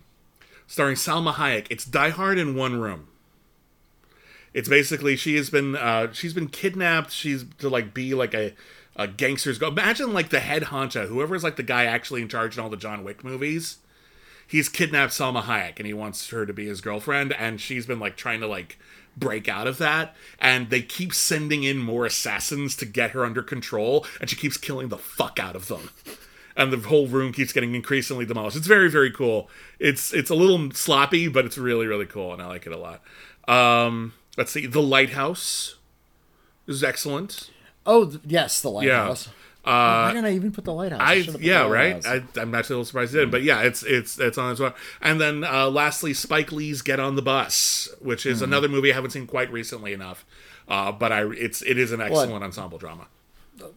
[0.67, 1.67] starring Salma Hayek.
[1.69, 3.07] It's Die Hard in one room.
[4.55, 7.11] It's basically she has been uh, she's been kidnapped.
[7.11, 8.53] She's to like be like a,
[8.95, 9.67] a gangster's go.
[9.67, 12.77] Imagine like the head honcho, whoever's like the guy actually in charge in all the
[12.77, 13.79] John Wick movies.
[14.47, 17.99] He's kidnapped Salma Hayek and he wants her to be his girlfriend, and she's been
[17.99, 18.79] like trying to like
[19.17, 20.15] break out of that.
[20.39, 24.55] And they keep sending in more assassins to get her under control, and she keeps
[24.55, 25.89] killing the fuck out of them.
[26.55, 28.55] And the whole room keeps getting increasingly demolished.
[28.55, 29.49] It's very, very cool.
[29.79, 32.77] It's it's a little sloppy, but it's really, really cool, and I like it a
[32.77, 33.01] lot.
[33.49, 35.75] Um, let's see, The Lighthouse
[36.67, 37.49] is excellent.
[37.85, 39.27] Oh, th- yes, the lighthouse.
[39.63, 41.01] Uh, Why didn't I even put the lighthouse?
[41.01, 42.03] I the yeah right.
[42.05, 44.59] I, I'm actually a little surprised it didn't, but yeah, it's it's it's on as
[44.59, 44.75] well.
[45.01, 48.95] And then uh, lastly, Spike Lee's Get on the Bus, which is another movie I
[48.95, 50.23] haven't seen quite recently enough,
[50.67, 53.07] uh, but I it's it is an excellent ensemble drama.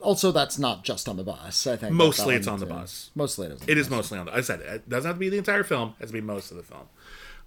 [0.01, 1.67] also, that's not just on the bus.
[1.67, 2.73] I think Mostly it's on the too.
[2.73, 3.11] bus.
[3.15, 3.63] Mostly it is.
[3.63, 3.97] on It the is bus.
[3.97, 4.35] mostly on the.
[4.35, 6.51] I said it doesn't have to be the entire film; it has to be most
[6.51, 6.89] of the film.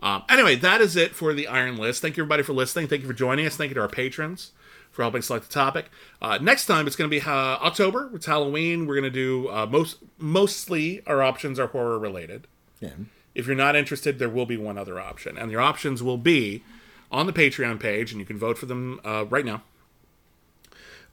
[0.02, 2.02] Um, anyway, that is it for the Iron List.
[2.02, 2.88] Thank you everybody for listening.
[2.88, 3.56] Thank you for joining us.
[3.56, 4.52] Thank you to our patrons
[4.92, 5.90] for helping select the topic.
[6.22, 8.10] Uh, next time it's going to be uh, October.
[8.14, 8.86] It's Halloween.
[8.86, 12.48] We're going to do uh, most mostly our options are horror related.
[12.80, 12.92] Yeah.
[13.34, 16.64] If you're not interested, there will be one other option, and your options will be
[17.12, 19.64] on the Patreon page, and you can vote for them uh, right now.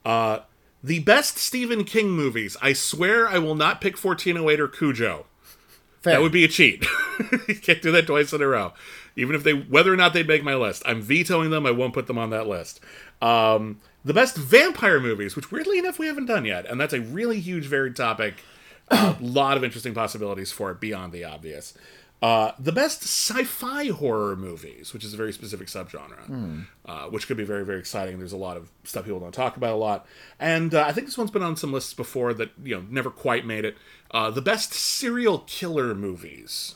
[0.05, 0.41] Uh,
[0.83, 2.57] the best Stephen King movies.
[2.61, 5.27] I swear I will not pick 1408 or Cujo.
[6.09, 6.17] Fair.
[6.17, 6.85] That would be a cheat.
[7.49, 8.73] you can't do that twice in a row.
[9.17, 11.67] Even if they, whether or not they'd make my list, I'm vetoing them.
[11.67, 12.81] I won't put them on that list.
[13.21, 17.01] Um, the best vampire movies, which weirdly enough we haven't done yet, and that's a
[17.01, 18.35] really huge, varied topic.
[18.91, 21.75] A lot of interesting possibilities for it beyond the obvious.
[22.21, 27.37] Uh, the best sci-fi horror movies, which is a very specific subgenre, uh, which could
[27.37, 28.19] be very, very exciting.
[28.19, 30.05] There's a lot of stuff people don't talk about a lot,
[30.41, 33.11] and uh, I think this one's been on some lists before that you know never
[33.11, 33.77] quite made it.
[34.11, 36.75] Uh, the best serial killer movies,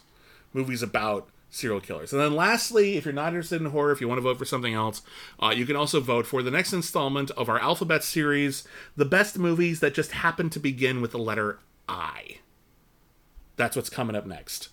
[0.53, 4.07] movies about serial killers, and then lastly, if you're not interested in horror, if you
[4.07, 5.03] want to vote for something else,
[5.43, 8.63] uh, you can also vote for the next installment of our alphabet series,
[8.97, 12.37] the best movies that just happen to begin with the letter I.
[13.57, 14.69] That's what's coming up next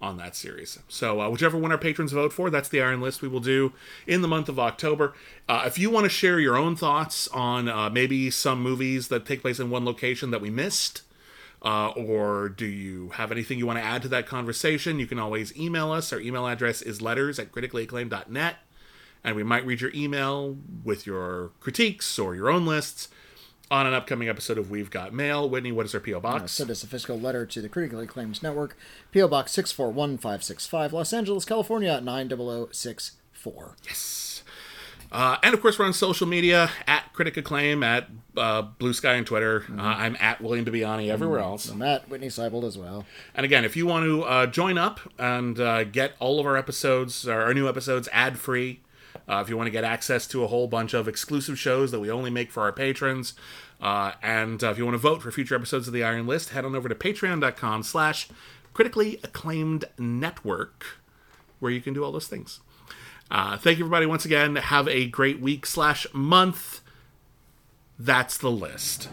[0.00, 0.78] on that series.
[0.88, 3.72] So, uh, whichever one our patrons vote for, that's the Iron List we will do
[4.06, 5.14] in the month of October.
[5.48, 9.24] Uh, if you want to share your own thoughts on uh, maybe some movies that
[9.24, 11.02] take place in one location that we missed,
[11.62, 15.18] uh, or do you have anything you want to add to that conversation, you can
[15.18, 16.12] always email us.
[16.12, 18.56] Our email address is letters at criticallyacclaimed.net,
[19.24, 23.08] and we might read your email with your critiques or your own lists
[23.70, 25.48] on an upcoming episode of We've Got Mail.
[25.48, 26.20] Witney, what is our P.O.
[26.20, 26.52] Box?
[26.52, 28.76] Send us a physical letter to the Critically Acclaimed Network,
[29.10, 29.28] P.O.
[29.28, 33.76] Box 641565, Los Angeles, California, 90064.
[35.12, 39.14] Uh, and of course, we're on social media at Critic Acclaim, at uh, Blue Sky
[39.14, 39.60] and Twitter.
[39.60, 39.80] Mm-hmm.
[39.80, 41.70] Uh, I'm at William Bibbiani everywhere else.
[41.70, 43.04] I'm at Witney Seibold as well.
[43.34, 46.56] And again, if you want to uh, join up and uh, get all of our
[46.56, 48.80] episodes, our new episodes, ad free,
[49.28, 52.00] Uh, if you want to get access to a whole bunch of exclusive shows that
[52.00, 53.34] we only make for our patrons,
[53.80, 56.50] uh, and uh, if you want to vote for future episodes of the Iron List,
[56.50, 58.28] head on over to patreon.com slash
[58.72, 60.84] critically acclaimed network,
[61.58, 62.60] where you can do all those things.
[63.30, 64.56] Uh, thank you, everybody, once again.
[64.56, 66.80] Have a great week slash month.
[67.98, 69.08] That's the list.